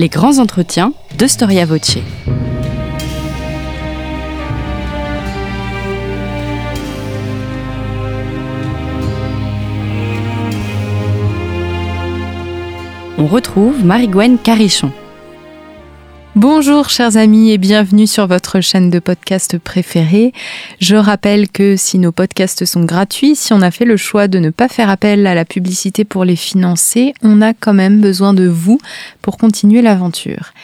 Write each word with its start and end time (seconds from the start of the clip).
les 0.00 0.08
grands 0.08 0.38
entretiens 0.38 0.94
de 1.18 1.26
Storia 1.26 1.66
Voce. 1.66 1.98
On 13.18 13.26
retrouve 13.26 13.84
Marie-Gwen 13.84 14.38
Carichon. 14.38 14.90
Bonjour 16.40 16.88
chers 16.88 17.18
amis 17.18 17.50
et 17.50 17.58
bienvenue 17.58 18.06
sur 18.06 18.26
votre 18.26 18.62
chaîne 18.62 18.88
de 18.88 18.98
podcast 18.98 19.58
préférée. 19.58 20.32
Je 20.80 20.96
rappelle 20.96 21.50
que 21.50 21.76
si 21.76 21.98
nos 21.98 22.12
podcasts 22.12 22.64
sont 22.64 22.84
gratuits, 22.84 23.36
si 23.36 23.52
on 23.52 23.60
a 23.60 23.70
fait 23.70 23.84
le 23.84 23.98
choix 23.98 24.26
de 24.26 24.38
ne 24.38 24.48
pas 24.48 24.68
faire 24.68 24.88
appel 24.88 25.26
à 25.26 25.34
la 25.34 25.44
publicité 25.44 26.06
pour 26.06 26.24
les 26.24 26.36
financer, 26.36 27.12
on 27.22 27.42
a 27.42 27.52
quand 27.52 27.74
même 27.74 28.00
besoin 28.00 28.32
de 28.32 28.48
vous 28.48 28.80
pour 29.20 29.36
continuer 29.36 29.82
l'aventure. 29.82 30.54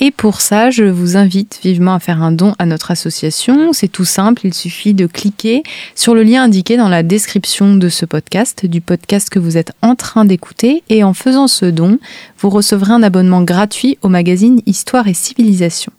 Et 0.00 0.12
pour 0.12 0.40
ça, 0.40 0.70
je 0.70 0.84
vous 0.84 1.16
invite 1.16 1.58
vivement 1.62 1.94
à 1.94 1.98
faire 1.98 2.22
un 2.22 2.30
don 2.30 2.54
à 2.60 2.66
notre 2.66 2.92
association. 2.92 3.72
C'est 3.72 3.88
tout 3.88 4.04
simple, 4.04 4.46
il 4.46 4.54
suffit 4.54 4.94
de 4.94 5.06
cliquer 5.06 5.64
sur 5.96 6.14
le 6.14 6.22
lien 6.22 6.44
indiqué 6.44 6.76
dans 6.76 6.88
la 6.88 7.02
description 7.02 7.74
de 7.74 7.88
ce 7.88 8.06
podcast, 8.06 8.64
du 8.64 8.80
podcast 8.80 9.28
que 9.28 9.40
vous 9.40 9.56
êtes 9.56 9.72
en 9.82 9.96
train 9.96 10.24
d'écouter. 10.24 10.84
Et 10.88 11.02
en 11.02 11.14
faisant 11.14 11.48
ce 11.48 11.66
don, 11.66 11.98
vous 12.38 12.48
recevrez 12.48 12.92
un 12.92 13.02
abonnement 13.02 13.42
gratuit 13.42 13.98
au 14.02 14.08
magazine 14.08 14.62
Histoire 14.66 15.08
et 15.08 15.14
Civilisation. 15.14 15.92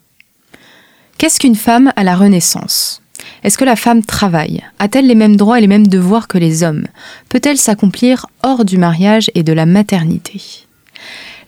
Qu'est-ce 1.17 1.39
qu'une 1.39 1.55
femme 1.55 1.91
à 1.97 2.05
la 2.05 2.15
Renaissance? 2.15 3.01
Est-ce 3.43 3.57
que 3.57 3.65
la 3.65 3.75
femme 3.75 4.03
travaille? 4.03 4.63
A-t-elle 4.79 5.07
les 5.07 5.15
mêmes 5.15 5.35
droits 5.35 5.57
et 5.57 5.61
les 5.61 5.67
mêmes 5.67 5.87
devoirs 5.87 6.29
que 6.29 6.37
les 6.37 6.63
hommes? 6.63 6.87
Peut-elle 7.27 7.57
s'accomplir 7.57 8.27
hors 8.43 8.63
du 8.63 8.77
mariage 8.77 9.29
et 9.35 9.43
de 9.43 9.51
la 9.51 9.65
maternité? 9.65 10.41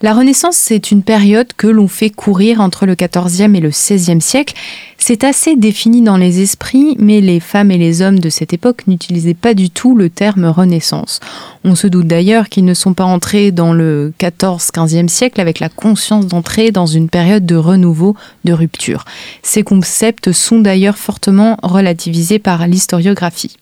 La 0.01 0.13
Renaissance, 0.13 0.55
c'est 0.55 0.91
une 0.91 1.03
période 1.03 1.53
que 1.55 1.67
l'on 1.67 1.87
fait 1.87 2.09
courir 2.09 2.59
entre 2.59 2.85
le 2.85 2.95
XIVe 2.95 3.55
et 3.55 3.59
le 3.59 3.69
XVIe 3.69 4.21
siècle. 4.21 4.55
C'est 4.97 5.23
assez 5.23 5.55
défini 5.55 6.01
dans 6.01 6.17
les 6.17 6.41
esprits, 6.41 6.95
mais 6.97 7.21
les 7.21 7.39
femmes 7.39 7.71
et 7.71 7.77
les 7.77 8.01
hommes 8.01 8.19
de 8.19 8.29
cette 8.29 8.53
époque 8.53 8.87
n'utilisaient 8.87 9.33
pas 9.33 9.53
du 9.53 9.69
tout 9.69 9.95
le 9.95 10.09
terme 10.09 10.45
Renaissance. 10.45 11.19
On 11.63 11.75
se 11.75 11.87
doute 11.87 12.07
d'ailleurs 12.07 12.49
qu'ils 12.49 12.65
ne 12.65 12.73
sont 12.73 12.93
pas 12.93 13.05
entrés 13.05 13.51
dans 13.51 13.73
le 13.73 14.13
XIV-XVe 14.19 15.07
siècle 15.07 15.39
avec 15.39 15.59
la 15.59 15.69
conscience 15.69 16.27
d'entrer 16.27 16.71
dans 16.71 16.87
une 16.87 17.09
période 17.09 17.45
de 17.45 17.55
renouveau, 17.55 18.15
de 18.43 18.53
rupture. 18.53 19.05
Ces 19.43 19.63
concepts 19.63 20.31
sont 20.31 20.59
d'ailleurs 20.59 20.97
fortement 20.97 21.57
relativisés 21.61 22.39
par 22.39 22.67
l'historiographie. 22.67 23.57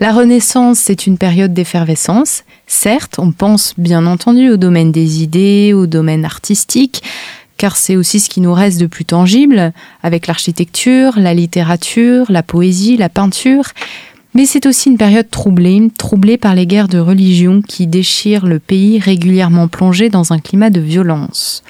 La 0.00 0.12
Renaissance, 0.12 0.78
c'est 0.78 1.06
une 1.06 1.18
période 1.18 1.54
d'effervescence. 1.54 2.44
Certes, 2.66 3.18
on 3.18 3.32
pense 3.32 3.74
bien 3.78 4.06
entendu 4.06 4.50
au 4.50 4.56
domaine 4.56 4.92
des 4.92 5.22
idées, 5.22 5.72
au 5.72 5.86
domaine 5.86 6.24
artistique, 6.24 7.02
car 7.56 7.76
c'est 7.76 7.96
aussi 7.96 8.20
ce 8.20 8.28
qui 8.28 8.40
nous 8.40 8.52
reste 8.52 8.80
de 8.80 8.86
plus 8.86 9.04
tangible, 9.04 9.72
avec 10.02 10.26
l'architecture, 10.26 11.12
la 11.16 11.34
littérature, 11.34 12.26
la 12.28 12.42
poésie, 12.42 12.96
la 12.96 13.08
peinture. 13.08 13.64
Mais 14.34 14.46
c'est 14.46 14.66
aussi 14.66 14.90
une 14.90 14.98
période 14.98 15.30
troublée, 15.30 15.80
troublée 15.96 16.36
par 16.36 16.54
les 16.54 16.66
guerres 16.66 16.88
de 16.88 16.98
religion 16.98 17.62
qui 17.62 17.86
déchirent 17.86 18.46
le 18.46 18.58
pays 18.58 18.98
régulièrement 18.98 19.68
plongé 19.68 20.08
dans 20.08 20.32
un 20.32 20.40
climat 20.40 20.70
de 20.70 20.80
violence. 20.80 21.62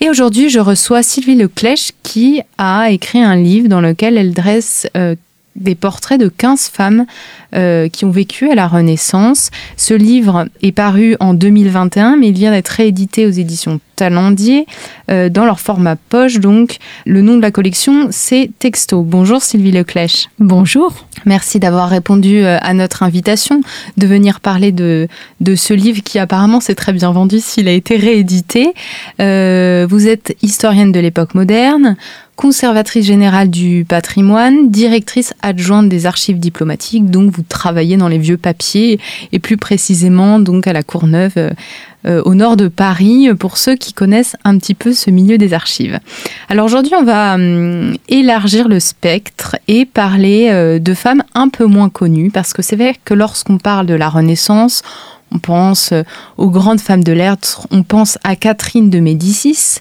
Et 0.00 0.10
aujourd'hui, 0.10 0.48
je 0.48 0.60
reçois 0.60 1.02
Sylvie 1.02 1.34
Leclèche 1.34 1.92
qui 2.02 2.40
a 2.56 2.90
écrit 2.90 3.20
un 3.20 3.36
livre 3.36 3.68
dans 3.68 3.80
lequel 3.80 4.16
elle 4.16 4.32
dresse 4.32 4.88
euh, 4.96 5.16
des 5.58 5.74
portraits 5.74 6.20
de 6.20 6.28
15 6.28 6.68
femmes 6.68 7.06
euh, 7.54 7.88
qui 7.88 8.04
ont 8.04 8.10
vécu 8.10 8.50
à 8.50 8.54
la 8.54 8.66
Renaissance. 8.66 9.50
Ce 9.78 9.94
livre 9.94 10.46
est 10.60 10.72
paru 10.72 11.16
en 11.18 11.32
2021, 11.32 12.16
mais 12.16 12.28
il 12.28 12.34
vient 12.34 12.50
d'être 12.50 12.68
réédité 12.68 13.26
aux 13.26 13.30
éditions 13.30 13.80
Talendier 13.96 14.66
euh, 15.10 15.28
dans 15.30 15.44
leur 15.46 15.58
format 15.58 15.96
poche. 15.96 16.40
Donc, 16.40 16.76
le 17.06 17.22
nom 17.22 17.36
de 17.36 17.42
la 17.42 17.50
collection, 17.50 18.08
c'est 18.10 18.50
Texto. 18.58 19.02
Bonjour 19.02 19.40
Sylvie 19.42 19.72
Leclèche. 19.72 20.28
Bonjour. 20.38 21.06
Merci 21.24 21.58
d'avoir 21.58 21.88
répondu 21.88 22.44
euh, 22.44 22.58
à 22.60 22.74
notre 22.74 23.02
invitation 23.02 23.62
de 23.96 24.06
venir 24.06 24.40
parler 24.40 24.70
de, 24.70 25.08
de 25.40 25.54
ce 25.54 25.72
livre 25.72 26.02
qui 26.04 26.18
apparemment 26.18 26.60
s'est 26.60 26.76
très 26.76 26.92
bien 26.92 27.10
vendu 27.12 27.40
s'il 27.40 27.66
a 27.66 27.72
été 27.72 27.96
réédité. 27.96 28.74
vous 29.18 30.06
êtes 30.06 30.36
historienne 30.42 30.92
de 30.92 31.00
l'époque 31.00 31.34
moderne 31.34 31.96
conservatrice 32.38 33.04
générale 33.04 33.50
du 33.50 33.84
patrimoine, 33.86 34.70
directrice 34.70 35.34
adjointe 35.42 35.88
des 35.88 36.06
archives 36.06 36.38
diplomatiques, 36.38 37.10
donc 37.10 37.32
vous 37.38 37.96
dans 37.96 38.08
les 38.08 38.18
vieux 38.18 38.36
papiers 38.36 38.98
et 39.32 39.38
plus 39.38 39.56
précisément 39.56 40.38
donc 40.38 40.66
à 40.66 40.72
la 40.72 40.82
Courneuve 40.82 41.32
euh, 42.06 42.22
au 42.24 42.34
nord 42.34 42.56
de 42.56 42.68
Paris 42.68 43.28
pour 43.38 43.58
ceux 43.58 43.74
qui 43.74 43.92
connaissent 43.92 44.36
un 44.44 44.58
petit 44.58 44.74
peu 44.74 44.92
ce 44.92 45.10
milieu 45.10 45.38
des 45.38 45.52
archives. 45.52 45.98
Alors 46.48 46.66
aujourd'hui 46.66 46.94
on 46.98 47.04
va 47.04 47.34
hum, 47.34 47.96
élargir 48.08 48.68
le 48.68 48.80
spectre 48.80 49.56
et 49.66 49.84
parler 49.84 50.48
euh, 50.50 50.78
de 50.78 50.94
femmes 50.94 51.22
un 51.34 51.48
peu 51.48 51.64
moins 51.64 51.88
connues 51.88 52.30
parce 52.30 52.52
que 52.52 52.62
c'est 52.62 52.76
vrai 52.76 52.94
que 53.04 53.14
lorsqu'on 53.14 53.58
parle 53.58 53.86
de 53.86 53.94
la 53.94 54.08
Renaissance, 54.08 54.82
on 55.32 55.38
pense 55.38 55.92
euh, 55.92 56.02
aux 56.36 56.50
grandes 56.50 56.80
femmes 56.80 57.04
de 57.04 57.12
lettres, 57.12 57.66
on 57.70 57.82
pense 57.82 58.18
à 58.24 58.36
Catherine 58.36 58.90
de 58.90 59.00
Médicis. 59.00 59.78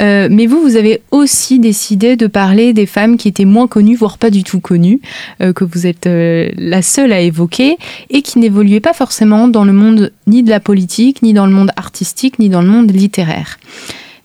Euh, 0.00 0.28
mais 0.30 0.46
vous, 0.46 0.60
vous 0.60 0.76
avez 0.76 1.02
aussi 1.10 1.58
décidé 1.58 2.16
de 2.16 2.26
parler 2.26 2.72
des 2.72 2.86
femmes 2.86 3.16
qui 3.16 3.28
étaient 3.28 3.44
moins 3.44 3.66
connues, 3.66 3.96
voire 3.96 4.18
pas 4.18 4.30
du 4.30 4.44
tout 4.44 4.60
connues, 4.60 5.00
euh, 5.40 5.52
que 5.52 5.64
vous 5.64 5.86
êtes 5.86 6.08
la 6.08 6.82
seule 6.82 7.12
à 7.12 7.20
évoquer, 7.20 7.76
et 8.10 8.22
qui 8.22 8.38
n'évoluaient 8.38 8.80
pas 8.80 8.92
forcément 8.92 9.48
dans 9.48 9.64
le 9.64 9.72
monde 9.72 10.12
ni 10.26 10.42
de 10.42 10.50
la 10.50 10.60
politique, 10.60 11.22
ni 11.22 11.32
dans 11.32 11.46
le 11.46 11.52
monde 11.52 11.70
artistique, 11.76 12.38
ni 12.38 12.48
dans 12.48 12.62
le 12.62 12.68
monde 12.68 12.90
littéraire. 12.90 13.58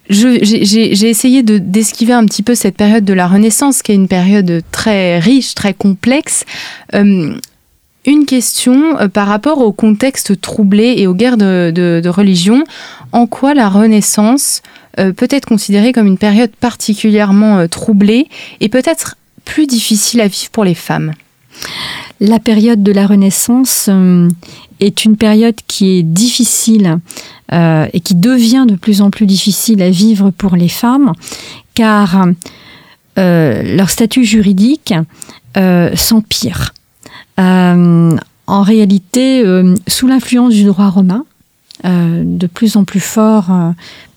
J'ai 0.09 1.09
essayé 1.09 1.41
d'esquiver 1.41 2.11
un 2.11 2.25
petit 2.25 2.43
peu 2.43 2.53
cette 2.53 2.75
période 2.75 3.05
de 3.05 3.13
la 3.13 3.27
Renaissance, 3.27 3.81
qui 3.81 3.93
est 3.93 3.95
une 3.95 4.09
période 4.09 4.61
très 4.71 5.19
riche, 5.19 5.55
très 5.55 5.73
complexe. 5.73 6.43
Une 8.05 8.25
question 8.25 8.97
euh, 8.99 9.07
par 9.07 9.27
rapport 9.27 9.59
au 9.59 9.71
contexte 9.71 10.41
troublé 10.41 10.95
et 10.97 11.07
aux 11.07 11.13
guerres 11.13 11.37
de, 11.37 12.01
religion. 12.07 12.63
En 13.11 13.27
quoi 13.27 13.53
la 13.53 13.69
Renaissance 13.69 14.61
euh, 14.99 15.13
peut 15.13 15.27
être 15.29 15.45
considérée 15.45 15.93
comme 15.93 16.07
une 16.07 16.17
période 16.17 16.51
particulièrement 16.59 17.59
euh, 17.59 17.67
troublée 17.67 18.27
et 18.59 18.69
peut-être 18.69 19.17
plus 19.45 19.67
difficile 19.67 20.21
à 20.21 20.27
vivre 20.27 20.49
pour 20.51 20.63
les 20.63 20.73
femmes? 20.73 21.13
La 22.19 22.39
période 22.39 22.81
de 22.81 22.91
la 22.91 23.05
Renaissance 23.05 23.89
est 24.79 25.05
une 25.05 25.17
période 25.17 25.57
qui 25.67 25.97
est 25.97 26.03
difficile 26.03 26.99
et 27.51 27.99
qui 27.99 28.15
devient 28.15 28.65
de 28.67 28.75
plus 28.75 29.01
en 29.01 29.09
plus 29.09 29.25
difficile 29.25 29.81
à 29.81 29.89
vivre 29.89 30.29
pour 30.29 30.55
les 30.55 30.69
femmes, 30.69 31.13
car 31.73 32.27
leur 33.17 33.89
statut 33.89 34.23
juridique 34.23 34.93
s'empire. 35.95 36.73
Euh, 37.39 38.17
en 38.47 38.61
réalité, 38.61 39.43
euh, 39.45 39.75
sous 39.87 40.07
l'influence 40.07 40.53
du 40.53 40.63
droit 40.65 40.89
romain, 40.89 41.25
euh, 41.85 42.23
de 42.23 42.45
plus 42.45 42.75
en 42.75 42.83
plus 42.83 42.99
fort 42.99 43.49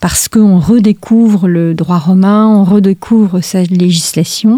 parce 0.01 0.29
qu'on 0.29 0.59
redécouvre 0.59 1.49
le 1.49 1.73
droit 1.73 1.99
romain, 1.99 2.47
on 2.47 2.65
redécouvre 2.65 3.43
sa 3.43 3.63
législation, 3.63 4.57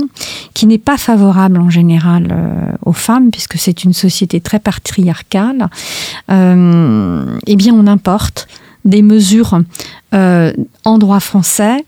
qui 0.54 0.66
n'est 0.66 0.78
pas 0.78 0.96
favorable 0.96 1.60
en 1.60 1.70
général 1.70 2.76
aux 2.84 2.92
femmes, 2.92 3.30
puisque 3.30 3.58
c'est 3.58 3.84
une 3.84 3.92
société 3.92 4.40
très 4.40 4.58
patriarcale, 4.58 5.68
eh 6.28 7.56
bien 7.56 7.74
on 7.74 7.86
importe 7.86 8.48
des 8.84 9.02
mesures 9.02 9.60
en 10.12 10.98
droit 10.98 11.20
français 11.20 11.84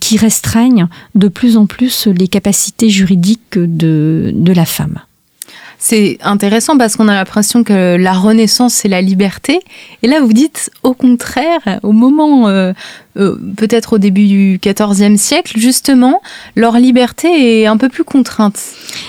qui 0.00 0.16
restreignent 0.16 0.88
de 1.14 1.28
plus 1.28 1.56
en 1.56 1.66
plus 1.66 2.08
les 2.08 2.26
capacités 2.26 2.88
juridiques 2.88 3.56
de, 3.56 4.32
de 4.34 4.52
la 4.52 4.64
femme. 4.64 4.98
C'est 5.82 6.18
intéressant 6.20 6.76
parce 6.76 6.94
qu'on 6.94 7.08
a 7.08 7.14
l'impression 7.14 7.64
que 7.64 7.96
la 7.96 8.12
Renaissance, 8.12 8.74
c'est 8.74 8.88
la 8.88 9.00
liberté. 9.00 9.60
Et 10.02 10.08
là, 10.08 10.20
vous 10.20 10.34
dites 10.34 10.70
au 10.82 10.92
contraire, 10.92 11.80
au 11.82 11.92
moment, 11.92 12.48
euh, 12.48 12.74
euh, 13.16 13.38
peut-être 13.56 13.94
au 13.94 13.98
début 13.98 14.26
du 14.26 14.60
XIVe 14.62 15.16
siècle, 15.16 15.58
justement, 15.58 16.20
leur 16.54 16.78
liberté 16.78 17.62
est 17.62 17.66
un 17.66 17.78
peu 17.78 17.88
plus 17.88 18.04
contrainte. 18.04 18.60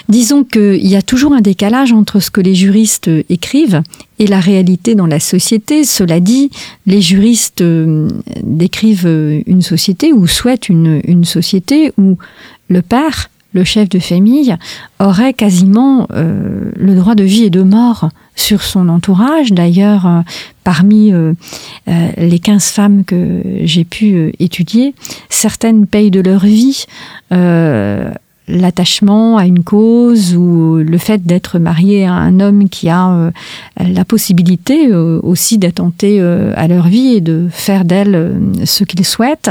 Disons 0.08 0.46
qu'il 0.46 0.88
y 0.88 0.96
a 0.96 1.02
toujours 1.02 1.34
un 1.34 1.42
décalage 1.42 1.92
entre 1.92 2.22
ce 2.22 2.32
que 2.32 2.40
les 2.40 2.56
juristes 2.56 3.12
écrivent 3.28 3.84
et 4.18 4.28
la 4.28 4.40
réalité 4.40 4.96
dans 4.96 5.08
la 5.08 5.20
société. 5.20 5.84
Cela 5.84 6.22
dit, 6.22 6.52
les 6.86 7.02
juristes 7.02 7.60
euh, 7.60 8.08
décrivent 8.44 9.44
une 9.46 9.62
société 9.62 10.14
ou 10.14 10.26
souhaitent 10.26 10.70
une, 10.70 11.02
une 11.04 11.26
société 11.26 11.92
où 11.98 12.18
le 12.70 12.82
père 12.82 13.28
le 13.54 13.64
chef 13.64 13.90
de 13.90 14.00
famille 14.00 14.56
aurait 15.00 15.34
quasiment 15.34 16.08
euh, 16.14 16.72
le 16.76 16.96
droit 16.96 17.16
de 17.16 17.24
vie 17.24 17.44
et 17.44 17.50
de 17.50 17.64
mort 17.64 18.10
sur 18.36 18.64
son 18.64 18.90
entourage. 18.90 19.52
D'ailleurs, 19.52 20.06
euh, 20.06 20.22
parmi 20.64 21.12
euh, 21.12 21.34
les 22.18 22.40
15 22.40 22.72
femmes 22.72 23.04
que 23.04 23.42
j'ai 23.64 23.84
pu 23.84 24.34
étudier, 24.40 24.94
certaines 25.30 25.88
payent 25.88 26.12
de 26.12 26.22
leur 26.22 26.46
vie 26.46 26.86
l'attachement 28.52 29.38
à 29.38 29.46
une 29.46 29.64
cause 29.64 30.36
ou 30.36 30.78
le 30.78 30.98
fait 30.98 31.26
d'être 31.26 31.58
marié 31.60 32.06
à 32.06 32.14
un 32.14 32.40
homme 32.40 32.70
qui 32.70 32.90
a 32.90 33.32
la 33.80 34.06
possibilité 34.06 34.94
aussi 34.94 35.58
d'attenter 35.58 36.22
à 36.22 36.68
leur 36.68 36.88
vie 36.88 37.16
et 37.16 37.22
de 37.22 37.48
faire 37.50 37.86
d'elle 37.86 38.40
ce 38.66 38.84
qu'ils 38.84 39.06
souhaitent. 39.06 39.50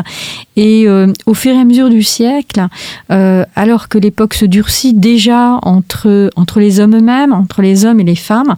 Et 0.56 0.86
au 1.26 1.34
fur 1.34 1.54
et 1.54 1.58
à 1.58 1.64
mesure 1.64 1.88
du 1.88 2.02
siècle, 2.02 2.66
alors 3.08 3.88
que 3.88 3.98
l'époque 3.98 4.34
se 4.34 4.44
durcit 4.44 4.94
déjà 4.94 5.58
entre, 5.62 6.30
entre 6.36 6.60
les 6.60 6.80
hommes 6.80 6.96
eux-mêmes, 6.96 7.32
entre 7.32 7.62
les 7.62 7.84
hommes 7.84 8.00
et 8.00 8.04
les 8.04 8.14
femmes, 8.16 8.54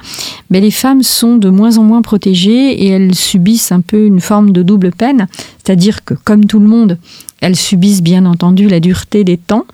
mais 0.50 0.60
les 0.60 0.70
femmes 0.70 1.02
sont 1.02 1.36
de 1.36 1.48
moins 1.48 1.78
en 1.78 1.84
moins 1.84 2.02
protégées 2.02 2.84
et 2.84 2.88
elles 2.88 3.14
subissent 3.14 3.72
un 3.72 3.80
peu 3.80 4.06
une 4.06 4.20
forme 4.20 4.52
de 4.52 4.62
double 4.62 4.90
peine, 4.90 5.28
c'est-à-dire 5.64 6.04
que 6.04 6.14
comme 6.14 6.44
tout 6.44 6.58
le 6.58 6.66
monde, 6.66 6.98
elles 7.42 7.56
subissent 7.56 8.02
bien 8.02 8.24
entendu 8.24 8.68
la 8.68 8.80
dureté 8.80 9.24
des 9.24 9.36
temps, 9.36 9.66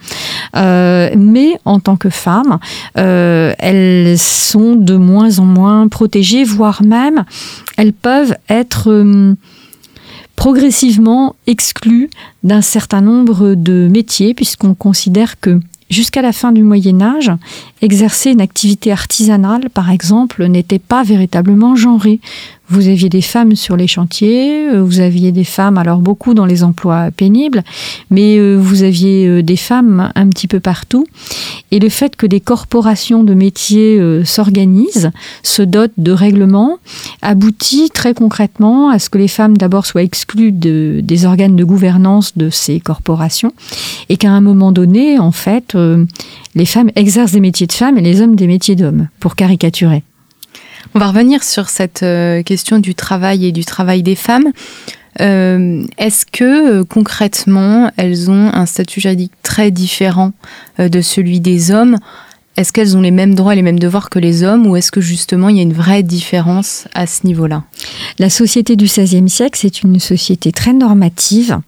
euh, 0.57 1.11
mais 1.17 1.61
en 1.65 1.79
tant 1.79 1.97
que 1.97 2.11
femmes, 2.11 2.59
euh, 2.97 3.53
elles 3.59 4.19
sont 4.19 4.75
de 4.75 4.97
moins 4.97 5.39
en 5.39 5.45
moins 5.45 5.87
protégées, 5.89 6.45
voire 6.45 6.83
même 6.83 7.25
elles 7.77 7.93
peuvent 7.93 8.37
être 8.49 8.91
euh, 8.91 9.35
progressivement 10.35 11.37
exclues 11.47 12.11
d'un 12.43 12.63
certain 12.63 13.01
nombre 13.01 13.55
de 13.55 13.89
métiers, 13.91 14.35
puisqu'on 14.35 14.75
considère 14.75 15.39
que 15.41 15.61
jusqu'à 15.91 16.23
la 16.23 16.33
fin 16.33 16.53
du 16.53 16.63
Moyen 16.63 17.01
Âge, 17.01 17.33
exercer 17.83 18.31
une 18.31 18.41
activité 18.41 18.93
artisanale, 18.93 19.69
par 19.71 19.91
exemple, 19.91 20.47
n'était 20.47 20.79
pas 20.79 21.03
véritablement 21.03 21.77
genré. 21.77 22.21
Vous 22.71 22.87
aviez 22.89 23.09
des 23.09 23.23
femmes 23.23 23.57
sur 23.57 23.77
les 23.77 23.87
chantiers, 23.87 24.69
euh, 24.69 24.83
vous 24.83 25.01
aviez 25.01 25.33
des 25.33 25.45
femmes, 25.45 25.79
alors 25.79 26.01
beaucoup 26.01 26.35
dans 26.35 26.45
les 26.45 26.63
emplois 26.63 27.11
pénibles, 27.11 27.65
mais 28.11 28.37
euh, 28.37 28.57
vous 28.57 28.83
aviez 28.83 29.27
euh, 29.27 29.43
des 29.43 29.57
femmes 29.57 30.13
un 30.15 30.29
petit 30.29 30.47
peu 30.49 30.61
partout. 30.61 31.07
Et 31.71 31.79
le 31.79 31.89
fait 31.89 32.15
que 32.15 32.27
des 32.27 32.41
corporations 32.41 33.25
de 33.25 33.33
métiers 33.33 34.01
s'organisent, 34.25 35.11
se 35.43 35.63
dotent 35.63 35.93
de 35.99 36.13
règlements, 36.13 36.79
aboutit 37.21 37.91
très 37.91 38.15
concrètement 38.15 38.89
à 38.89 38.99
ce 38.99 39.11
que 39.11 39.19
les 39.19 39.29
femmes 39.29 39.57
d'abord 39.57 39.85
soient 39.85 40.03
exclues 40.03 40.53
de, 40.53 41.01
des 41.03 41.27
organes 41.27 41.57
de 41.57 41.65
gouvernance 41.65 42.37
de 42.37 42.49
ces 42.49 42.81
corporations, 42.81 43.53
et 44.09 44.17
qu'à 44.17 44.31
un 44.31 44.41
moment 44.41 44.73
donné, 44.73 45.19
en 45.19 45.33
fait, 45.33 45.77
les 46.55 46.67
femmes 46.67 46.91
exercent 46.97 47.33
des 47.33 47.41
métiers 47.41 47.67
femmes 47.73 47.99
et 47.99 48.03
les 48.03 48.21
hommes 48.21 48.37
des 48.37 48.47
métiers 48.47 48.77
d'hommes, 48.77 49.09
pour 49.21 49.37
caricaturer. 49.37 50.03
On 50.95 50.99
va 50.99 51.09
revenir 51.09 51.43
sur 51.43 51.69
cette 51.69 52.03
euh, 52.03 52.43
question 52.43 52.79
du 52.79 52.95
travail 52.95 53.47
et 53.47 53.53
du 53.53 53.65
travail 53.65 54.03
des 54.03 54.15
femmes. 54.15 54.53
Euh, 55.21 55.85
est-ce 55.99 56.25
que 56.25 56.81
euh, 56.81 56.85
concrètement, 56.85 57.91
elles 57.97 58.31
ont 58.31 58.51
un 58.55 58.67
statut 58.67 59.01
juridique 59.01 59.33
très 59.43 59.71
différent 59.71 60.33
de 60.79 61.01
celui 61.01 61.41
des 61.41 61.71
hommes? 61.71 61.99
Est-ce 62.59 62.73
qu'elles 62.73 62.97
ont 62.97 63.01
les 63.01 63.13
mêmes 63.13 63.37
droits 63.37 63.53
et 63.53 63.57
les 63.57 63.63
mêmes 63.63 63.79
devoirs 63.79 64.11
que 64.11 64.19
les 64.19 64.43
hommes 64.43 64.67
ou 64.67 64.75
est-ce 64.75 64.91
que 64.91 65.01
justement 65.01 65.49
il 65.49 65.59
y 65.59 65.61
a 65.61 65.63
une 65.63 65.73
vraie 65.73 66.03
différence 66.03 66.89
à 66.93 67.07
ce 67.07 67.25
niveau-là? 67.25 67.63
La 68.19 68.31
société 68.31 68.75
du 68.75 68.87
XVIe 68.87 69.29
siècle, 69.31 69.57
c'est 69.63 69.85
une 69.85 70.01
société 70.01 70.51
très 70.51 70.73
normative 70.73 71.61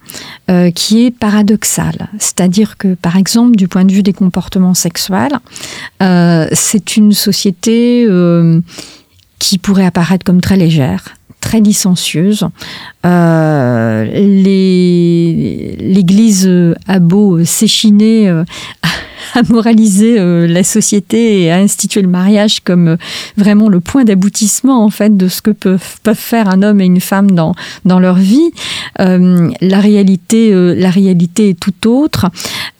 qui 0.74 1.06
est 1.06 1.12
paradoxale. 1.12 2.08
C'est-à-dire 2.18 2.76
que, 2.76 2.94
par 2.94 3.16
exemple, 3.16 3.54
du 3.54 3.68
point 3.68 3.84
de 3.84 3.92
vue 3.92 4.02
des 4.02 4.12
comportements 4.12 4.74
sexuels, 4.74 5.38
c'est 6.00 6.96
une 6.96 7.12
société 7.12 8.08
qui 9.38 9.58
pourrait 9.58 9.86
apparaître 9.86 10.24
comme 10.24 10.40
très 10.40 10.56
légère, 10.56 11.16
très 11.40 11.60
licencieuse. 11.60 12.46
Euh, 13.06 14.04
L'Église 15.78 16.50
a 16.86 16.98
beau 16.98 17.44
s'échiner 17.44 18.28
euh, 18.28 18.44
à 19.34 19.42
moraliser 19.48 20.18
euh, 20.18 20.46
la 20.46 20.62
société 20.64 21.42
et 21.42 21.50
à 21.50 21.56
instituer 21.56 22.02
le 22.02 22.08
mariage 22.08 22.60
comme 22.60 22.88
euh, 22.88 22.96
vraiment 23.36 23.68
le 23.68 23.80
point 23.80 24.04
d'aboutissement 24.04 24.84
en 24.84 24.90
fait 24.90 25.16
de 25.16 25.28
ce 25.28 25.42
que 25.42 25.50
peuvent, 25.50 25.98
peuvent, 26.02 26.16
faire 26.16 26.48
un 26.48 26.62
homme 26.62 26.80
et 26.80 26.84
une 26.84 27.00
femme 27.00 27.30
dans, 27.30 27.54
dans 27.84 27.98
leur 27.98 28.16
vie. 28.16 28.50
Euh, 29.00 29.50
la, 29.60 29.80
réalité, 29.80 30.52
la 30.52 30.90
réalité 30.90 31.50
est 31.50 31.60
tout 31.60 31.88
autre. 31.88 32.26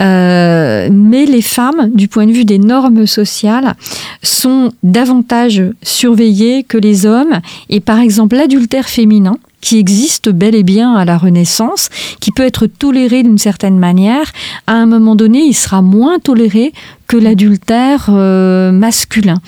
mais 0.01 1.27
les 1.27 1.43
femmes, 1.43 1.91
du 1.95 2.09
point 2.09 2.27
de 2.27 2.33
vue 2.33 2.45
des 2.45 2.59
normes 2.59 3.07
sociales, 3.07 3.75
sont 4.23 4.73
davantage 4.83 5.63
surveillées 5.83 6.65
que 6.65 6.79
les 6.79 7.07
hommes. 7.07 7.41
Et 7.69 7.81
par 7.81 7.99
exemple, 8.01 8.37
l'adultère 8.37 8.89
féminin, 8.89 9.37
qui 9.61 9.79
existe 9.79 10.31
bel 10.31 10.55
et 10.55 10.63
bien 10.63 10.95
à 10.95 11.05
la 11.05 11.19
Renaissance, 11.19 11.89
qui 12.21 12.31
peut 12.33 12.45
être 12.45 12.67
toléré 12.67 13.23
d'une 13.23 13.39
certaine 13.39 13.79
manière, 13.79 14.33
à 14.67 14.73
un 14.73 14.87
moment 14.87 15.17
donné, 15.17 15.41
il 15.41 15.55
sera 15.55 15.83
moins 15.83 16.19
toléré 16.19 16.73
que 17.07 17.17
l'adultère 17.17 18.07
euh, 18.09 18.73
masculin. 18.73 19.41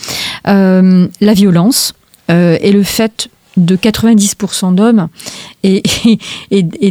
Euh, 0.48 1.06
la 1.20 1.34
violence 1.34 1.94
euh, 2.30 2.58
et 2.60 2.72
le 2.72 2.82
fait 2.82 3.28
de 3.56 3.76
90% 3.76 4.74
d'hommes 4.74 5.08
et, 5.62 5.82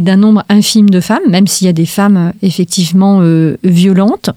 d'un 0.00 0.16
nombre 0.16 0.44
infime 0.48 0.90
de 0.90 1.00
femmes, 1.00 1.22
même 1.28 1.46
s'il 1.46 1.66
y 1.66 1.70
a 1.70 1.74
des 1.74 1.86
femmes 1.86 2.32
effectivement 2.42 3.22
violentes. 3.62 4.30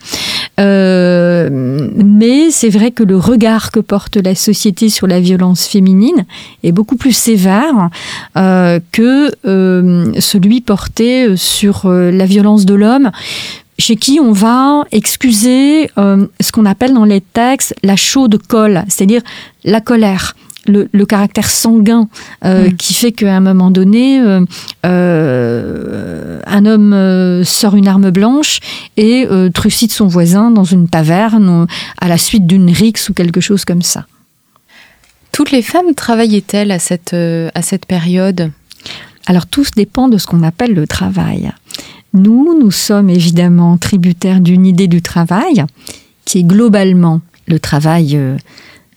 mais 0.57 2.51
c'est 2.51 2.69
vrai 2.69 2.91
que 2.91 3.03
le 3.03 3.17
regard 3.17 3.71
que 3.71 3.79
porte 3.79 4.17
la 4.17 4.35
société 4.35 4.89
sur 4.89 5.07
la 5.07 5.19
violence 5.19 5.67
féminine 5.67 6.25
est 6.63 6.71
beaucoup 6.71 6.95
plus 6.95 7.11
sévère 7.11 7.89
euh, 8.37 8.79
que 8.91 9.31
euh, 9.45 10.11
celui 10.19 10.61
porté 10.61 11.35
sur 11.37 11.85
euh, 11.85 12.11
la 12.11 12.25
violence 12.25 12.65
de 12.65 12.75
l'homme 12.75 13.11
chez 13.77 13.97
qui 13.97 14.19
on 14.21 14.31
va 14.31 14.85
excuser 14.93 15.89
ce 15.97 16.51
qu'on 16.53 16.65
appelle 16.65 16.93
dans 16.93 17.03
les 17.03 17.19
textes 17.19 17.75
la 17.83 17.97
chaude 17.97 18.41
colle, 18.47 18.85
c'est-à-dire 18.87 19.21
la 19.65 19.81
colère 19.81 20.33
le, 20.67 21.05
caractère 21.05 21.49
sanguin 21.49 22.07
euh, 22.43 22.69
mm. 22.69 22.75
qui 22.75 22.93
fait 22.93 23.11
qu'à 23.11 23.35
un 23.35 23.39
moment 23.39 23.71
donné, 23.71 24.19
euh, 24.19 24.41
euh, 24.85 26.39
un 26.45 26.65
homme 26.65 27.43
sort 27.43 27.75
une 27.75 27.87
arme 27.87 28.11
blanche 28.11 28.59
et 28.97 29.27
trucide 29.53 29.91
son 29.91 30.07
voisin 30.07 30.51
dans 30.51 30.63
une 30.63 30.87
taverne 30.87 31.67
à 31.99 32.07
la 32.07 32.17
suite 32.17 32.47
d'une 32.47 32.69
rixe 32.69 33.09
ou 33.09 33.13
quelque 33.13 33.41
chose 33.41 33.65
comme 33.65 33.81
ça. 33.81 34.05
Toutes 35.31 35.51
les 35.51 35.61
femmes 35.61 35.93
travaillaient-elles 35.95 36.71
à 36.71 36.79
cette, 36.79 37.13
à 37.13 37.61
cette 37.61 37.85
période? 37.85 38.51
Alors 39.25 39.47
tout 39.47 39.65
dépend 39.75 40.07
de 40.07 40.17
ce 40.17 40.27
qu'on 40.27 40.43
appelle 40.43 40.73
le 40.73 40.87
travail. 40.87 41.51
Nous, 42.13 42.57
nous 42.57 42.71
sommes 42.71 43.09
évidemment 43.09 43.77
tributaires 43.77 44.39
d'une 44.39 44.65
idée 44.65 44.87
du 44.87 45.01
travail 45.01 45.65
qui 46.23 46.39
est 46.39 46.43
globalement 46.43 47.21
le 47.47 47.59
travail 47.59 48.17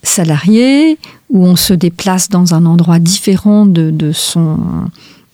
salarié, 0.03 0.99
où 1.31 1.45
on 1.45 1.57
se 1.57 1.75
déplace 1.75 2.29
dans 2.29 2.55
un 2.55 2.67
endroit 2.67 2.99
différent 2.99 3.67
de, 3.67 4.13
son 4.13 4.59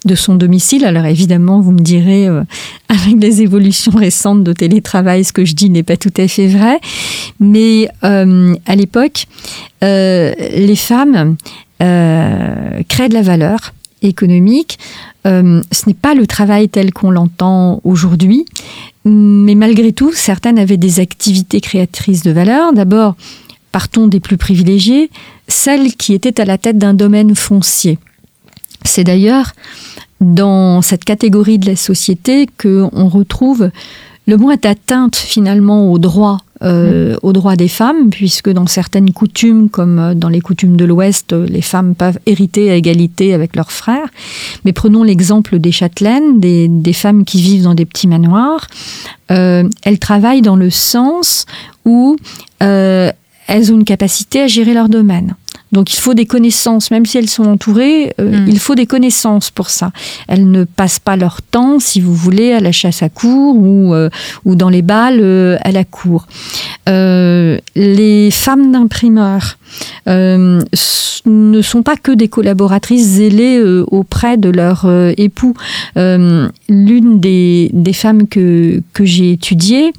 de 0.05 0.15
son 0.15 0.35
domicile. 0.35 0.85
Alors 0.85 1.07
évidemment, 1.07 1.61
vous 1.61 1.73
me 1.73 1.81
direz, 1.81 2.29
euh, 2.29 2.43
avec 2.89 3.23
les 3.23 3.41
évolutions 3.41 3.93
récentes 3.93 4.45
de 4.45 4.53
télétravail, 4.53 5.25
ce 5.25 5.33
que 5.33 5.45
je 5.45 5.55
dis 5.55 5.71
n'est 5.71 5.83
pas 5.83 5.97
tout 5.97 6.13
à 6.17 6.29
fait 6.29 6.47
vrai. 6.47 6.79
Mais 7.41 7.89
euh, 8.05 8.55
à 8.67 8.77
l'époque, 8.77 9.27
euh, 9.83 10.35
les 10.39 10.77
femmes 10.77 11.37
créent 11.79 13.09
de 13.09 13.15
la 13.15 13.23
valeur 13.23 13.75
économique. 14.01 14.79
ce 15.25 15.87
n'est 15.87 15.95
pas 15.95 16.15
le 16.15 16.27
travail 16.27 16.69
tel 16.71 16.93
qu'on 16.95 17.11
l'entend 17.11 17.81
aujourd'hui, 17.85 18.47
mais 19.05 19.55
malgré 19.55 19.93
tout, 19.93 20.13
certaines 20.15 20.59
avaient 20.59 20.79
des 20.79 21.01
activités 21.01 21.61
créatrices 21.61 22.23
de 22.23 22.31
valeur. 22.31 22.73
D'abord, 22.73 23.17
partons 23.75 24.07
des 24.07 24.21
plus 24.21 24.37
privilégiés, 24.37 25.11
celles 25.49 25.95
qui 25.97 26.15
étaient 26.15 26.41
à 26.41 26.45
la 26.45 26.59
tête 26.59 26.79
d'un 26.79 26.95
domaine 26.95 27.35
foncier. 27.35 27.99
C'est 28.85 29.03
d'ailleurs 29.03 29.51
dans 30.21 30.81
cette 30.81 31.05
catégorie 31.05 31.59
de 31.59 31.67
la 31.67 31.75
société 31.75 32.47
qu'on 32.57 33.09
retrouve 33.09 33.71
le 34.29 34.37
moins 34.37 34.55
d'atteinte 34.55 35.17
finalement 35.17 35.91
aux 35.91 35.99
droits, 35.99 36.39
euh, 36.63 37.17
aux 37.23 37.33
droits 37.33 37.57
des 37.57 37.67
femmes, 37.67 38.11
puisque 38.11 38.49
dans 38.49 38.69
certaines 38.69 39.13
coutumes, 39.13 39.69
comme 39.69 40.15
dans 40.15 40.29
les 40.29 40.41
coutumes 40.41 40.77
de 40.77 40.85
l'Ouest, 40.85 41.33
les 41.33 41.61
femmes 41.61 41.97
peuvent 41.97 42.21
hériter 42.27 42.71
à 42.71 42.77
égalité 42.77 43.35
avec 43.35 43.57
leurs 43.57 43.73
frères. 43.73 44.07
Mais 44.65 44.73
prenons 44.73 45.03
l'exemple 45.03 45.59
des 45.59 45.73
châtelaines, 45.73 46.39
des, 46.39 46.93
femmes 46.93 47.25
qui 47.25 47.43
vivent 47.43 47.65
dans 47.65 47.75
des 47.75 47.87
petits 47.87 48.07
manoirs. 48.07 48.69
Euh, 49.33 49.69
elles 49.83 49.99
travaillent 49.99 50.43
dans 50.43 50.57
le 50.57 50.71
sens 50.71 51.45
où 51.85 52.17
euh, 52.63 53.11
elles 53.47 53.73
ont 53.73 53.77
une 53.77 53.85
capacité 53.85 54.43
à 54.43 54.47
gérer 54.47 54.75
leur 54.75 54.89
domaine. 54.89 55.35
Donc 55.75 55.93
il 55.93 56.01
faut 56.01 56.15
des 56.15 56.25
connaissances, 56.25 56.91
même 56.91 57.05
si 57.05 57.19
elles 57.19 57.29
sont 57.29 57.45
entourées, 57.45 58.15
euh, 58.21 58.45
mm. 58.45 58.49
il 58.49 58.59
faut 58.59 58.75
des 58.75 58.87
connaissances 58.87 59.51
pour 59.51 59.69
ça. 59.69 59.91
Elles 60.29 60.51
ne 60.51 60.65
passent 60.65 61.01
pas 61.01 61.17
leur 61.17 61.43
temps, 61.43 61.81
si 61.81 62.01
vous 62.01 62.15
voulez, 62.15 62.53
à 62.53 62.61
la 62.61 62.73
chasse 62.73 63.03
à 63.03 63.09
cour 63.09 63.57
ou, 63.57 63.93
euh, 63.93 64.09
ou 64.45 64.55
dans 64.55 64.71
les 64.71 64.83
balles 64.83 65.59
à 65.63 65.73
la 65.73 65.85
cour. 65.85 66.27
les 66.87 68.31
femmes 68.31 68.73
d'imprimeurs 68.73 69.59
euh, 70.09 70.61
ne 71.27 71.63
sont 71.63 71.83
pas 71.83 71.97
que 71.97 72.13
des 72.13 72.29
collaboratrices 72.29 73.07
zélées 73.07 73.59
euh, 73.59 73.85
auprès 73.91 74.37
de 74.37 74.51
leur 74.51 74.83
euh, 74.85 75.13
époux. 75.17 75.55
L'une 75.97 77.21
des, 77.21 77.71
des, 77.73 77.93
femmes 77.93 78.29
que, 78.29 78.83
que 78.93 79.05
j'ai 79.05 79.33
étudiées 79.33 79.93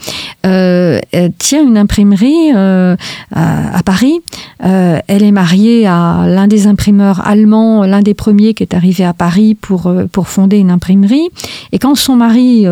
tient 0.44 1.63
une 1.63 1.77
imprimerie 1.77 2.51
à, 2.51 2.96
à, 3.32 3.84
Paris. 3.84 4.20
elle 4.60 5.24
est 5.24 5.32
mariée 5.32 5.65
à 5.86 6.26
l'un 6.28 6.48
des 6.48 6.68
imprimeurs 6.68 7.26
allemands, 7.26 7.84
l'un 7.84 8.02
des 8.02 8.14
premiers 8.14 8.54
qui 8.54 8.64
est 8.64 8.74
arrivé 8.74 9.04
à 9.04 9.14
Paris 9.14 9.56
pour, 9.56 9.92
pour 10.12 10.28
fonder 10.28 10.58
une 10.58 10.72
imprimerie. 10.72 11.30
Et 11.72 11.80
quand 11.80 11.96
son 11.96 12.16
mari 12.16 12.68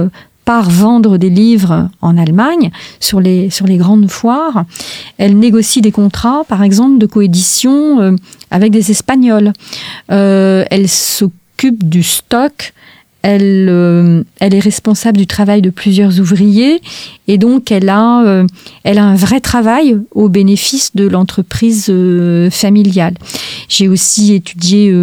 part 0.46 0.70
vendre 0.70 1.18
des 1.18 1.30
livres 1.30 1.90
en 2.02 2.18
Allemagne 2.18 2.72
sur 3.00 3.20
les, 3.20 3.50
sur 3.50 3.66
les 3.66 3.78
grandes 3.78 4.10
foires. 4.10 4.66
Elle 5.18 5.38
négocie 5.38 5.82
des 5.82 5.92
contrats, 5.92 6.44
par 6.48 6.64
exemple, 6.64 6.98
de 6.98 7.06
coédition 7.06 8.02
euh, 8.02 8.16
avec 8.52 8.72
des 8.72 8.92
Espagnols. 8.92 9.54
Euh, 10.12 10.66
elle 10.70 10.90
s'occupe 10.90 11.88
du 11.88 12.04
stock. 12.04 12.74
Elle, 13.24 13.68
euh, 13.70 14.24
elle 14.40 14.54
est 14.54 14.60
responsable 14.60 15.18
du 15.18 15.26
travail 15.26 15.62
de 15.62 15.72
plusieurs 15.72 16.20
ouvriers 16.20 16.82
et 17.28 17.38
donc 17.38 17.72
elle 17.72 17.90
a, 17.90 18.44
elle 18.84 18.98
a 19.00 19.04
un 19.04 19.16
vrai 19.16 19.40
travail 19.40 19.98
au 20.12 20.30
bénéfice 20.30 20.96
de 20.96 21.08
l'entreprise 21.08 21.92
familiale. 22.52 23.16
J'ai 23.70 23.88
aussi 23.88 24.34
étudié 24.34 24.94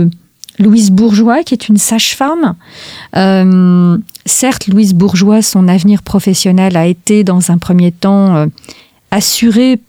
Louise 0.61 0.91
Bourgeois, 0.91 1.43
qui 1.43 1.55
est 1.55 1.69
une 1.69 1.79
sage-femme. 1.79 2.55
Euh, 3.17 3.97
certes, 4.27 4.67
Louise 4.69 4.95
Bourgeois, 4.95 5.43
son 5.43 5.67
avenir 5.67 6.03
professionnel 6.03 6.77
a 6.77 6.87
été 6.87 7.25
dans 7.25 7.51
un 7.51 7.59
premier 7.59 7.91
temps 7.91 8.37
euh, 8.37 8.47
assuré 9.11 9.81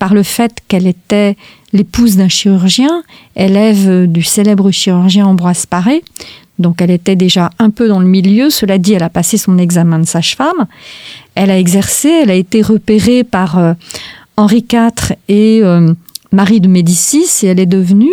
par 0.00 0.12
le 0.14 0.24
fait 0.24 0.52
qu'elle 0.66 0.88
était 0.88 1.36
l'épouse 1.72 2.16
d'un 2.16 2.28
chirurgien, 2.28 3.04
élève 3.36 4.06
du 4.06 4.24
célèbre 4.24 4.72
chirurgien 4.72 5.26
Ambroise 5.26 5.66
Paré. 5.66 6.02
Donc 6.58 6.82
elle 6.82 6.90
était 6.90 7.14
déjà 7.14 7.50
un 7.60 7.70
peu 7.70 7.86
dans 7.86 8.00
le 8.00 8.06
milieu. 8.06 8.50
Cela 8.50 8.78
dit, 8.78 8.94
elle 8.94 9.04
a 9.04 9.08
passé 9.08 9.36
son 9.38 9.56
examen 9.58 10.00
de 10.00 10.06
sage-femme. 10.06 10.66
Elle 11.36 11.50
a 11.50 11.58
exercé, 11.58 12.08
elle 12.08 12.30
a 12.30 12.34
été 12.34 12.62
repérée 12.62 13.22
par 13.22 13.58
euh, 13.58 13.74
Henri 14.36 14.66
IV 14.72 15.14
et 15.28 15.62
Marie 16.32 16.60
de 16.60 16.68
Médicis 16.68 17.44
et 17.44 17.46
elle 17.46 17.60
est 17.60 17.66
devenue 17.66 18.10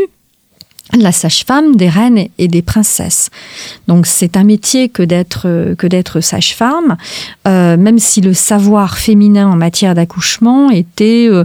la 0.95 1.11
sage-femme 1.11 1.75
des 1.75 1.89
reines 1.89 2.27
et 2.37 2.47
des 2.47 2.61
princesses. 2.61 3.29
Donc 3.87 4.07
c'est 4.07 4.37
un 4.37 4.43
métier 4.43 4.89
que 4.89 5.03
d'être 5.03 5.75
que 5.77 5.87
d'être 5.87 6.21
sage-femme, 6.21 6.97
euh, 7.47 7.77
même 7.77 7.99
si 7.99 8.21
le 8.21 8.33
savoir 8.33 8.97
féminin 8.97 9.47
en 9.49 9.55
matière 9.55 9.95
d'accouchement 9.95 10.69
était 10.69 11.27
euh, 11.29 11.43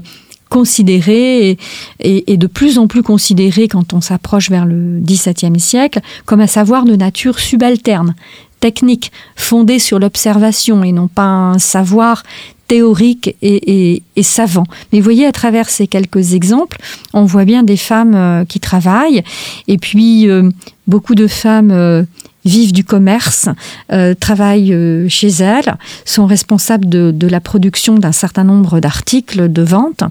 considéré 0.53 1.57
et, 2.01 2.37
de 2.37 2.47
plus 2.47 2.79
en 2.79 2.87
plus 2.87 3.03
considéré 3.03 3.69
quand 3.69 3.95
on 3.95 4.03
s'approche 4.03 4.51
vers 4.51 4.67
le 4.67 5.01
XVIIe 5.01 5.59
siècle 5.59 6.01
comme 6.27 6.43
un 6.43 6.47
savoir 6.47 6.85
de 6.85 6.95
nature 6.95 7.39
subalterne, 7.39 8.15
technique, 8.61 9.13
fondé 9.35 9.79
sur 9.79 9.99
l'observation 9.99 10.85
et 10.85 10.93
non 10.93 11.09
pas 11.09 11.23
un 11.23 11.59
savoir 11.59 12.23
théorique 12.69 13.35
et, 13.41 14.03
savant. 14.21 14.65
Mais 14.93 14.99
vous 15.01 15.05
voyez, 15.05 15.25
à 15.25 15.33
travers 15.33 15.71
ces 15.71 15.87
quelques 15.87 16.35
exemples, 16.35 16.79
on 17.15 17.25
voit 17.25 17.47
bien 17.47 17.63
des 17.63 17.79
femmes 17.79 18.15
euh, 18.15 18.45
qui 18.45 18.61
travaillent 18.61 19.23
et 19.69 19.79
puis 19.79 20.29
euh, 20.29 20.51
beaucoup 20.87 21.15
de 21.15 21.29
femmes 21.29 21.71
euh, 21.71 22.05
vivent 22.45 22.73
du 22.73 22.85
commerce, 22.85 23.49
euh, 23.93 24.15
travaillent 24.15 24.75
euh, 24.75 25.09
chez 25.09 25.29
elles, 25.29 25.77
sont 26.05 26.27
responsables 26.27 26.89
de, 26.89 27.11
de 27.11 27.27
la 27.27 27.41
production 27.41 27.95
d'un 27.97 28.13
certain 28.13 28.45
nombre 28.45 28.81
d'articles 28.81 29.51
de 29.51 29.63
vente 29.63 30.03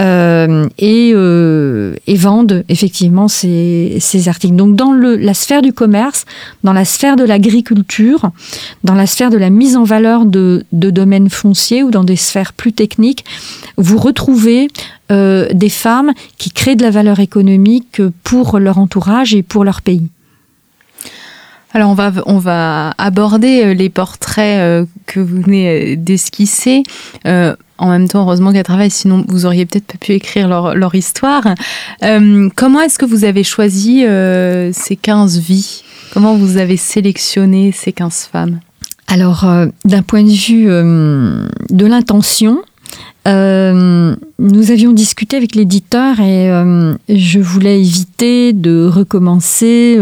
euh, 0.00 0.66
et, 0.78 1.12
euh, 1.14 1.94
et, 2.06 2.16
vendent 2.16 2.64
effectivement 2.68 3.28
ces, 3.28 3.98
ces, 4.00 4.28
articles. 4.28 4.56
Donc 4.56 4.74
dans 4.74 4.92
le, 4.92 5.16
la 5.16 5.34
sphère 5.34 5.62
du 5.62 5.72
commerce, 5.72 6.24
dans 6.64 6.72
la 6.72 6.84
sphère 6.84 7.16
de 7.16 7.24
l'agriculture, 7.24 8.30
dans 8.84 8.94
la 8.94 9.06
sphère 9.06 9.30
de 9.30 9.36
la 9.36 9.50
mise 9.50 9.76
en 9.76 9.84
valeur 9.84 10.24
de, 10.24 10.64
de 10.72 10.90
domaines 10.90 11.30
fonciers 11.30 11.82
ou 11.82 11.90
dans 11.90 12.04
des 12.04 12.16
sphères 12.16 12.52
plus 12.52 12.72
techniques, 12.72 13.24
vous 13.76 13.98
retrouvez 13.98 14.68
euh, 15.12 15.48
des 15.52 15.68
femmes 15.68 16.12
qui 16.36 16.50
créent 16.50 16.74
de 16.74 16.82
la 16.82 16.90
valeur 16.90 17.20
économique 17.20 18.02
pour 18.24 18.58
leur 18.58 18.78
entourage 18.78 19.34
et 19.34 19.42
pour 19.42 19.62
leur 19.62 19.82
pays. 19.82 20.08
Alors 21.74 21.90
on 21.90 21.94
va, 21.94 22.12
on 22.26 22.38
va 22.38 22.94
aborder 22.96 23.62
euh, 23.62 23.74
les 23.74 23.90
portraits 23.90 24.60
euh, 24.60 24.84
que 25.06 25.20
vous 25.20 25.42
venez 25.42 25.68
euh, 25.68 25.96
d'esquisser. 25.96 26.82
en 27.24 27.90
même 27.90 28.08
temps, 28.08 28.22
heureusement 28.22 28.52
qu'elle 28.52 28.62
travaille, 28.62 28.90
sinon 28.90 29.24
vous 29.28 29.44
auriez 29.44 29.66
peut-être 29.66 29.86
pas 29.86 29.98
pu 29.98 30.12
écrire 30.12 30.48
leur, 30.48 30.74
leur 30.74 30.94
histoire. 30.94 31.44
comment 32.54 32.80
est-ce 32.80 32.98
que 32.98 33.04
vous 33.04 33.24
avez 33.24 33.44
choisi 33.44 34.02
ces 34.72 34.96
15 34.96 35.38
vies? 35.40 35.82
Comment 36.14 36.36
vous 36.36 36.56
avez 36.56 36.78
sélectionné 36.78 37.72
ces 37.72 37.92
15 37.92 38.30
femmes? 38.32 38.60
Alors, 39.08 39.46
d'un 39.84 40.02
point 40.02 40.22
de 40.22 40.30
vue 40.30 40.64
de 40.64 41.86
l'intention, 41.86 42.62
nous 43.26 44.70
avions 44.70 44.92
discuté 44.92 45.36
avec 45.36 45.54
l'éditeur 45.54 46.18
et 46.20 46.48
je 47.10 47.38
voulais 47.40 47.80
éviter 47.80 48.54
de 48.54 48.86
recommencer 48.86 49.98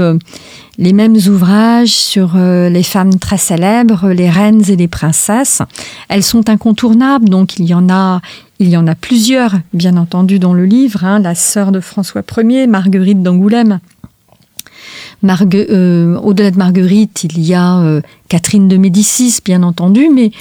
les 0.78 0.92
mêmes 0.92 1.16
ouvrages 1.28 1.94
sur 1.94 2.32
euh, 2.36 2.68
les 2.68 2.82
femmes 2.82 3.18
très 3.18 3.38
célèbres, 3.38 4.10
les 4.10 4.30
reines 4.30 4.62
et 4.68 4.76
les 4.76 4.88
princesses. 4.88 5.62
Elles 6.08 6.22
sont 6.22 6.48
incontournables, 6.48 7.28
donc 7.28 7.58
il 7.58 7.66
y 7.66 7.74
en 7.74 7.88
a, 7.88 8.20
il 8.58 8.68
y 8.68 8.76
en 8.76 8.86
a 8.86 8.94
plusieurs, 8.94 9.54
bien 9.72 9.96
entendu, 9.96 10.38
dans 10.38 10.54
le 10.54 10.64
livre. 10.64 11.04
Hein. 11.04 11.20
la 11.20 11.34
sœur 11.34 11.72
de 11.72 11.80
François 11.80 12.22
Ier, 12.38 12.66
Marguerite 12.66 13.22
d'Angoulême. 13.22 13.80
Euh, 15.24 16.18
au-delà 16.18 16.50
de 16.50 16.58
Marguerite, 16.58 17.24
il 17.24 17.40
y 17.40 17.54
a 17.54 17.78
euh, 17.78 18.00
Catherine 18.28 18.68
de 18.68 18.76
Médicis, 18.76 19.38
bien 19.44 19.62
entendu, 19.62 20.08
mais 20.14 20.32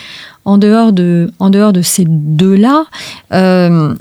en 0.46 0.58
dehors 0.58 0.92
de, 0.92 1.32
ces 1.82 2.06
deux-là, 2.06 2.86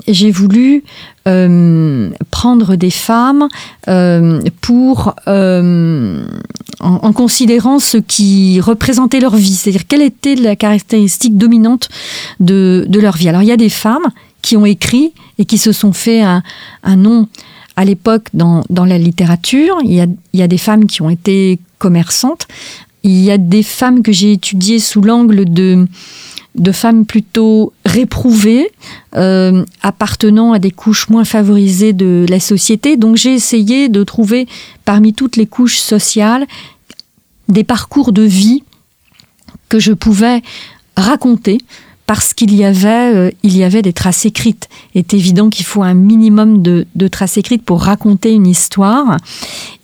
j'ai 0.07 0.31
voulu 0.31 0.83
euh, 1.25 2.09
prendre 2.31 2.75
des 2.75 2.89
femmes 2.89 3.47
euh, 3.87 4.41
pour 4.59 5.15
euh, 5.29 6.21
en, 6.81 7.13
considérant 7.13 7.79
ce 7.79 7.95
qui 7.95 8.59
représentait 8.59 9.21
leur 9.21 9.37
vie, 9.37 9.55
c'est-à-dire 9.55 9.87
quelle 9.87 10.01
était 10.01 10.35
la 10.35 10.57
caractéristique 10.57 11.37
dominante 11.37 11.87
de, 12.41 12.85
leur 12.91 13.15
vie. 13.15 13.29
Alors 13.29 13.41
il 13.41 13.47
y 13.47 13.53
a 13.53 13.57
des 13.57 13.69
femmes 13.69 14.05
qui 14.41 14.57
ont 14.57 14.65
écrit 14.65 15.13
et 15.37 15.45
qui 15.45 15.57
se 15.57 15.71
sont 15.71 15.93
fait 15.93 16.21
un 16.23 16.41
nom 16.97 17.29
à 17.75 17.85
l'époque 17.85 18.27
dans, 18.33 18.63
dans, 18.69 18.85
la 18.85 18.97
littérature. 18.97 19.77
Il 19.83 19.93
y, 19.93 20.01
a, 20.01 20.07
il 20.33 20.39
y 20.39 20.43
a 20.43 20.47
des 20.47 20.57
femmes 20.57 20.85
qui 20.85 21.01
ont 21.01 21.09
été 21.09 21.59
commerçantes. 21.79 22.47
Il 23.03 23.19
y 23.19 23.31
a 23.31 23.37
des 23.37 23.63
femmes 23.63 24.01
que 24.01 24.11
j'ai 24.11 24.31
étudiées 24.31 24.79
sous 24.79 25.01
l'angle 25.01 25.45
de 25.51 25.87
de 26.55 26.71
femmes 26.71 27.05
plutôt 27.05 27.73
réprouvées, 27.85 28.71
euh, 29.15 29.65
appartenant 29.81 30.53
à 30.53 30.59
des 30.59 30.71
couches 30.71 31.09
moins 31.09 31.25
favorisées 31.25 31.93
de 31.93 32.25
la 32.29 32.39
société. 32.39 32.95
Donc 32.95 33.15
j'ai 33.15 33.33
essayé 33.33 33.89
de 33.89 34.03
trouver 34.03 34.47
parmi 34.85 35.13
toutes 35.13 35.35
les 35.35 35.47
couches 35.47 35.79
sociales 35.79 36.45
des 37.49 37.63
parcours 37.63 38.11
de 38.11 38.21
vie 38.21 38.63
que 39.69 39.79
je 39.79 39.93
pouvais 39.93 40.41
raconter 40.95 41.57
parce 42.05 42.33
qu'il 42.33 42.53
y 42.53 42.65
avait 42.65 43.15
euh, 43.15 43.31
il 43.43 43.55
y 43.55 43.63
avait 43.63 43.81
des 43.81 43.93
traces 43.93 44.25
écrites. 44.25 44.69
Il 44.93 44.99
est 44.99 45.13
évident 45.13 45.49
qu'il 45.49 45.65
faut 45.65 45.83
un 45.83 45.93
minimum 45.93 46.61
de, 46.61 47.07
traces 47.07 47.37
écrites 47.37 47.63
pour 47.63 47.81
raconter 47.81 48.31
une 48.31 48.47
histoire 48.47 49.17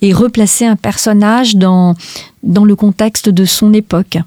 et 0.02 0.12
replacer 0.12 0.66
un 0.66 0.76
personnage 0.76 1.56
dans 1.56 1.94
le 2.42 2.76
contexte 2.76 3.28
de 3.28 3.44
son 3.44 3.72
époque. 3.72 4.18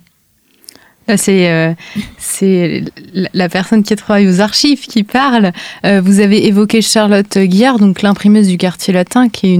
C'est 1.17 1.51
euh, 1.51 1.73
c'est 2.17 2.85
la 3.33 3.49
personne 3.49 3.83
qui 3.83 3.95
travaille 3.95 4.27
aux 4.27 4.39
archives 4.39 4.81
qui 4.81 5.03
parle. 5.03 5.51
Euh, 5.85 6.01
vous 6.01 6.21
avez 6.21 6.47
évoqué 6.47 6.81
Charlotte 6.81 7.37
Guillard, 7.37 7.77
donc 7.77 8.01
l'imprimeuse 8.01 8.47
du 8.47 8.57
quartier 8.57 8.93
latin, 8.93 9.27
qui 9.27 9.47
est 9.47 9.55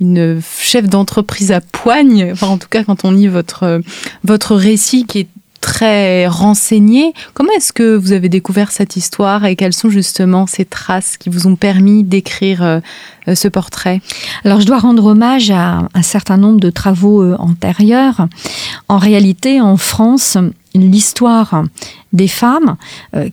une 0.00 0.40
chef 0.60 0.88
d'entreprise 0.88 1.50
à 1.50 1.60
poigne. 1.60 2.30
Enfin, 2.32 2.46
en 2.46 2.58
tout 2.58 2.68
cas, 2.68 2.84
quand 2.84 3.04
on 3.04 3.10
lit 3.10 3.26
votre 3.26 4.54
récit, 4.54 5.06
qui 5.06 5.20
est 5.20 5.28
très 5.64 6.26
renseigné. 6.26 7.14
Comment 7.32 7.52
est-ce 7.56 7.72
que 7.72 7.96
vous 7.96 8.12
avez 8.12 8.28
découvert 8.28 8.70
cette 8.70 8.96
histoire 8.96 9.46
et 9.46 9.56
quelles 9.56 9.72
sont 9.72 9.88
justement 9.88 10.46
ces 10.46 10.66
traces 10.66 11.16
qui 11.16 11.30
vous 11.30 11.46
ont 11.46 11.56
permis 11.56 12.04
d'écrire 12.04 12.62
euh, 12.62 12.80
euh, 13.28 13.34
ce 13.34 13.48
portrait? 13.48 14.02
Alors 14.44 14.60
je 14.60 14.66
dois 14.66 14.78
rendre 14.78 15.06
hommage 15.06 15.50
à 15.50 15.88
un 15.94 16.02
certain 16.02 16.36
nombre 16.36 16.60
de 16.60 16.68
travaux 16.68 17.22
euh, 17.22 17.34
antérieurs. 17.38 18.28
En 18.88 18.98
réalité, 18.98 19.62
en 19.62 19.78
France, 19.78 20.36
l'histoire 20.74 21.64
des 22.12 22.28
femmes, 22.28 22.76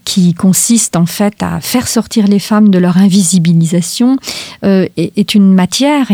qui 0.05 0.33
consiste 0.33 0.95
en 0.95 1.05
fait 1.05 1.43
à 1.43 1.59
faire 1.59 1.87
sortir 1.87 2.27
les 2.27 2.39
femmes 2.39 2.69
de 2.69 2.79
leur 2.79 2.97
invisibilisation, 2.97 4.17
est, 4.63 5.35
une 5.35 5.53
matière 5.53 6.07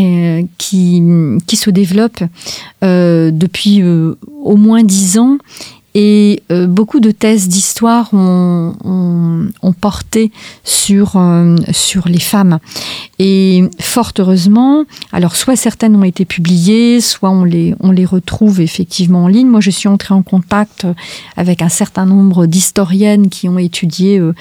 qui 0.56 1.02
se 1.52 1.70
développe 1.70 2.22
depuis 2.82 3.82
au 3.82 4.56
moins 4.56 4.82
dix 4.82 5.18
ans 5.18 5.38
et 6.00 6.44
euh, 6.52 6.68
beaucoup 6.68 7.00
de 7.00 7.10
thèses 7.10 7.48
d'histoire 7.48 8.10
ont, 8.14 8.72
porté 9.80 10.30
sur, 10.62 11.16
euh, 11.16 11.56
sur 11.72 12.08
les 12.08 12.20
femmes. 12.20 12.60
Et 13.18 13.64
fort 13.80 14.12
heureusement, 14.16 14.84
alors 15.12 15.34
soit 15.34 15.56
certaines 15.56 15.96
ont 15.96 16.04
été 16.04 16.24
publiées, 16.24 17.00
soit 17.00 17.30
on 17.30 17.42
les, 17.42 17.74
on 17.80 17.90
les 17.90 18.04
retrouve 18.04 18.60
effectivement 18.60 19.24
en 19.24 19.28
ligne. 19.28 19.48
Moi, 19.48 19.60
je 19.60 19.70
suis 19.70 19.88
entrée 19.88 20.14
en 20.14 20.22
contact 20.22 20.86
avec 21.36 21.62
un 21.62 21.68
certain 21.68 22.06
nombre 22.06 22.46
d'historiennes 22.46 23.28
qui 23.28 23.48
euh, 23.48 24.32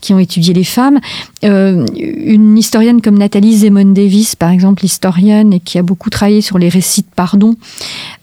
qui 0.00 0.14
ont 0.14 0.18
étudié 0.18 0.52
les 0.52 0.64
femmes. 0.64 0.98
Une 1.44 2.58
historienne 2.58 3.02
comme 3.02 3.18
Nathalie 3.18 3.58
Zemon 3.58 3.92
Davis, 3.92 4.34
par 4.34 4.50
exemple, 4.50 4.84
historienne, 4.84 5.52
et 5.52 5.60
qui 5.60 5.78
a 5.78 5.82
beaucoup 5.82 6.10
travaillé 6.10 6.40
sur 6.40 6.58
les 6.58 6.68
récits 6.68 7.02
de 7.02 7.06
pardon, 7.14 7.56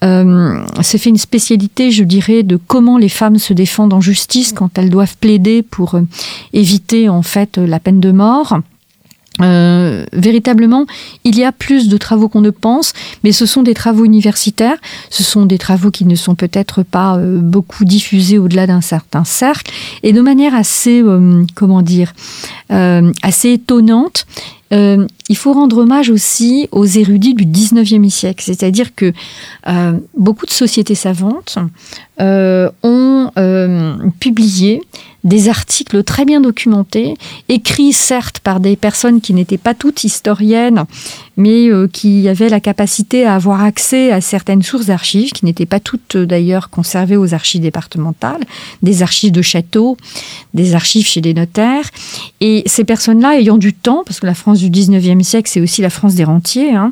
s'est 0.02 0.98
fait 0.98 1.10
une 1.10 1.18
spécialité, 1.18 1.92
je 1.92 2.04
dirais, 2.04 2.44
de 2.44 2.58
comment 2.58 2.98
les 2.98 3.10
femmes 3.10 3.38
se 3.38 3.54
défendent 3.54 3.94
en 3.94 4.02
justice 4.02 4.54
quand 4.54 4.78
elles 4.78 4.90
doivent 4.90 5.18
plaider 5.20 5.62
pour 5.62 5.96
euh, 5.96 6.02
éviter 6.54 7.10
en 7.10 7.22
fait 7.22 7.58
la 7.58 7.80
peine 7.80 8.00
de 8.00 8.12
mort. 8.12 8.60
Euh, 9.40 10.06
véritablement, 10.12 10.86
il 11.24 11.38
y 11.38 11.44
a 11.44 11.52
plus 11.52 11.88
de 11.88 11.98
travaux 11.98 12.28
qu'on 12.28 12.42
ne 12.42 12.50
pense, 12.50 12.94
mais 13.24 13.32
ce 13.32 13.46
sont 13.46 13.64
des 13.64 13.74
travaux 13.74 14.04
universitaires, 14.06 14.78
ce 15.10 15.24
sont 15.24 15.46
des 15.46 15.58
travaux 15.58 15.90
qui 15.90 16.06
ne 16.06 16.16
sont 16.16 16.36
peut-être 16.36 16.84
pas 16.84 17.16
euh, 17.16 17.40
beaucoup 17.40 17.86
diffusés 17.86 18.38
au-delà 18.38 18.68
d'un 18.68 18.82
certain 18.82 19.24
cercle, 19.24 19.72
et 20.04 20.12
de 20.12 20.22
manière 20.22 20.54
assez, 20.54 21.04
comment 21.56 21.82
dire, 21.82 22.14
assez 22.70 23.52
étonnante. 23.54 24.26
il 24.72 25.38
faut 25.38 25.54
rendre 25.54 25.78
hommage 25.80 26.10
aussi 26.10 26.68
aux 26.72 26.86
érudits 26.86 27.34
du 27.34 27.46
19e 27.46 28.10
siècle, 28.10 28.44
c'est-à-dire 28.46 28.96
que 28.96 29.14
beaucoup 30.16 30.46
de 30.46 30.52
sociétés 30.52 30.96
savantes 30.96 31.58
euh, 32.22 32.70
ont 32.84 33.32
euh, 33.40 33.96
publié 34.20 34.84
des 35.24 35.50
articles 35.50 36.04
très 36.04 36.26
bien 36.26 36.42
documentés, 36.42 37.16
écrits 37.50 37.94
certes 37.94 38.40
par 38.40 38.60
des 38.60 38.76
personnes 38.76 39.22
qui 39.22 39.34
n'étaient 39.34 39.58
pas 39.58 39.74
toutes 39.74 40.04
historiennes, 40.04 40.86
mais 41.38 41.70
euh, 41.70 41.88
qui 41.92 42.28
avaient 42.28 42.50
la 42.50 42.60
capacité 42.60 43.26
à 43.26 43.36
avoir 43.36 43.64
accès 43.64 44.12
à 44.12 44.22
certaines 44.22 44.62
sources 44.62 44.86
d'archives, 44.86 45.32
qui 45.32 45.46
n'étaient 45.46 45.66
pas 45.66 45.80
toutes 45.80 46.18
d'ailleurs 46.18 46.70
conservées 46.70 47.18
aux 47.18 47.34
archives 47.34 47.62
départementales, 47.62 48.42
des 48.82 49.04
archives 49.04 49.32
de 49.32 49.42
châteaux, 49.42 49.98
des 50.54 50.76
archives 50.76 51.08
chez 51.08 51.22
des 51.22 51.34
notaires. 51.34 51.90
Et 52.40 52.64
ces 52.66 52.84
personnes-là 52.84 53.40
ayant 53.40 53.58
du 53.58 53.74
temps, 53.74 54.04
parce 54.06 54.20
que 54.20 54.26
la 54.26 54.34
France 54.34 54.60
du 54.60 54.70
19e 54.70 55.22
siècle, 55.24 55.50
c'est 55.52 55.62
aussi 55.62 55.82
la 55.82 55.90
France 55.90 56.16
des 56.16 56.24
rentiers, 56.24 56.74
hein, 56.74 56.92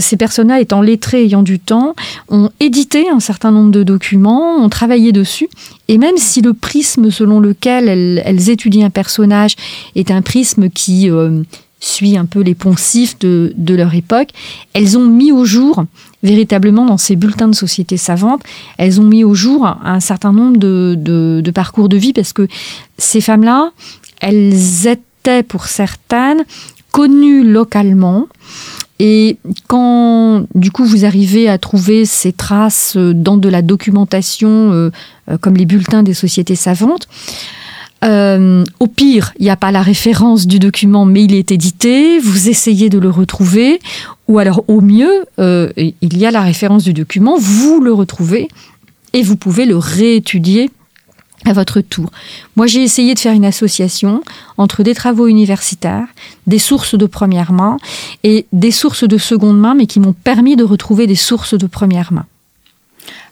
ces 0.00 0.16
personnes-là 0.16 0.60
étant 0.60 0.80
lettrées, 0.80 1.24
ayant 1.24 1.42
du 1.42 1.58
temps, 1.58 1.94
ont 2.28 2.50
édité 2.60 3.08
un 3.08 3.20
certain 3.20 3.50
nombre 3.50 3.70
de 3.70 3.82
documents, 3.82 4.56
ont 4.56 4.68
travaillé 4.68 5.12
dessus. 5.12 5.48
Et 5.88 5.98
même 5.98 6.16
si 6.16 6.40
le 6.40 6.54
prisme 6.54 7.10
selon 7.10 7.40
lequel 7.40 7.88
elles, 7.88 8.50
étudient 8.50 8.86
un 8.86 8.90
personnage 8.90 9.56
est 9.94 10.10
un 10.10 10.22
prisme 10.22 10.70
qui 10.70 11.10
euh, 11.10 11.42
suit 11.82 12.16
un 12.16 12.26
peu 12.26 12.40
les 12.40 12.54
poncifs 12.54 13.18
de, 13.18 13.74
leur 13.74 13.94
époque, 13.94 14.28
elles 14.72 14.96
ont 14.96 15.06
mis 15.06 15.32
au 15.32 15.44
jour, 15.44 15.84
véritablement 16.22 16.86
dans 16.86 16.96
ces 16.96 17.16
bulletins 17.16 17.48
de 17.48 17.54
société 17.54 17.96
savante, 17.96 18.42
elles 18.78 19.00
ont 19.00 19.04
mis 19.04 19.24
au 19.24 19.34
jour 19.34 19.66
un 19.66 20.00
certain 20.00 20.32
nombre 20.32 20.58
de, 20.58 20.94
de 20.96 21.50
parcours 21.50 21.88
de 21.88 21.96
vie 21.96 22.12
parce 22.12 22.32
que 22.32 22.46
ces 22.98 23.20
femmes-là, 23.20 23.72
elles 24.20 24.86
étaient 24.86 25.42
pour 25.42 25.66
certaines 25.66 26.44
connues 26.92 27.42
localement, 27.42 28.28
et 29.04 29.38
quand, 29.66 30.46
du 30.54 30.70
coup, 30.70 30.84
vous 30.84 31.04
arrivez 31.04 31.48
à 31.48 31.58
trouver 31.58 32.04
ces 32.04 32.32
traces 32.32 32.96
dans 32.96 33.36
de 33.36 33.48
la 33.48 33.60
documentation, 33.60 34.72
euh, 34.72 34.90
euh, 35.28 35.38
comme 35.38 35.56
les 35.56 35.66
bulletins 35.66 36.04
des 36.04 36.14
sociétés 36.14 36.54
savantes, 36.54 37.08
au 38.02 38.86
pire, 38.86 39.32
il 39.38 39.44
n'y 39.44 39.50
a 39.50 39.56
pas 39.56 39.70
la 39.70 39.82
référence 39.82 40.46
du 40.46 40.58
document, 40.58 41.04
mais 41.04 41.24
il 41.24 41.34
est 41.34 41.52
édité, 41.52 42.18
vous 42.18 42.48
essayez 42.48 42.90
de 42.90 42.98
le 42.98 43.10
retrouver, 43.10 43.80
ou 44.28 44.38
alors 44.38 44.64
au 44.68 44.80
mieux, 44.80 45.24
il 45.38 46.18
y 46.18 46.26
a 46.26 46.30
la 46.30 46.40
référence 46.40 46.84
du 46.84 46.92
document, 46.92 47.36
vous 47.38 47.80
le 47.80 47.92
retrouvez, 47.92 48.48
et 49.12 49.22
vous 49.22 49.36
pouvez 49.36 49.66
le 49.66 49.76
réétudier 49.76 50.70
à 51.44 51.52
votre 51.52 51.80
tour. 51.80 52.10
Moi, 52.54 52.66
j'ai 52.66 52.82
essayé 52.82 53.14
de 53.14 53.18
faire 53.18 53.32
une 53.32 53.44
association 53.44 54.22
entre 54.58 54.82
des 54.82 54.94
travaux 54.94 55.26
universitaires, 55.26 56.06
des 56.46 56.58
sources 56.58 56.94
de 56.94 57.06
première 57.06 57.52
main 57.52 57.78
et 58.22 58.46
des 58.52 58.70
sources 58.70 59.04
de 59.04 59.18
seconde 59.18 59.58
main, 59.58 59.74
mais 59.74 59.86
qui 59.86 59.98
m'ont 59.98 60.12
permis 60.12 60.54
de 60.54 60.64
retrouver 60.64 61.06
des 61.06 61.16
sources 61.16 61.54
de 61.54 61.66
première 61.66 62.12
main. 62.12 62.26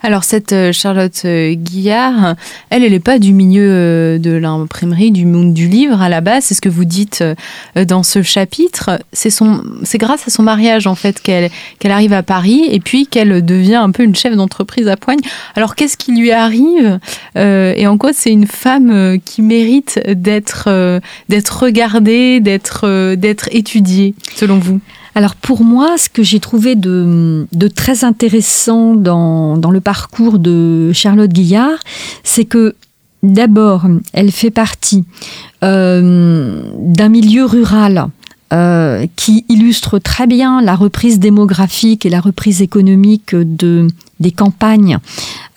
Alors 0.02 0.24
cette 0.24 0.52
euh, 0.52 0.72
Charlotte 0.72 1.22
euh, 1.26 1.54
Guillard, 1.54 2.34
elle, 2.70 2.84
elle 2.84 2.92
n'est 2.92 3.00
pas 3.00 3.18
du 3.18 3.34
milieu 3.34 3.68
euh, 3.70 4.18
de 4.18 4.30
l'imprimerie, 4.30 5.10
du 5.10 5.26
monde 5.26 5.52
du 5.52 5.68
livre 5.68 6.00
à 6.00 6.08
la 6.08 6.22
base. 6.22 6.44
C'est 6.44 6.54
ce 6.54 6.62
que 6.62 6.70
vous 6.70 6.86
dites 6.86 7.22
dans 7.76 8.02
ce 8.02 8.22
chapitre. 8.22 8.98
C'est 9.12 9.98
grâce 9.98 10.26
à 10.26 10.30
son 10.30 10.42
mariage 10.42 10.86
en 10.86 10.94
fait 10.94 11.20
qu'elle 11.20 11.50
arrive 11.84 12.12
à 12.12 12.22
Paris 12.22 12.66
et 12.70 12.80
puis 12.80 13.06
qu'elle 13.06 13.44
devient 13.44 13.76
un 13.76 13.90
peu 13.90 14.02
une 14.02 14.14
chef 14.14 14.34
d'entreprise 14.34 14.88
à 14.88 14.96
Poigne. 14.96 15.20
Alors 15.54 15.74
qu'est-ce 15.74 15.96
qui 15.96 16.12
lui 16.12 16.32
arrive 16.32 16.98
et 17.36 17.86
en 17.86 17.98
quoi 17.98 18.12
c'est 18.12 18.30
une 18.30 18.46
femme 18.46 19.18
qui 19.24 19.42
mérite 19.42 20.00
d'être 20.08 20.68
regardée, 21.28 22.40
d'être 22.40 23.48
étudiée 23.52 24.14
selon 24.36 24.58
vous? 24.58 24.80
Alors 25.14 25.34
pour 25.34 25.64
moi, 25.64 25.96
ce 25.98 26.08
que 26.08 26.22
j'ai 26.22 26.40
trouvé 26.40 26.76
de, 26.76 27.46
très 27.74 28.04
intéressant 28.04 28.94
dans, 28.94 29.70
le 29.70 29.80
parcours 29.80 30.38
de 30.38 30.92
Charlotte 30.92 31.30
Guillard, 31.30 31.78
c'est 32.22 32.44
que 32.44 32.74
d'abord, 33.22 33.86
elle 34.12 34.30
fait 34.30 34.50
partie 34.50 35.04
euh, 35.64 36.62
d'un 36.78 37.08
milieu 37.08 37.44
rural 37.44 38.08
euh, 38.52 39.06
qui 39.16 39.44
illustre 39.48 39.98
très 39.98 40.26
bien 40.26 40.60
la 40.60 40.74
reprise 40.74 41.18
démographique 41.18 42.06
et 42.06 42.10
la 42.10 42.20
reprise 42.20 42.62
économique 42.62 43.34
de, 43.34 43.86
des 44.20 44.30
campagnes 44.30 44.98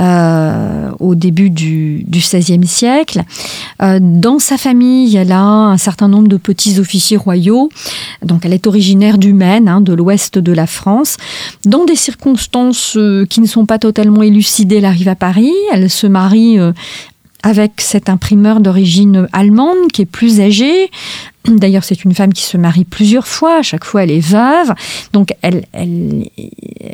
euh, 0.02 0.90
au 1.00 1.16
début 1.16 1.50
du, 1.50 2.06
XVIe 2.10 2.66
siècle. 2.66 3.24
Euh, 3.82 4.00
dans 4.02 4.40
sa 4.40 4.58
famille, 4.58 5.16
elle 5.16 5.32
a 5.32 5.44
un 5.44 5.78
certain 5.78 6.08
nombre 6.08 6.28
de 6.28 6.38
petits 6.38 6.80
officiers 6.80 7.18
royaux. 7.18 7.70
Donc, 8.24 8.46
elle 8.46 8.54
est 8.54 8.66
originaire 8.66 9.18
du 9.18 9.34
Maine, 9.34 9.68
hein, 9.68 9.82
de 9.82 9.94
l'ouest 9.94 10.40
de 10.40 10.52
la 10.52 10.66
France. 10.66 11.18
Dans 11.66 11.86
des 11.86 11.96
circonstances 11.96 12.96
euh, 12.98 13.26
qui 13.26 13.42
ne 13.42 13.48
sont 13.48 13.66
pas 13.66 13.80
totalement 13.80 14.24
élucidées, 14.24 14.78
elle 14.78 14.86
arrive 14.86 15.10
à 15.10 15.16
Paris. 15.16 15.54
Elle 15.72 15.90
se 15.90 16.08
marie 16.08 16.58
avec 17.44 17.82
cet 17.82 18.10
imprimeur 18.10 18.62
d'origine 18.62 19.28
allemande 19.34 19.92
qui 19.92 20.02
est 20.02 20.06
plus 20.06 20.40
âgé. 20.40 20.90
D'ailleurs, 21.46 21.84
c'est 21.84 22.06
une 22.06 22.14
femme 22.14 22.32
qui 22.32 22.44
se 22.44 22.56
marie 22.56 22.86
plusieurs 22.86 23.28
fois. 23.28 23.60
À 23.60 23.62
chaque 23.62 23.84
fois, 23.84 24.04
elle 24.04 24.12
est 24.12 24.26
veuve. 24.26 24.74
Donc, 25.12 25.36
elle, 25.42 25.66
elle, 25.74 26.30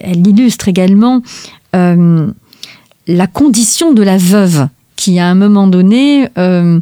elle 0.04 0.28
illustre 0.28 0.68
également 0.68 1.22
la 1.74 3.28
condition 3.28 3.94
de 3.94 4.04
la 4.04 4.18
veuve 4.18 4.68
qui, 4.96 5.18
à 5.18 5.28
un 5.28 5.36
moment 5.36 5.68
donné, 5.68 6.28
euh, 6.38 6.80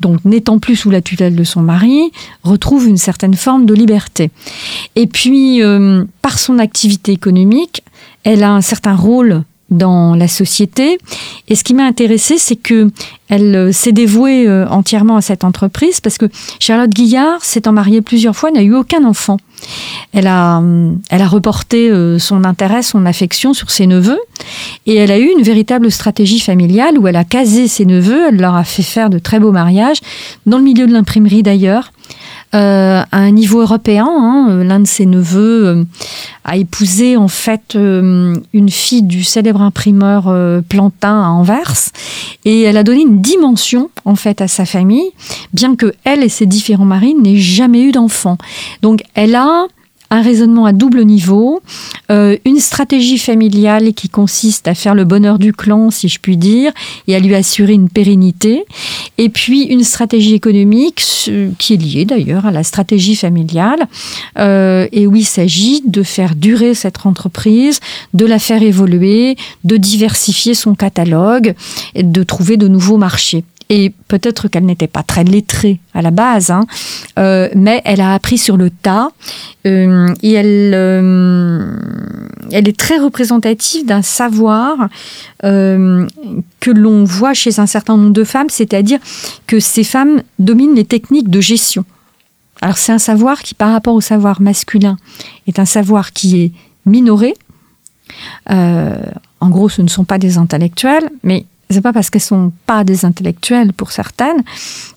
donc 0.00 0.24
n'étant 0.24 0.58
plus 0.58 0.76
sous 0.76 0.90
la 0.90 1.00
tutelle 1.00 1.36
de 1.36 1.44
son 1.44 1.62
mari, 1.62 2.10
retrouve 2.42 2.88
une 2.88 2.96
certaine 2.96 3.34
forme 3.34 3.64
de 3.64 3.74
liberté. 3.74 4.30
Et 4.96 5.06
puis, 5.06 5.62
euh, 5.62 6.04
par 6.20 6.38
son 6.38 6.58
activité 6.58 7.12
économique, 7.12 7.82
elle 8.24 8.42
a 8.42 8.50
un 8.50 8.60
certain 8.60 8.96
rôle 8.96 9.44
dans 9.70 10.14
la 10.14 10.28
société. 10.28 10.98
Et 11.48 11.54
ce 11.54 11.64
qui 11.64 11.74
m'a 11.74 11.84
intéressé, 11.84 12.38
c'est 12.38 12.56
que 12.56 12.90
elle 13.28 13.54
euh, 13.54 13.72
s'est 13.72 13.92
dévouée 13.92 14.48
euh, 14.48 14.66
entièrement 14.68 15.16
à 15.16 15.20
cette 15.20 15.44
entreprise 15.44 16.00
parce 16.00 16.18
que 16.18 16.26
Charlotte 16.58 16.90
Guillard, 16.90 17.44
s'étant 17.44 17.72
mariée 17.72 18.02
plusieurs 18.02 18.34
fois, 18.34 18.50
n'a 18.50 18.62
eu 18.62 18.74
aucun 18.74 19.04
enfant. 19.04 19.36
Elle 20.12 20.26
a, 20.26 20.56
hum, 20.56 20.98
elle 21.10 21.22
a 21.22 21.28
reporté 21.28 21.90
euh, 21.90 22.18
son 22.18 22.44
intérêt, 22.44 22.82
son 22.82 23.06
affection 23.06 23.54
sur 23.54 23.70
ses 23.70 23.86
neveux 23.86 24.18
et 24.86 24.96
elle 24.96 25.12
a 25.12 25.18
eu 25.18 25.30
une 25.36 25.42
véritable 25.42 25.92
stratégie 25.92 26.40
familiale 26.40 26.98
où 26.98 27.06
elle 27.06 27.16
a 27.16 27.24
casé 27.24 27.68
ses 27.68 27.84
neveux, 27.84 28.28
elle 28.28 28.36
leur 28.36 28.56
a 28.56 28.64
fait 28.64 28.82
faire 28.82 29.10
de 29.10 29.20
très 29.20 29.38
beaux 29.38 29.52
mariages, 29.52 30.00
dans 30.46 30.58
le 30.58 30.64
milieu 30.64 30.86
de 30.86 30.92
l'imprimerie 30.92 31.42
d'ailleurs. 31.42 31.92
Euh, 32.52 33.02
à 33.12 33.18
un 33.18 33.30
niveau 33.30 33.60
européen. 33.60 34.08
Hein, 34.10 34.48
euh, 34.50 34.64
l'un 34.64 34.80
de 34.80 34.86
ses 34.86 35.06
neveux 35.06 35.66
euh, 35.68 35.84
a 36.44 36.56
épousé 36.56 37.16
en 37.16 37.28
fait 37.28 37.76
une 37.76 38.68
fille 38.70 39.04
du 39.04 39.22
célèbre 39.22 39.62
imprimeur 39.62 40.24
Plantin 40.68 41.22
à 41.22 41.28
Anvers 41.28 41.90
et 42.44 42.62
elle 42.62 42.76
a 42.76 42.82
donné 42.82 43.02
une 43.02 43.20
dimension 43.20 43.88
en 44.04 44.16
fait 44.16 44.40
à 44.40 44.48
sa 44.48 44.64
famille, 44.64 45.10
bien 45.52 45.76
que 45.76 45.94
elle 46.02 46.24
et 46.24 46.28
ses 46.28 46.46
différents 46.46 46.84
maris 46.84 47.14
n'aient 47.14 47.36
jamais 47.36 47.82
eu 47.82 47.92
d'enfants. 47.92 48.38
Donc 48.82 49.02
elle 49.14 49.36
a 49.36 49.66
un 50.10 50.22
raisonnement 50.22 50.66
à 50.66 50.72
double 50.72 51.04
niveau, 51.04 51.62
euh, 52.10 52.36
une 52.44 52.58
stratégie 52.58 53.18
familiale 53.18 53.94
qui 53.94 54.08
consiste 54.08 54.66
à 54.66 54.74
faire 54.74 54.94
le 54.94 55.04
bonheur 55.04 55.38
du 55.38 55.52
clan, 55.52 55.90
si 55.90 56.08
je 56.08 56.18
puis 56.18 56.36
dire, 56.36 56.72
et 57.06 57.14
à 57.14 57.20
lui 57.20 57.34
assurer 57.34 57.74
une 57.74 57.88
pérennité, 57.88 58.64
et 59.18 59.28
puis 59.28 59.62
une 59.62 59.84
stratégie 59.84 60.34
économique 60.34 60.96
qui 61.58 61.74
est 61.74 61.76
liée 61.76 62.04
d'ailleurs 62.04 62.46
à 62.46 62.50
la 62.50 62.64
stratégie 62.64 63.14
familiale, 63.14 63.86
euh, 64.38 64.88
et 64.92 65.06
où 65.06 65.14
il 65.14 65.24
s'agit 65.24 65.82
de 65.86 66.02
faire 66.02 66.34
durer 66.34 66.74
cette 66.74 67.06
entreprise, 67.06 67.80
de 68.12 68.26
la 68.26 68.38
faire 68.38 68.62
évoluer, 68.62 69.36
de 69.64 69.76
diversifier 69.76 70.54
son 70.54 70.74
catalogue, 70.74 71.54
et 71.94 72.02
de 72.02 72.22
trouver 72.24 72.56
de 72.56 72.66
nouveaux 72.66 72.98
marchés 72.98 73.44
et 73.70 73.94
peut-être 74.08 74.48
qu'elle 74.48 74.66
n'était 74.66 74.88
pas 74.88 75.04
très 75.04 75.22
lettrée 75.22 75.78
à 75.94 76.02
la 76.02 76.10
base, 76.10 76.50
hein, 76.50 76.66
euh, 77.20 77.48
mais 77.54 77.80
elle 77.84 78.00
a 78.00 78.12
appris 78.12 78.36
sur 78.36 78.56
le 78.56 78.68
tas 78.68 79.10
euh, 79.64 80.12
et 80.24 80.32
elle, 80.32 80.72
euh, 80.74 81.76
elle 82.50 82.68
est 82.68 82.76
très 82.76 82.98
représentative 82.98 83.86
d'un 83.86 84.02
savoir 84.02 84.88
que 85.42 86.70
l'on 86.70 87.04
voit 87.04 87.32
chez 87.32 87.60
un 87.60 87.66
certain 87.66 87.96
nombre 87.96 88.12
de 88.12 88.24
femmes, 88.24 88.50
c'est-à-dire 88.50 88.98
que 89.46 89.58
ces 89.58 89.84
femmes 89.84 90.22
dominent 90.38 90.74
les 90.74 90.84
techniques 90.84 91.30
de 91.30 91.40
gestion. 91.40 91.84
Alors 92.60 92.76
c'est 92.76 92.92
un 92.92 92.98
savoir 92.98 93.40
qui, 93.40 93.54
par 93.54 93.72
rapport 93.72 93.94
au 93.94 94.02
savoir 94.02 94.42
masculin, 94.42 94.98
est 95.46 95.58
un 95.58 95.64
savoir 95.64 96.12
qui 96.12 96.42
est 96.42 96.52
minoré. 96.84 97.34
en 98.48 99.48
gros, 99.48 99.70
ce 99.70 99.80
ne 99.80 99.88
sont 99.88 100.04
pas 100.04 100.18
des 100.18 100.36
intellectuels, 100.36 101.08
mais 101.22 101.46
c'est 101.70 101.80
pas 101.80 101.92
parce 101.92 102.10
qu'elles 102.10 102.20
sont 102.20 102.52
pas 102.66 102.84
des 102.84 103.04
intellectuelles 103.04 103.72
pour 103.72 103.92
certaines 103.92 104.42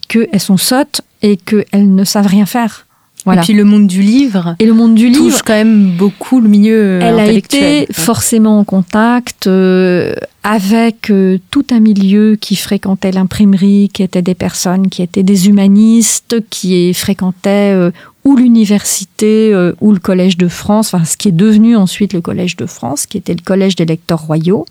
qu'elles 0.08 0.40
sont 0.40 0.58
sottes 0.58 1.02
et 1.22 1.38
qu'elles 1.38 1.94
ne 1.96 2.04
savent 2.04 2.28
rien 2.28 2.46
faire. 2.46 2.86
Voilà. 3.26 3.42
Et 3.42 3.46
puis 3.46 3.54
le 3.54 3.64
monde 3.64 3.88
du 3.88 4.02
livre. 4.02 4.56
Et 4.60 4.66
le 4.66 4.74
monde 4.74 4.96
du 4.96 5.12
touche 5.12 5.42
quand 5.44 5.54
même 5.54 5.92
beaucoup 5.98 6.42
le 6.42 6.50
milieu 6.50 7.00
Elle 7.02 7.20
a 7.20 7.32
été 7.32 7.88
forcément 7.92 8.60
en 8.60 8.64
contact 8.64 9.48
euh, 9.48 10.14
avec 10.44 11.10
euh, 11.10 11.40
tout 11.50 11.66
un 11.72 11.80
milieu 11.80 12.36
qui 12.36 12.56
fréquentait 12.56 13.12
l'imprimerie, 13.12 13.90
qui 13.94 14.04
étaient 14.04 14.22
des 14.22 14.36
personnes 14.36 14.90
qui 14.90 15.02
étaient 15.02 15.24
des 15.24 15.48
humanistes, 15.48 16.44
qui 16.50 16.94
fréquentaient 16.94 17.74
euh, 17.74 17.92
ou 18.24 18.36
l'université 18.36 19.54
euh, 19.54 19.74
ou 19.82 19.92
le 19.92 20.00
collège 20.00 20.38
de 20.38 20.48
France, 20.48 20.94
enfin 20.94 21.06
ce 21.06 21.18
qui 21.18 21.30
est 21.30 21.34
devenu 21.34 21.76
ensuite 21.76 22.14
le 22.14 22.22
collège 22.22 22.56
de 22.56 22.66
France, 22.66 23.06
qui 23.06 23.18
était 23.18 23.34
le 23.34 23.44
collège 23.44 23.76
des 23.76 23.86
lecteurs 23.86 24.22
royaux. 24.22 24.66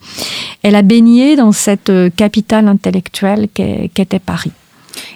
Elle 0.63 0.75
a 0.75 0.83
baigné 0.83 1.37
dans 1.37 1.53
cette 1.53 1.91
euh, 1.91 2.11
capitale 2.15 2.69
intellectuelle 2.69 3.49
qu'était 3.53 4.19
Paris. 4.19 4.53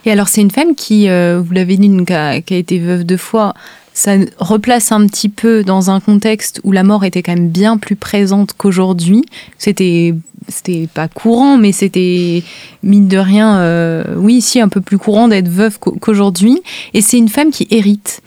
Et 0.05 0.11
alors 0.11 0.29
c'est 0.29 0.41
une 0.41 0.51
femme 0.51 0.75
qui, 0.75 1.09
euh, 1.09 1.43
vous 1.45 1.53
l'avez 1.53 1.77
dit, 1.77 1.91
qui 2.07 2.13
a, 2.13 2.37
été 2.37 2.79
veuve 2.79 3.05
deux 3.05 3.17
fois, 3.17 3.55
ça 3.93 4.17
replace 4.39 4.93
un 4.93 5.07
petit 5.07 5.31
peu 5.31 5.65
dans 5.65 5.91
un 5.91 6.01
contexte 6.01 6.61
où 6.65 6.73
la 6.73 6.83
mort 6.83 7.05
était 7.05 7.23
quand 7.23 7.35
même 7.35 7.49
bien 7.49 7.79
plus 7.79 7.97
présente 7.97 8.53
qu'aujourd'hui. 8.57 9.25
C'était 9.59 10.15
c'était 10.49 10.89
pas 10.93 11.09
courant, 11.09 11.57
mais 11.57 11.73
c'était 11.73 12.43
mine 12.83 13.09
de 13.09 13.19
rien, 13.19 13.59
euh, 13.59 14.05
oui, 14.17 14.41
si 14.41 14.61
un 14.61 14.69
peu 14.69 14.81
plus 14.81 14.99
courant 14.99 15.29
d'être 15.29 15.49
veuve 15.49 15.79
qu'aujourd'hui. 15.79 16.63
Et 16.95 17.01
c'est 17.01 17.19
une 17.19 17.29
femme 17.29 17.51
qui 17.51 17.67
hérite. 17.71 18.23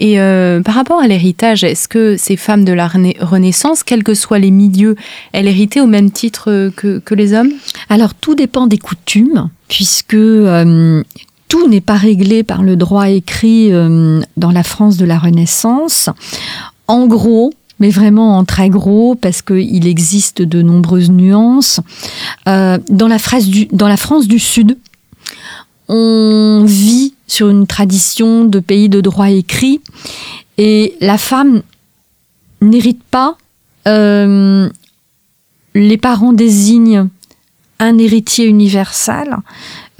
Et 0.00 0.18
euh, 0.18 0.60
par 0.62 0.74
rapport 0.74 1.00
à 1.00 1.06
l'héritage, 1.06 1.62
est-ce 1.62 1.86
que 1.86 2.16
ces 2.16 2.36
femmes 2.36 2.64
de 2.64 2.72
la 2.72 2.88
Renaissance, 2.88 3.84
quels 3.84 4.02
que 4.02 4.14
soient 4.14 4.40
les 4.40 4.50
milieux, 4.50 4.96
elles 5.32 5.46
héritaient 5.46 5.80
au 5.80 5.86
même 5.86 6.10
titre 6.10 6.72
que, 6.74 7.14
les 7.14 7.32
hommes? 7.34 7.52
Alors 7.88 8.14
tout 8.14 8.34
dépend 8.34 8.66
des 8.66 8.78
coutumes, 8.78 9.48
puisque 9.68 10.14
euh, 10.14 11.02
tout 11.46 11.68
n'est 11.68 11.80
pas 11.80 11.96
réglé 11.96 12.42
par 12.42 12.62
le 12.62 12.76
droit 12.76 13.08
écrit 13.08 13.70
dans 13.70 14.50
la 14.50 14.62
France 14.62 14.96
de 14.96 15.04
la 15.04 15.18
Renaissance. 15.18 16.08
En 16.88 17.06
gros, 17.06 17.52
mais 17.80 17.90
vraiment 17.90 18.36
en 18.36 18.44
très 18.44 18.68
gros, 18.68 19.16
parce 19.16 19.42
qu'il 19.42 19.86
existe 19.86 20.42
de 20.42 20.62
nombreuses 20.62 21.10
nuances. 21.10 21.80
Euh, 22.46 22.78
dans, 22.88 23.08
la 23.08 23.16
du, 23.40 23.66
dans 23.72 23.88
la 23.88 23.96
France 23.96 24.28
du 24.28 24.38
Sud, 24.38 24.78
on 25.92 26.64
vit 26.64 27.14
sur 27.26 27.48
une 27.48 27.66
tradition 27.66 28.44
de 28.44 28.60
pays 28.60 28.88
de 28.88 29.00
droit 29.00 29.30
écrit, 29.30 29.80
et 30.56 30.94
la 31.00 31.18
femme 31.18 31.62
n'hérite 32.60 33.02
pas. 33.10 33.36
Euh, 33.88 34.68
les 35.74 35.96
parents 35.96 36.32
désignent 36.32 37.08
un 37.78 37.98
héritier 37.98 38.46
universel, 38.46 39.36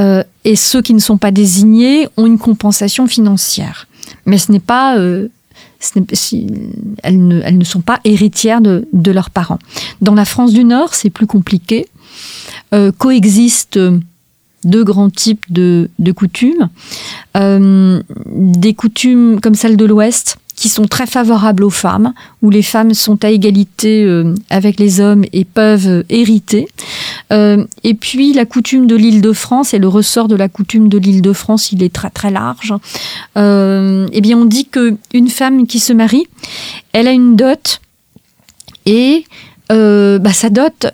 euh, 0.01 0.23
et 0.45 0.57
ceux 0.57 0.83
qui 0.83 0.95
ne 0.95 1.01
sont 1.01 1.19
pas 1.19 1.31
désignés 1.31 2.09
ont 2.17 2.27
une 2.27 2.39
compensation 2.39 3.07
financière. 3.07 3.89
Mais 4.27 4.39
ce 4.39 4.53
n'est 4.53 4.61
pas 4.61 4.97
elles, 7.03 7.27
ne, 7.57 7.65
sont 7.65 7.81
pas 7.81 8.01
héritières 8.05 8.61
de, 8.61 8.87
leurs 9.11 9.31
parents. 9.31 9.59
Dans 10.01 10.15
la 10.15 10.25
France 10.25 10.53
du 10.53 10.65
Nord, 10.65 10.95
c'est 10.95 11.11
plus 11.11 11.27
compliqué. 11.27 11.89
Euh, 12.75 12.93
coexistent 12.93 13.81
deux 14.65 14.85
grands 14.85 15.11
types 15.11 15.45
de, 15.51 15.89
coutumes. 16.15 16.69
Euh, 17.37 18.03
des 18.27 18.75
coutumes 18.75 19.41
comme 19.41 19.55
celle 19.55 19.77
de 19.77 19.85
l'Ouest, 19.85 20.39
qui 20.61 20.69
sont 20.69 20.87
très 20.87 21.07
favorables 21.07 21.65
aux 21.65 21.71
femmes, 21.71 22.13
où 22.43 22.51
les 22.51 22.61
femmes 22.61 22.93
sont 22.93 23.25
à 23.25 23.31
égalité 23.31 24.05
euh, 24.05 24.35
avec 24.51 24.79
les 24.79 25.01
hommes 25.01 25.25
et 25.33 25.47
peuvent 25.47 26.05
hériter. 26.11 26.69
Euh, 27.33 27.65
et 27.83 27.95
puis 27.95 28.35
la 28.35 28.45
coutume 28.45 28.87
de 28.87 28.95
l'île 28.95 29.23
de 29.23 29.33
France, 29.33 29.73
et 29.73 29.79
le 29.79 29.89
ressort 29.89 30.29
de 30.29 30.37
la 30.37 30.51
coutume 30.51 30.91
de 30.91 30.99
l'île 30.99 31.23
de 31.23 31.33
France, 31.33 31.73
il 31.73 31.83
est 31.83 31.91
très 31.91 32.11
très 32.11 32.31
large. 32.31 32.75
Euh, 33.39 34.07
eh 34.13 34.21
bien, 34.21 34.37
on 34.37 34.45
dit 34.45 34.67
que 34.67 34.99
une 35.15 35.31
femme 35.31 35.67
qui 35.67 35.81
se 35.81 35.95
marie, 35.95 36.27
elle 36.93 37.09
a 37.09 37.13
une 37.13 37.37
dot, 37.37 37.81
et 38.85 39.25
bah, 39.71 40.33
sa 40.35 40.51
dot, 40.51 40.89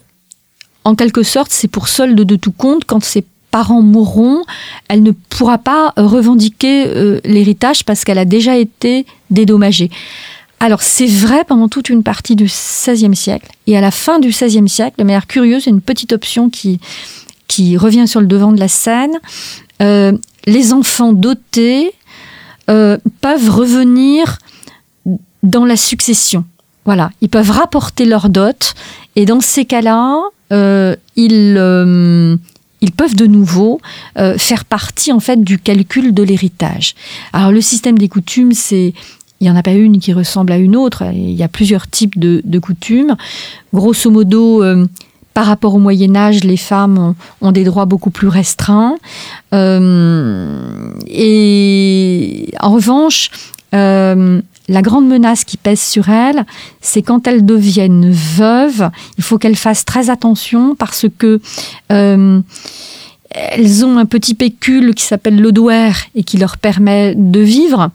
en 0.85 0.95
quelque 0.95 1.25
sorte, 1.25 1.51
c'est 1.51 1.67
pour 1.67 1.89
solde 1.89 2.21
de 2.21 2.37
tout 2.37 2.53
compte 2.53 2.85
quand 2.85 3.03
c'est 3.03 3.25
parents 3.51 3.83
mourront, 3.83 4.43
elle 4.89 5.03
ne 5.03 5.13
pourra 5.13 5.59
pas 5.59 5.93
euh, 5.99 6.07
revendiquer 6.07 6.87
euh, 6.87 7.21
l'héritage 7.25 7.85
parce 7.85 8.05
qu'elle 8.05 8.19
a 8.19 8.25
déjà 8.25 8.57
été 8.57 9.07
dédommagée. 9.31 9.91
Alors 10.61 10.83
c'est 10.83 11.07
vrai 11.07 11.45
pendant 11.45 11.69
toute 11.69 11.89
une 11.89 12.03
partie 12.03 12.37
du 12.37 12.45
XVIe 12.45 13.17
siècle. 13.17 13.51
Et 13.67 13.77
à 13.77 13.81
la 13.81 13.91
fin 13.91 14.19
du 14.19 14.29
XVIe 14.29 14.69
siècle, 14.69 14.97
de 14.99 15.05
manière 15.05 15.27
curieuse, 15.27 15.67
une 15.67 15.81
petite 15.81 16.13
option 16.13 16.51
qui, 16.51 16.81
qui 17.49 17.77
revient 17.77 18.09
sur 18.09 18.21
le 18.21 18.27
devant 18.27 18.53
de 18.53 18.61
la 18.61 18.69
scène. 18.69 19.19
Euh, 19.83 20.13
les 20.47 20.73
enfants 20.73 21.13
dotés 21.13 21.93
peuvent 22.67 23.51
revenir 23.51 24.39
dans 25.45 25.65
la 25.65 25.77
succession. 25.77 26.45
Voilà, 26.85 27.13
ils 27.21 27.29
peuvent 27.29 27.53
rapporter 27.53 28.05
leur 28.05 28.29
dot. 28.29 28.75
Et 29.15 29.25
dans 29.25 29.41
ces 29.41 29.65
cas-là, 29.65 30.21
ils 31.15 32.39
ils 32.87 32.93
peuvent 32.93 33.17
de 33.17 33.27
nouveau 33.27 33.81
euh, 34.17 34.39
faire 34.39 34.65
partie 34.65 35.13
en 35.13 35.19
fait 35.19 35.43
du 35.43 35.59
calcul 35.59 36.15
de 36.15 36.23
l'héritage. 36.23 36.95
Alors 37.33 37.51
le 37.51 37.61
système 37.61 37.99
des 37.99 38.09
coutumes, 38.09 38.53
c'est 38.53 38.95
il 39.41 39.45
n'y 39.45 39.51
en 39.51 39.57
a 39.57 39.63
pas 39.63 39.73
une 39.73 39.99
qui 39.99 40.13
ressemble 40.13 40.53
à 40.53 40.57
une 40.57 40.77
autre. 40.77 41.03
Il 41.13 41.33
y 41.33 41.43
a 41.43 41.49
plusieurs 41.49 41.89
types 41.89 42.19
de, 42.19 42.59
coutumes. 42.59 43.17
Grosso 43.75 44.11
modo, 44.11 44.63
euh, 44.63 44.87
par 45.35 45.45
rapport 45.45 45.75
au 45.75 45.79
Moyen 45.79 46.17
Âge, 46.17 46.43
les 46.43 46.57
femmes 46.57 47.15
ont, 47.43 47.53
des 47.53 47.65
droits 47.65 47.85
beaucoup 47.85 48.09
plus 48.09 48.29
restreints. 48.29 48.97
Euh, 49.53 50.93
et 51.07 52.51
en 52.61 52.73
revanche, 52.73 53.31
la 54.69 54.83
grande 54.83 55.07
menace 55.07 55.45
qui 55.45 55.57
pèse 55.57 55.81
sur 55.81 56.09
elles, 56.09 56.45
c'est 56.81 57.03
quand 57.03 57.27
elles 57.27 57.45
deviennent 57.45 58.11
veuves, 58.11 58.91
il 59.19 59.25
faut 59.25 59.39
qu'elles 59.39 59.57
fassent 59.57 59.85
très 59.85 60.11
attention 60.11 60.75
parce 60.75 61.07
que 61.19 61.41
euh, 61.93 62.41
elles 63.31 63.85
ont 63.85 63.99
un 63.99 64.07
petit 64.07 64.35
pécule 64.35 64.95
qui 64.95 65.05
s'appelle 65.05 65.41
le 65.41 65.53
et 66.15 66.23
qui 66.23 66.39
leur 66.39 66.59
permet 66.59 67.15
de 67.17 67.41
vivre. 67.41 67.91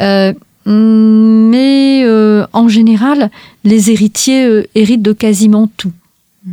Euh, 0.00 0.32
mais 0.64 2.02
euh, 2.04 2.46
en 2.52 2.68
général, 2.68 3.30
les 3.64 3.90
héritiers 3.90 4.64
héritent 4.74 5.02
de 5.02 5.12
quasiment 5.12 5.68
tout. 5.76 5.92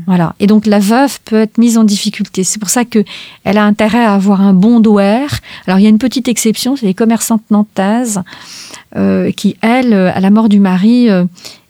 Voilà. 0.06 0.36
Et 0.40 0.46
donc 0.46 0.66
la 0.68 0.80
veuve 0.80 1.20
peut 1.26 1.42
être 1.42 1.58
mise 1.58 1.78
en 1.78 1.84
difficulté. 1.84 2.44
C'est 2.44 2.60
pour 2.60 2.70
ça 2.70 2.86
que 2.86 3.04
elle 3.44 3.58
a 3.58 3.66
intérêt 3.66 4.04
à 4.04 4.14
avoir 4.14 4.42
un 4.42 4.54
bon 4.54 4.80
douer. 4.80 5.26
Alors 5.66 5.80
il 5.80 5.84
y 5.84 5.86
a 5.88 5.90
une 5.90 5.98
petite 5.98 6.28
exception, 6.28 6.76
c'est 6.76 6.86
les 6.86 6.94
commerçantes 6.94 7.44
nantaises 7.50 8.22
euh, 8.96 9.32
qui, 9.32 9.56
elles, 9.62 9.94
à 9.94 10.20
la 10.20 10.30
mort 10.30 10.48
du 10.48 10.60
mari, 10.60 11.10
euh, 11.10 11.26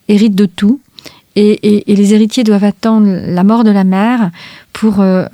héritent 0.09 0.35
de 0.35 0.45
tout. 0.45 0.81
Et, 1.35 1.85
les 1.87 2.13
héritiers 2.13 2.43
doivent 2.43 2.65
attendre 2.65 3.07
la 3.07 3.45
mort 3.45 3.63
de 3.63 3.71
la 3.71 3.85
mère 3.85 4.29
pour 4.73 4.99
euh, 4.99 5.25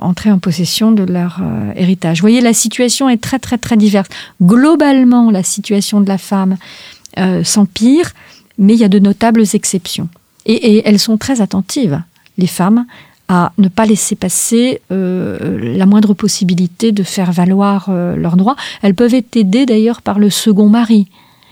entrer 0.00 0.32
en 0.32 0.40
possession 0.40 0.90
de 0.90 1.04
leur 1.04 1.40
héritage. 1.76 2.18
Vous 2.18 2.22
voyez, 2.22 2.40
la 2.40 2.54
situation 2.54 3.08
est 3.08 3.18
très 3.18 3.38
très 3.38 3.56
très 3.56 3.76
diverse. 3.76 4.08
Globalement, 4.42 5.30
la 5.30 5.44
situation 5.44 6.00
de 6.00 6.08
la 6.08 6.18
femme 6.18 6.56
s'empire, 7.44 8.10
mais 8.58 8.74
il 8.74 8.80
y 8.80 8.84
a 8.84 8.88
de 8.88 8.98
notables 8.98 9.44
exceptions. 9.52 10.08
et 10.44 10.82
elles 10.84 10.98
sont 10.98 11.18
très 11.18 11.40
attentives 11.40 12.02
les 12.38 12.46
femmes 12.46 12.86
à 13.28 13.52
ne 13.56 13.68
pas 13.68 13.86
laisser 13.86 14.16
passer 14.16 14.82
euh, 14.92 15.76
la 15.76 15.86
moindre 15.86 16.12
possibilité 16.12 16.92
de 16.92 17.02
faire 17.02 17.32
valoir 17.32 17.86
euh, 17.88 18.16
leurs 18.16 18.36
droits. 18.36 18.56
Elles 18.82 18.94
peuvent 18.94 19.14
être 19.14 19.36
aidées 19.36 19.64
d'ailleurs 19.64 20.02
par 20.02 20.18
le 20.18 20.28
second 20.28 20.68
mari. 20.68 21.08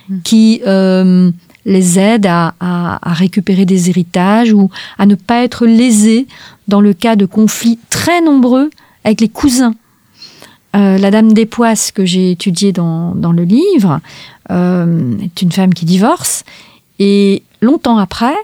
mmh. 0.08 0.22
qui 0.22 0.60
euh, 0.66 1.30
les 1.64 1.98
aident 1.98 2.26
à, 2.26 2.98
récupérer 3.04 3.64
des 3.64 3.88
héritages 3.90 4.52
ou 4.52 4.70
à 4.98 5.06
ne 5.06 5.14
pas 5.14 5.44
être 5.44 5.66
lésés 5.66 6.26
dans 6.68 6.80
le 6.80 6.92
cas 6.92 7.16
de 7.16 7.26
conflits 7.26 7.78
très 7.88 8.20
nombreux 8.20 8.70
avec 9.04 9.20
les 9.20 9.28
cousins. 9.28 9.74
Euh, 10.74 10.98
la 10.98 11.10
dame 11.10 11.32
des 11.32 11.46
Poisses 11.46 11.92
que 11.92 12.04
j'ai 12.04 12.30
étudiée 12.32 12.72
dans, 12.72 13.14
le 13.14 13.44
livre 13.44 14.00
euh, 14.50 15.18
est 15.22 15.42
une 15.42 15.52
femme 15.52 15.74
qui 15.74 15.84
divorce 15.84 16.44
et 16.98 17.42
longtemps 17.60 17.98
après, 17.98 18.34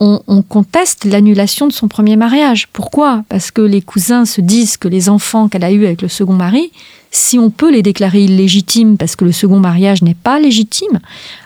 on, 0.00 0.42
conteste 0.42 1.04
l'annulation 1.04 1.68
de 1.68 1.72
son 1.72 1.86
premier 1.86 2.16
mariage. 2.16 2.68
Pourquoi? 2.72 3.22
Parce 3.28 3.50
que 3.50 3.60
les 3.60 3.82
cousins 3.82 4.24
se 4.24 4.40
disent 4.40 4.78
que 4.78 4.88
les 4.88 5.10
enfants 5.10 5.48
qu'elle 5.48 5.64
a 5.64 5.70
eus 5.70 5.84
avec 5.84 6.00
le 6.00 6.08
second 6.08 6.32
mari, 6.32 6.72
si 7.10 7.38
on 7.38 7.50
peut 7.50 7.70
les 7.70 7.82
déclarer 7.82 8.24
illégitimes 8.24 8.96
parce 8.96 9.14
que 9.14 9.26
le 9.26 9.32
second 9.32 9.60
mariage 9.60 10.02
n'est 10.02 10.14
pas 10.14 10.38
légitime, 10.38 11.00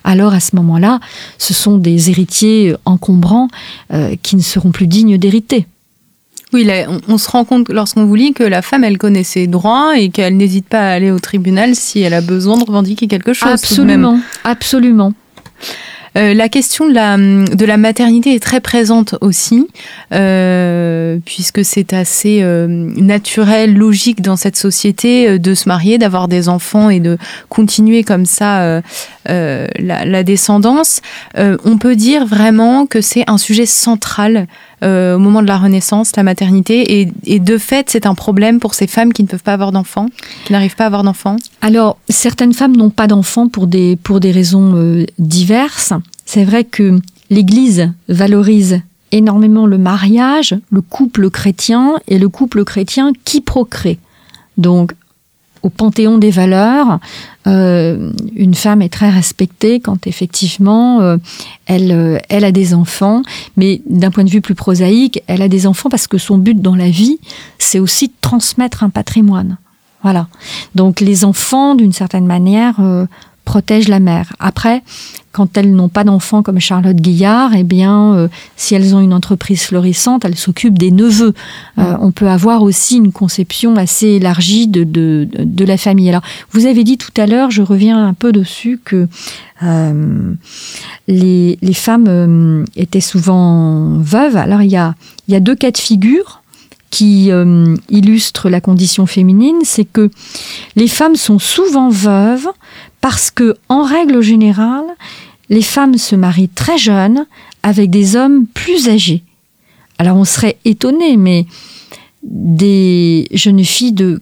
alors 0.05 0.35
à 0.35 0.41
ce 0.41 0.55
moment-là, 0.57 1.01
ce 1.39 1.53
sont 1.53 1.79
des 1.79 2.11
héritiers 2.11 2.77
encombrants 2.85 3.49
euh, 3.93 4.15
qui 4.23 4.37
ne 4.37 4.43
seront 4.43 4.71
plus 4.71 4.87
dignes 4.87 5.19
d'hériter. 5.19 5.67
Oui, 6.53 6.71
on, 7.09 7.19
se 7.19 7.29
rend 7.29 7.45
compte 7.45 7.69
lorsqu'on 7.69 8.05
vous 8.05 8.15
lit 8.15 8.33
que 8.33 8.45
la 8.45 8.63
femme, 8.63 8.85
elle 8.85 8.97
connaît 8.97 9.25
ses 9.25 9.49
droits 9.49 9.99
et 9.99 10.11
qu'elle 10.11 10.37
n'hésite 10.37 10.69
pas 10.69 10.79
à 10.79 10.93
aller 10.93 11.11
au 11.11 11.19
tribunal 11.19 11.75
si 11.75 12.01
elle 12.01 12.15
a 12.15 12.21
besoin 12.21 12.57
de 12.57 12.63
revendiquer 12.63 13.09
quelque 13.09 13.33
chose. 13.33 13.51
Absolument, 13.51 14.21
absolument. 14.45 15.13
Euh, 16.17 16.33
la 16.33 16.49
question 16.49 16.89
de 16.89 17.65
la, 17.65 17.77
maternité 17.77 18.35
est 18.35 18.43
très 18.43 18.61
présente 18.61 19.17
aussi, 19.21 19.67
euh, 20.13 21.19
puisque 21.25 21.65
c'est 21.65 21.93
assez 21.93 22.41
euh, 22.43 22.67
naturel, 22.69 23.75
logique 23.75 24.23
dans 24.23 24.37
cette 24.37 24.57
société 24.57 25.39
de 25.39 25.55
se 25.55 25.69
marier, 25.69 25.99
d'avoir 25.99 26.29
des 26.29 26.49
enfants 26.49 26.89
et 26.89 27.01
de 27.01 27.19
continuer 27.49 28.05
comme 28.05 28.27
ça 28.27 28.81
la, 29.27 30.05
la, 30.05 30.23
descendance. 30.23 31.01
on 31.37 31.79
peut 31.79 31.97
dire 31.97 32.27
vraiment 32.27 32.87
que 32.87 33.01
c'est 33.01 33.25
un 33.29 33.39
sujet 33.39 33.67
central 33.67 34.47
au 34.83 35.19
moment 35.19 35.41
de 35.41 35.47
la 35.47 35.57
Renaissance, 35.57 36.15
la 36.17 36.23
maternité, 36.23 37.01
et, 37.01 37.13
et 37.25 37.41
de 37.41 37.57
fait, 37.57 37.89
c'est 37.89 38.07
un 38.07 38.15
problème 38.15 38.61
pour 38.61 38.75
ces 38.75 38.87
femmes 38.87 39.13
qui 39.13 39.23
ne 39.23 39.29
peuvent 39.29 39.43
pas 39.43 39.55
avoir 39.55 39.73
d'enfants, 39.73 40.09
qui 40.45 40.53
n'arrivent 40.53 40.77
pas 40.77 40.85
à 40.85 40.89
avoir 40.89 41.05
d'enfants. 41.05 41.37
Alors, 41.63 41.99
certaines 42.09 42.53
femmes 42.53 42.77
n'ont 42.77 42.91
pas 42.91 43.07
d'enfants 43.07 43.49
pour 43.49 43.67
des, 43.67 43.97
pour 43.97 44.21
des 44.21 44.31
raisons 44.31 45.05
diverses. 45.19 45.95
C'est 46.27 46.45
vrai 46.45 46.65
que 46.65 46.99
l'Église 47.31 47.93
valorise 48.09 48.81
énormément 49.13 49.67
le 49.67 49.79
mariage, 49.79 50.57
le 50.71 50.81
couple 50.81 51.31
chrétien 51.31 51.95
et 52.09 52.19
le 52.19 52.29
couple 52.29 52.65
chrétien 52.65 53.13
qui 53.25 53.41
procrée. 53.41 53.99
Donc, 54.59 54.93
au 55.65 55.71
panthéon 55.71 56.19
des 56.19 56.31
valeurs, 56.31 57.01
euh, 57.47 58.13
une 58.37 58.55
femme 58.55 58.83
est 58.83 58.91
très 58.91 59.09
respectée 59.09 59.81
quand 59.81 60.07
effectivement 60.07 61.01
euh, 61.01 61.17
elle, 61.65 61.91
euh, 61.91 62.19
elle 62.29 62.45
a 62.45 62.53
des 62.53 62.75
enfants, 62.75 63.23
mais 63.57 63.81
d'un 63.87 64.11
point 64.11 64.25
de 64.25 64.31
vue 64.31 64.43
plus 64.43 64.55
prosaïque, 64.55 65.23
elle 65.27 65.41
a 65.41 65.49
des 65.49 65.67
enfants 65.67 65.89
parce 65.89 66.07
que 66.07 66.19
son 66.19 66.37
but 66.37 66.61
dans 66.61 66.77
la 66.77 66.91
vie, 66.91 67.19
c'est 67.59 67.79
aussi 67.79 68.09
de 68.09 68.13
transmettre 68.21 68.85
un 68.85 68.91
patrimoine. 68.91 69.57
Voilà. 70.03 70.29
Donc 70.75 71.01
les 71.01 71.25
enfants, 71.25 71.75
d'une 71.75 71.93
certaine 71.93 72.27
manière, 72.27 72.75
protègent 73.45 73.89
la 73.89 74.01
mère. 74.01 74.33
Après, 74.39 74.83
quand 75.35 75.59
elles 75.59 75.75
n'ont 75.75 75.89
pas 75.89 76.05
d'enfants 76.05 76.43
comme 76.43 76.61
Charlotte 76.61 76.97
Guillard, 76.97 77.55
eh 77.57 77.65
bien, 77.65 78.15
euh, 78.15 78.29
si 78.57 78.77
elles 78.77 78.95
ont 78.95 79.01
une 79.01 79.13
entreprise 79.13 79.65
florissante, 79.65 80.25
elles 80.25 80.37
s'occupent 80.37 80.79
des 80.79 80.93
neveux. 80.93 81.35
Euh, 81.79 81.97
on 82.01 82.13
peut 82.13 82.29
avoir 82.29 82.63
aussi 82.63 82.97
une 82.99 83.11
conception 83.11 83.75
assez 83.77 84.07
élargie 84.07 84.69
de, 84.69 84.85
de, 84.85 85.65
la 85.65 85.77
famille. 85.77 86.09
Alors, 86.09 86.23
vous 86.53 86.67
avez 86.67 86.85
dit 86.85 86.99
tout 86.99 87.11
à 87.17 87.27
l'heure, 87.27 87.51
je 87.51 87.63
reviens 87.63 88.07
un 88.07 88.15
peu 88.15 88.31
dessus, 88.31 88.79
que 88.85 89.09
euh, 89.65 90.35
les, 91.09 91.59
les, 91.61 91.75
femmes 91.75 92.65
étaient 92.77 93.01
souvent 93.01 93.99
veuves. 93.99 94.37
Alors, 94.37 94.63
il 94.63 94.71
y 94.71 94.77
a, 94.77 94.95
il 95.27 95.35
y 95.35 95.37
a 95.37 95.41
deux 95.41 95.57
cas 95.57 95.73
de 95.73 95.79
figure 95.79 96.44
qui 96.95 97.31
illustrent 97.91 98.49
la 98.49 98.61
condition 98.61 99.07
féminine, 99.07 99.59
c'est 99.65 99.85
que 99.85 100.11
les 100.77 100.87
femmes 100.87 101.17
sont 101.17 101.41
souvent 101.41 101.89
veuves 101.89 102.49
parce 103.01 103.33
que, 103.33 103.57
en 103.69 103.83
règle 103.83 104.21
générale, 104.21 104.87
les 105.49 105.63
femmes 105.63 105.99
se 105.99 106.17
marient 106.17 106.49
très 106.49 106.79
jeunes 106.79 107.27
avec 107.63 107.91
des 107.91 108.17
hommes 108.17 108.47
plus 108.47 108.89
âgés. 108.89 109.23
Alors 109.99 110.17
on 110.17 110.25
serait 110.25 110.59
étonné, 110.65 111.17
mais 111.17 111.47
des 112.23 113.29
jeunes 113.33 113.65
filles 113.65 113.93
de 113.93 114.21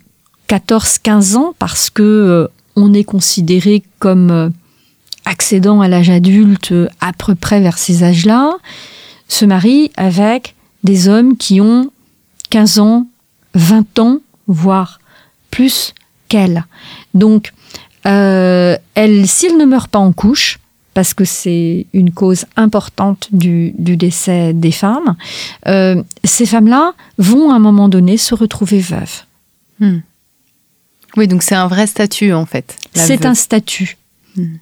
14-15 0.49 1.37
ans, 1.37 1.55
parce 1.59 1.91
que 1.91 2.03
euh, 2.03 2.49
on 2.77 2.93
est 2.93 3.05
considéré 3.05 3.83
comme 3.99 4.31
euh, 4.31 4.49
accédant 5.25 5.81
à 5.81 5.89
l'âge 5.89 6.11
adulte 6.11 6.73
euh, 6.73 6.89
à 7.01 7.13
peu 7.13 7.35
près 7.35 7.61
vers 7.61 7.79
ces 7.79 8.03
âges-là, 8.03 8.57
se 9.29 9.45
marient 9.45 9.91
avec 9.97 10.55
des 10.85 11.09
hommes 11.09 11.37
qui 11.37 11.61
ont 11.61 11.91
15 12.53 12.81
ans, 12.81 13.07
20 13.55 13.99
ans, 13.99 14.19
voire 14.47 15.01
plus 15.51 15.95
qu'elles. 16.29 16.67
Donc, 17.15 17.55
euh, 18.07 18.77
elle, 18.95 19.27
s'il 19.27 19.57
ne 19.57 19.65
meurt 19.65 19.91
pas 19.91 19.99
en 19.99 20.12
couche, 20.12 20.59
parce 20.93 21.15
que 21.15 21.25
c'est 21.25 21.87
une 21.95 22.12
cause 22.12 22.45
importante 22.57 23.31
du, 23.33 23.73
décès 23.79 24.53
des 24.53 24.71
femmes, 24.71 25.17
euh, 25.67 26.03
ces 26.25 26.45
femmes-là 26.45 26.93
vont 27.17 27.51
à 27.51 27.55
un 27.55 27.59
moment 27.59 27.88
donné 27.88 28.19
se 28.19 28.35
retrouver 28.35 28.81
veuves. 28.81 29.23
Hmm. 29.81 30.01
Oui, 31.17 31.29
donc 31.29 31.43
c'est 31.43 31.55
un 31.55 31.69
vrai 31.69 31.87
statut 31.87 32.35
en 32.35 32.45
fait. 32.45 32.77
C'est 32.93 33.25
un 33.25 33.35
statut. 33.35 33.97
Hmm. 34.37 34.57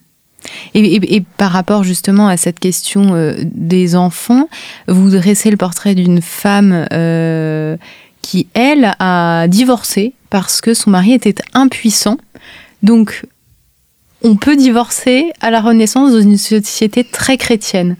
Et, 0.74 1.22
par 1.36 1.52
rapport 1.52 1.84
justement 1.84 2.28
à 2.28 2.36
cette 2.36 2.58
question 2.58 3.14
euh, 3.14 3.34
des 3.44 3.96
enfants, 3.96 4.48
vous 4.88 5.10
dressez 5.10 5.50
le 5.50 5.56
portrait 5.56 5.94
d'une 5.94 6.22
femme 6.22 6.86
qui, 8.22 8.46
elle, 8.54 8.94
a 8.98 9.48
divorcé 9.48 10.14
parce 10.30 10.60
que 10.60 10.74
son 10.74 10.90
mari 10.90 11.12
était 11.12 11.34
impuissant 11.54 12.18
donc, 12.82 13.26
on 14.22 14.36
peut 14.36 14.56
divorcer 14.56 15.32
à 15.40 15.50
la 15.50 15.60
Renaissance 15.60 16.12
dans 16.12 16.20
une 16.20 16.38
société 16.38 17.04
très 17.04 17.36
chrétienne. 17.36 17.96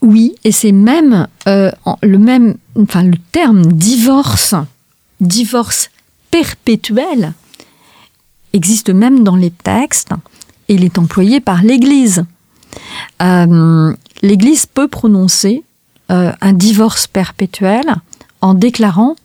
Oui, 0.00 0.34
et 0.44 0.52
c'est 0.52 0.72
même 0.72 1.26
euh, 1.48 1.70
le 2.02 2.18
même, 2.18 2.56
enfin 2.76 3.02
le 3.02 3.16
terme 3.32 3.66
divorce, 3.66 4.54
divorce 5.20 5.90
perpétuel, 6.30 7.32
existe 8.52 8.90
même 8.90 9.24
dans 9.24 9.34
les 9.36 9.50
textes 9.50 10.12
il 10.68 10.84
est 10.84 10.98
employé 10.98 11.40
par 11.40 11.62
l'Église. 11.62 12.24
Euh, 13.22 13.94
L'Église 14.22 14.66
peut 14.66 14.88
prononcer 14.88 15.62
euh, 16.10 16.32
un 16.40 16.52
divorce 16.52 17.06
perpétuel 17.06 17.84
en 18.40 18.54
déclarant 18.54 19.16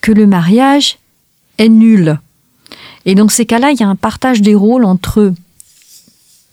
que 0.00 0.12
le 0.12 0.26
mariage 0.26 0.98
est 1.58 1.68
nul. 1.68 2.18
Et 3.04 3.14
dans 3.14 3.28
ces 3.28 3.46
cas-là, 3.46 3.70
il 3.72 3.80
y 3.80 3.82
a 3.82 3.88
un 3.88 3.96
partage 3.96 4.40
des 4.40 4.54
rôles 4.54 4.84
entre 4.84 5.32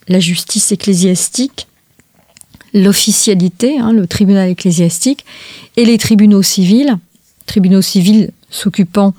la 0.08 0.20
justice 0.20 0.72
ecclésiastique, 0.72 1.66
l'officialité, 2.74 3.78
hein, 3.78 3.92
le 3.92 4.06
tribunal 4.06 4.48
ecclésiastique, 4.50 5.24
et 5.76 5.84
les 5.84 5.98
tribunaux 5.98 6.42
civils, 6.42 6.98
tribunaux 7.46 7.82
civils 7.82 8.30
s'occupant 8.50 9.14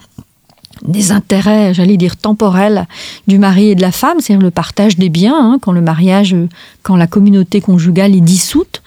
des 0.83 1.11
intérêts, 1.11 1.73
j'allais 1.73 1.97
dire 1.97 2.17
temporels, 2.17 2.87
du 3.27 3.39
mari 3.39 3.69
et 3.69 3.75
de 3.75 3.81
la 3.81 3.91
femme, 3.91 4.19
c'est-à-dire 4.19 4.43
le 4.43 4.51
partage 4.51 4.97
des 4.97 5.09
biens, 5.09 5.37
hein, 5.37 5.59
quand 5.61 5.71
le 5.71 5.81
mariage, 5.81 6.35
quand 6.83 6.95
la 6.95 7.07
communauté 7.07 7.61
conjugale 7.61 8.15
est 8.15 8.21
dissoute, 8.21 8.81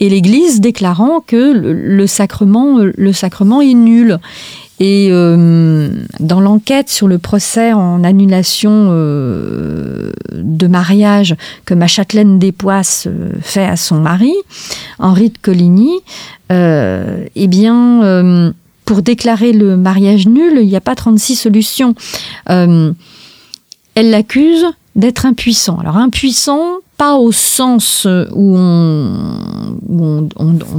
et 0.00 0.08
l'Église 0.08 0.60
déclarant 0.60 1.20
que 1.20 1.52
le 1.52 2.06
sacrement, 2.06 2.78
le 2.78 3.12
sacrement 3.12 3.60
est 3.60 3.74
nul. 3.74 4.18
Et 4.80 5.08
euh, 5.12 5.88
dans 6.18 6.40
l'enquête 6.40 6.90
sur 6.90 7.06
le 7.06 7.18
procès 7.18 7.72
en 7.72 8.02
annulation 8.02 8.88
euh, 8.90 10.10
de 10.32 10.66
mariage 10.66 11.36
que 11.64 11.74
ma 11.74 11.86
châtelaine 11.86 12.40
des 12.40 12.50
Poisses 12.50 13.06
euh, 13.06 13.30
fait 13.40 13.64
à 13.64 13.76
son 13.76 14.00
mari, 14.00 14.34
Henri 14.98 15.30
de 15.30 15.38
Coligny, 15.38 16.00
eh 16.50 17.46
bien, 17.48 18.52
pour 18.84 19.02
déclarer 19.02 19.52
le 19.52 19.76
mariage 19.76 20.26
nul, 20.26 20.58
il 20.60 20.68
n'y 20.68 20.76
a 20.76 20.80
pas 20.80 20.94
36 20.94 21.36
solutions. 21.36 21.94
elle 22.46 22.94
l'accuse 23.96 24.66
d'être 24.96 25.26
impuissant. 25.26 25.78
Alors 25.78 25.96
impuissant, 25.96 26.78
pas 26.96 27.16
au 27.16 27.32
sens 27.32 28.04
euh, 28.06 28.26
où 28.32 28.56
on, 28.56 30.28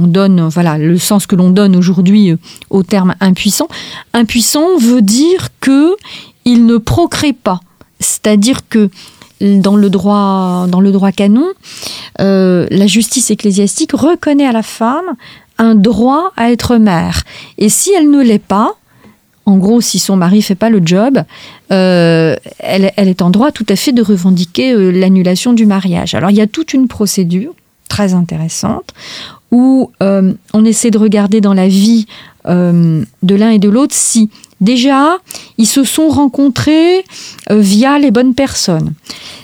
donne, 0.06 0.48
voilà, 0.48 0.78
le 0.78 0.98
sens 0.98 1.26
que 1.26 1.36
l'on 1.36 1.50
donne 1.50 1.76
aujourd'hui 1.76 2.30
euh, 2.30 2.36
au 2.70 2.82
terme 2.82 3.14
impuissant. 3.20 3.68
Impuissant 4.14 4.78
veut 4.78 5.02
dire 5.02 5.48
que 5.60 5.94
il 6.44 6.66
ne 6.66 6.78
procrée 6.78 7.32
pas. 7.32 7.60
C'est-à-dire 8.00 8.68
que 8.68 8.88
dans 9.40 9.76
le 9.76 9.90
droit, 9.90 10.66
canon, 11.14 11.46
euh, 12.20 12.66
la 12.70 12.86
justice 12.86 13.30
ecclésiastique 13.30 13.92
reconnaît 13.92 14.46
à 14.46 14.52
la 14.52 14.62
femme 14.62 15.16
un 15.58 15.74
droit 15.74 16.32
à 16.36 16.50
être 16.50 16.76
mère. 16.76 17.22
Et 17.58 17.68
si 17.68 17.90
elle 17.92 18.10
ne 18.10 18.22
l'est 18.22 18.38
pas, 18.38 18.76
En 19.48 19.58
gros, 19.58 19.80
si 19.80 20.00
son 20.00 20.16
mari 20.16 20.42
fait 20.42 20.56
pas 20.56 20.70
le 20.70 20.82
job, 20.84 21.22
elle, 21.68 22.40
elle, 22.58 23.08
est 23.08 23.22
en 23.22 23.30
droit 23.30 23.52
tout 23.52 23.66
à 23.68 23.76
fait 23.76 23.92
de 23.92 24.02
revendiquer 24.02 24.74
l'annulation 24.90 25.52
du 25.52 25.66
mariage. 25.66 26.16
Alors 26.16 26.30
il 26.30 26.36
y 26.36 26.40
a 26.40 26.48
toute 26.48 26.74
une 26.74 26.88
procédure 26.88 27.54
très 27.88 28.12
intéressante 28.12 28.92
où 29.52 29.92
on 30.00 30.64
essaie 30.64 30.90
de 30.90 30.98
regarder 30.98 31.40
dans 31.40 31.54
la 31.54 31.68
vie 31.68 32.08
de 32.44 33.34
l'un 33.36 33.50
et 33.50 33.60
de 33.60 33.68
l'autre 33.68 33.94
si 33.94 34.30
Déjà, 34.60 35.18
ils 35.58 35.66
se 35.66 35.84
sont 35.84 36.08
rencontrés 36.08 37.04
euh, 37.50 37.58
via 37.58 37.98
les 37.98 38.10
bonnes 38.10 38.34
personnes. 38.34 38.94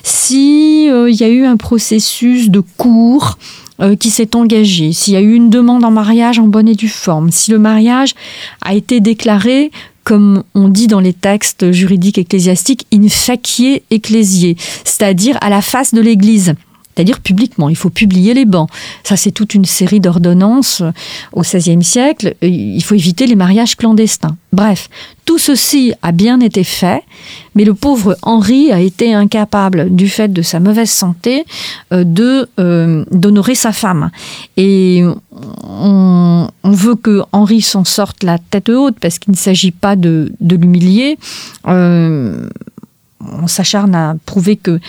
Si 0.02 0.88
euh, 0.90 1.10
il 1.10 1.16
y 1.16 1.24
a 1.24 1.28
eu 1.28 1.44
un 1.44 1.56
processus 1.56 2.50
de 2.50 2.60
cours 2.60 3.36
euh, 3.82 3.96
qui 3.96 4.10
s'est 4.10 4.36
engagé, 4.36 4.92
s'il 4.92 5.14
y 5.14 5.16
a 5.16 5.20
eu 5.20 5.34
une 5.34 5.50
demande 5.50 5.84
en 5.84 5.90
mariage 5.90 6.38
en 6.38 6.46
bonne 6.46 6.68
et 6.68 6.74
due 6.74 6.88
forme, 6.88 7.30
si 7.30 7.50
le 7.50 7.58
mariage 7.58 8.14
a 8.62 8.74
été 8.74 9.00
déclaré 9.00 9.70
comme 10.04 10.42
on 10.54 10.68
dit 10.68 10.88
dans 10.88 11.00
les 11.00 11.12
textes 11.12 11.70
juridiques 11.70 12.18
ecclésiastiques, 12.18 12.86
in 12.92 13.08
facie 13.08 13.82
ecclésié, 13.90 14.56
c'est-à-dire 14.84 15.38
à 15.40 15.48
la 15.48 15.62
face 15.62 15.94
de 15.94 16.00
l'Église 16.00 16.54
c'est-à-dire 16.94 17.20
publiquement. 17.20 17.68
Il 17.68 17.76
faut 17.76 17.90
publier 17.90 18.34
les 18.34 18.44
bancs. 18.44 18.68
Ça, 19.04 19.16
c'est 19.16 19.30
toute 19.30 19.54
une 19.54 19.64
série 19.64 20.00
d'ordonnances 20.00 20.82
au 21.32 21.42
XVIe 21.42 21.82
siècle. 21.82 22.34
Il 22.42 22.82
faut 22.82 22.94
éviter 22.94 23.26
les 23.26 23.36
mariages 23.36 23.76
clandestins. 23.76 24.36
Bref, 24.52 24.90
tout 25.24 25.38
ceci 25.38 25.94
a 26.02 26.12
bien 26.12 26.40
été 26.40 26.62
fait, 26.64 27.02
mais 27.54 27.64
le 27.64 27.72
pauvre 27.72 28.16
Henri 28.22 28.70
a 28.70 28.80
été 28.80 29.14
incapable, 29.14 29.94
du 29.94 30.08
fait 30.08 30.28
de 30.28 30.42
sa 30.42 30.60
mauvaise 30.60 30.90
santé, 30.90 31.44
euh, 31.92 32.04
euh, 32.58 33.04
d'honorer 33.10 33.54
sa 33.54 33.72
femme. 33.72 34.10
Et 34.56 35.02
on, 35.62 36.48
veut 36.64 36.96
que 36.96 37.22
Henri 37.32 37.62
s'en 37.62 37.84
sorte 37.84 38.22
la 38.24 38.38
tête 38.38 38.68
haute 38.68 38.96
parce 39.00 39.18
qu'il 39.18 39.32
ne 39.32 39.36
s'agit 39.36 39.70
pas 39.70 39.96
de, 39.96 40.32
l'humilier. 40.40 41.18
Euh, 41.68 42.48
on 43.20 43.46
s'acharne 43.46 43.94
à 43.94 44.16
prouver 44.26 44.56
que 44.56 44.80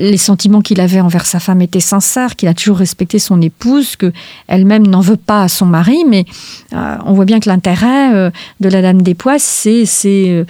les 0.00 0.16
sentiments 0.16 0.60
qu'il 0.60 0.80
avait 0.80 1.00
envers 1.00 1.26
sa 1.26 1.40
femme 1.40 1.60
étaient 1.60 1.80
sincères, 1.80 2.36
qu'il 2.36 2.48
a 2.48 2.54
toujours 2.54 2.78
respecté 2.78 3.18
son 3.18 3.40
épouse, 3.40 3.96
que 3.96 4.12
elle-même 4.48 4.86
n'en 4.86 5.00
veut 5.00 5.16
pas 5.16 5.42
à 5.42 5.48
son 5.48 5.66
mari, 5.66 6.04
mais 6.08 6.24
euh, 6.72 6.96
on 7.04 7.12
voit 7.12 7.26
bien 7.26 7.40
que 7.40 7.48
l'intérêt 7.48 8.14
euh, 8.14 8.30
de 8.60 8.68
la 8.68 8.82
dame 8.82 9.02
des 9.02 9.14
pois, 9.14 9.38
c'est 9.38 9.84
euh, 10.06 10.44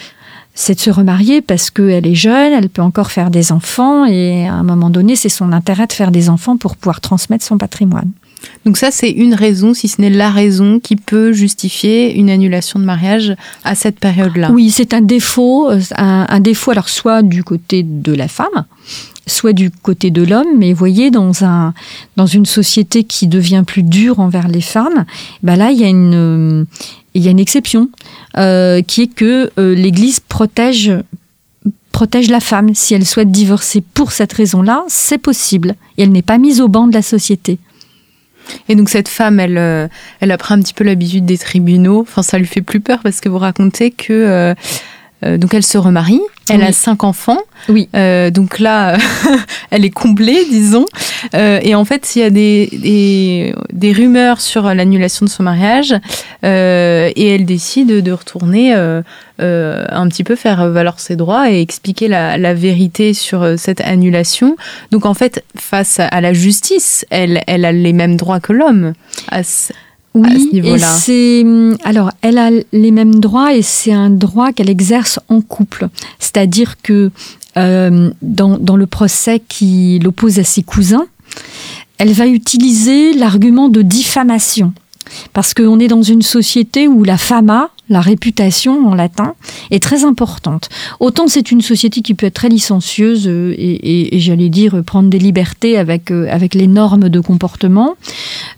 c'est 0.55 0.75
de 0.75 0.81
se 0.81 0.91
remarier 0.91 1.41
parce 1.41 1.71
qu'elle 1.71 2.07
est 2.07 2.15
jeune, 2.15 2.53
elle 2.53 2.69
peut 2.69 2.83
encore 2.83 3.11
faire 3.11 3.31
des 3.31 3.53
enfants 3.53 4.05
et 4.05 4.47
à 4.47 4.55
un 4.55 4.63
moment 4.63 4.91
donné, 4.91 5.17
c'est 5.17 5.29
son 5.29 5.53
intérêt 5.53 5.87
de 5.87 5.93
faire 5.93 6.11
des 6.11 6.29
enfants 6.29 6.57
pour 6.57 6.77
pouvoir 6.77 7.01
transmettre 7.01 7.45
son 7.45 7.57
patrimoine. 7.57 8.11
Donc 8.65 8.77
ça, 8.77 8.91
c'est 8.91 9.11
une 9.11 9.35
raison, 9.35 9.75
si 9.75 9.89
ce 9.89 10.01
n'est 10.01 10.11
la 10.11 10.31
raison, 10.31 10.81
qui 10.81 10.97
peut 10.97 11.33
justifier 11.33 12.15
une 12.15 12.31
annulation 12.31 12.79
de 12.79 12.85
mariage 12.85 13.35
à 13.65 13.75
cette 13.75 13.99
période-là. 13.99 14.51
Oui, 14.53 14.71
c'est 14.71 14.93
un 14.93 15.01
défaut, 15.01 15.71
un, 15.97 16.41
défaut 16.41 16.73
alors 16.73 16.89
soit 16.89 17.23
du 17.23 17.45
côté 17.45 17.83
de 17.83 18.13
la 18.13 18.29
femme, 18.29 18.65
soit 19.27 19.53
du 19.53 19.71
côté 19.71 20.11
de 20.11 20.23
l'homme, 20.23 20.59
mais 20.59 20.73
voyez, 20.73 21.11
dans, 21.11 21.45
un, 21.45 21.75
dans 22.17 22.27
une 22.27 22.47
société 22.47 23.05
qui 23.05 23.27
devient 23.27 23.65
plus 23.67 23.83
dure 23.83 24.21
envers 24.21 24.49
les 24.49 24.61
femmes, 24.61 25.05
bah 25.43 25.57
là, 25.57 25.71
il 25.71 25.79
y 25.79 25.85
a 25.85 25.89
une, 25.89 26.67
il 27.15 27.23
y 27.23 27.29
a 27.29 27.31
une 27.31 27.39
exception, 27.39 27.89
euh, 28.37 28.83
qui 28.83 29.03
est 29.03 29.15
que 29.15 29.51
euh, 29.59 29.75
l'Église 29.75 30.21
protège 30.21 30.93
protège 31.93 32.31
la 32.31 32.41
femme. 32.41 32.75
Si 32.75 32.95
elle 32.95 33.05
souhaite 33.05 33.33
divorcer 33.33 33.81
pour 33.81 34.13
cette 34.13 34.33
raison-là, 34.33 34.85
c'est 34.87 35.19
possible. 35.19 35.75
Et 35.99 36.05
elle 36.05 36.13
n'est 36.13 36.23
pas 36.23 36.39
mise 36.39 36.61
au 36.61 36.69
banc 36.69 36.87
de 36.87 36.95
la 36.95 37.03
société. 37.03 37.59
Et 38.69 38.75
donc 38.75 38.89
cette 38.89 39.09
femme, 39.09 39.41
elle, 39.41 39.59
euh, 39.59 39.89
elle 40.21 40.31
un 40.31 40.37
petit 40.61 40.73
peu 40.73 40.85
l'habitude 40.85 41.25
des 41.25 41.37
tribunaux. 41.37 42.01
Enfin, 42.01 42.23
ça 42.23 42.39
lui 42.39 42.47
fait 42.47 42.63
plus 42.63 42.81
peur 42.81 43.01
parce 43.03 43.21
que 43.21 43.29
vous 43.29 43.39
racontez 43.39 43.91
que 43.91 44.55
donc 45.23 45.55
elle 45.55 45.63
se 45.63 45.79
remarie, 45.79 46.21
elle 46.53 46.63
a 46.63 46.73
cinq 46.73 47.05
enfants. 47.05 47.39
Oui. 47.69 47.89
Euh, 47.95 48.31
donc 48.31 48.59
là, 48.59 48.97
elle 49.71 49.85
est 49.85 49.91
comblée, 49.91 50.45
disons. 50.51 50.85
Euh, 51.35 51.61
et 51.63 51.75
en 51.75 51.85
fait, 51.85 52.07
s'il 52.07 52.23
y 52.23 52.25
a 52.25 52.31
des, 52.31 53.55
des, 53.73 53.93
rumeurs 53.93 54.41
sur 54.41 54.63
l'annulation 54.75 55.27
de 55.27 55.31
son 55.31 55.43
mariage, 55.43 55.95
euh, 56.45 57.11
et 57.15 57.35
elle 57.35 57.45
décide 57.45 58.03
de 58.03 58.13
retourner 58.13 58.73
un 58.73 60.09
petit 60.09 60.25
peu 60.25 60.37
faire 60.37 60.69
valoir 60.71 61.01
ses 61.01 61.17
droits 61.17 61.51
et 61.51 61.61
expliquer 61.61 62.09
la, 62.09 62.37
la, 62.37 62.55
vérité 62.55 63.15
sur 63.15 63.55
cette 63.57 63.81
annulation. 63.81 64.57
Donc 64.91 65.07
en 65.07 65.15
fait, 65.15 65.45
face 65.57 66.01
à 66.01 66.21
la 66.21 66.33
justice, 66.33 67.07
elle, 67.11 67.43
elle 67.47 67.65
a 67.65 67.73
les 67.73 67.93
mêmes 67.93 68.17
droits 68.17 68.41
que 68.41 68.53
l'homme. 68.53 68.93
Oui, 70.15 70.51
c'est 70.81 71.43
hum, 71.45 71.77
alors 71.85 72.11
elle 72.21 72.39
a 72.39 72.51
les 72.73 72.91
mêmes 72.91 73.21
droits 73.21 73.55
et 73.55 73.63
c'est 73.63 73.93
un 73.93 74.11
droit 74.11 74.53
qu'elle 74.53 74.71
exerce 74.71 75.21
en 75.29 75.41
couple, 75.41 75.89
c'est-à-dire 76.19 76.77
que 76.83 77.11
euh, 77.57 78.11
dans, 78.23 78.59
dans 78.59 78.77
le 78.77 78.87
procès 78.87 79.41
qui 79.47 80.01
l'oppose 80.01 80.39
à 80.39 80.45
ses 80.45 80.63
cousins, 80.63 81.07
elle 81.99 82.13
va 82.13 82.27
utiliser 82.27 83.13
l'argument 83.13 83.69
de 83.69 83.83
diffamation. 83.83 84.73
Parce 85.33 85.55
qu'on 85.55 85.79
est 85.81 85.89
dans 85.89 86.03
une 86.03 86.23
société 86.23 86.89
où 86.89 87.05
la 87.05 87.19
fama, 87.19 87.71
la 87.91 88.01
réputation 88.01 88.87
en 88.89 88.95
latin, 88.95 89.35
est 89.71 89.83
très 89.83 90.05
importante. 90.05 90.71
Autant 91.01 91.27
c'est 91.27 91.51
une 91.51 91.61
société 91.61 92.01
qui 92.01 92.15
peut 92.15 92.27
être 92.27 92.35
très 92.35 92.49
licencieuse 92.49 93.27
euh, 93.27 93.53
et, 93.59 94.19
j'allais 94.21 94.49
dire 94.49 94.83
prendre 94.87 95.11
des 95.11 95.19
libertés 95.19 95.77
avec, 95.77 96.11
euh, 96.11 96.39
les 96.55 96.69
normes 96.69 97.09
de 97.09 97.21
comportement, 97.21 97.97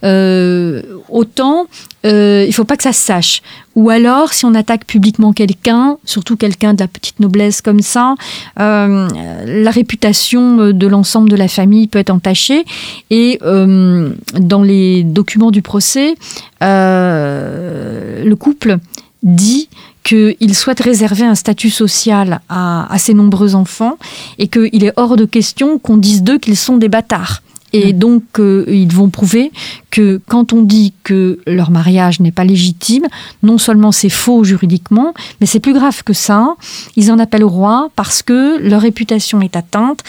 euh, 0.04 0.82
autant 1.08 1.66
il 2.04 2.52
faut 2.52 2.64
pas 2.64 2.76
que 2.76 2.82
ça 2.82 2.92
se 2.92 3.00
sache. 3.00 3.42
Ou 3.76 3.88
alors, 3.88 4.32
si 4.32 4.44
on 4.44 4.54
attaque 4.54 4.86
publiquement 4.86 5.32
quelqu'un, 5.32 5.98
surtout 6.04 6.36
quelqu'un 6.36 6.74
de 6.74 6.80
la 6.80 6.88
petite 6.88 7.20
noblesse 7.20 7.62
comme 7.62 7.80
ça, 7.80 8.16
la 8.56 9.70
réputation 9.70 10.72
de 10.72 10.86
l'ensemble 10.88 11.30
de 11.30 11.36
la 11.36 11.46
famille 11.46 11.86
peut 11.86 12.00
être 12.00 12.10
entachée. 12.10 12.64
Et 13.10 13.38
dans 13.40 14.62
les 14.62 15.04
documents 15.04 15.52
du 15.52 15.62
procès, 15.62 16.16
le 16.62 18.34
couple 18.34 18.78
dit 19.22 19.68
qu'il 20.02 20.54
souhaite 20.54 20.80
réserver 20.80 21.24
un 21.24 21.34
statut 21.34 21.70
social 21.70 22.40
à, 22.48 22.88
ses 22.98 23.14
nombreux 23.14 23.54
enfants 23.54 23.98
et 24.38 24.48
qu'il 24.48 24.84
est 24.84 24.92
hors 24.96 25.16
de 25.16 25.24
question 25.24 25.78
qu'on 25.78 25.96
dise 25.96 26.22
d'eux 26.22 26.38
qu'ils 26.38 26.56
sont 26.56 26.76
des 26.76 26.88
bâtards. 26.88 27.42
Et 27.72 27.92
mm. 27.92 27.98
donc, 27.98 28.22
euh, 28.38 28.64
ils 28.68 28.92
vont 28.92 29.08
prouver 29.08 29.50
que 29.90 30.20
quand 30.28 30.52
on 30.52 30.62
dit 30.62 30.92
que 31.04 31.40
leur 31.46 31.70
mariage 31.70 32.20
n'est 32.20 32.32
pas 32.32 32.44
légitime, 32.44 33.06
non 33.42 33.58
seulement 33.58 33.92
c'est 33.92 34.10
faux 34.10 34.44
juridiquement, 34.44 35.14
mais 35.40 35.46
c'est 35.46 35.60
plus 35.60 35.72
grave 35.72 36.02
que 36.02 36.12
ça. 36.12 36.54
Ils 36.96 37.10
en 37.10 37.18
appellent 37.18 37.44
au 37.44 37.48
roi 37.48 37.90
parce 37.96 38.22
que 38.22 38.58
leur 38.58 38.82
réputation 38.82 39.40
est 39.40 39.56
atteinte. 39.56 40.02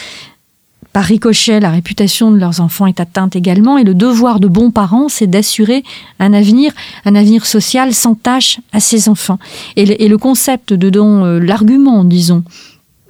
Par 0.94 1.02
ricochet, 1.02 1.58
la 1.58 1.70
réputation 1.70 2.30
de 2.30 2.38
leurs 2.38 2.60
enfants 2.60 2.86
est 2.86 3.00
atteinte 3.00 3.34
également, 3.34 3.78
et 3.78 3.82
le 3.82 3.94
devoir 3.94 4.38
de 4.38 4.46
bons 4.46 4.70
parents, 4.70 5.08
c'est 5.08 5.26
d'assurer 5.26 5.82
un 6.20 6.32
avenir, 6.32 6.72
un 7.04 7.16
avenir 7.16 7.46
social 7.46 7.92
sans 7.92 8.14
tâche 8.14 8.60
à 8.72 8.78
ses 8.78 9.08
enfants. 9.08 9.40
Et 9.74 10.06
le, 10.08 10.18
concept 10.18 10.72
de 10.72 10.90
dont 10.90 11.24
euh, 11.24 11.40
l'argument, 11.40 12.04
disons, 12.04 12.44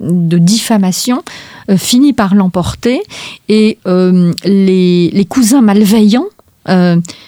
de 0.00 0.38
diffamation 0.38 1.22
euh, 1.70 1.76
finit 1.76 2.14
par 2.14 2.34
l'emporter, 2.34 3.02
et 3.50 3.76
euh, 3.86 4.32
les, 4.46 5.26
cousins 5.28 5.60
malveillants 5.60 6.28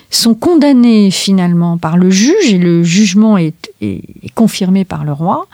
sont 0.09 0.33
condamnés 0.33 1.11
finalement 1.11 1.77
par 1.77 1.99
le 1.99 2.09
juge 2.09 2.55
et 2.55 2.57
le 2.57 2.83
jugement 2.83 3.37
est 3.37 3.53
confirmé 4.35 4.87
par 4.87 5.05
le 5.05 5.13
roi. 5.13 5.47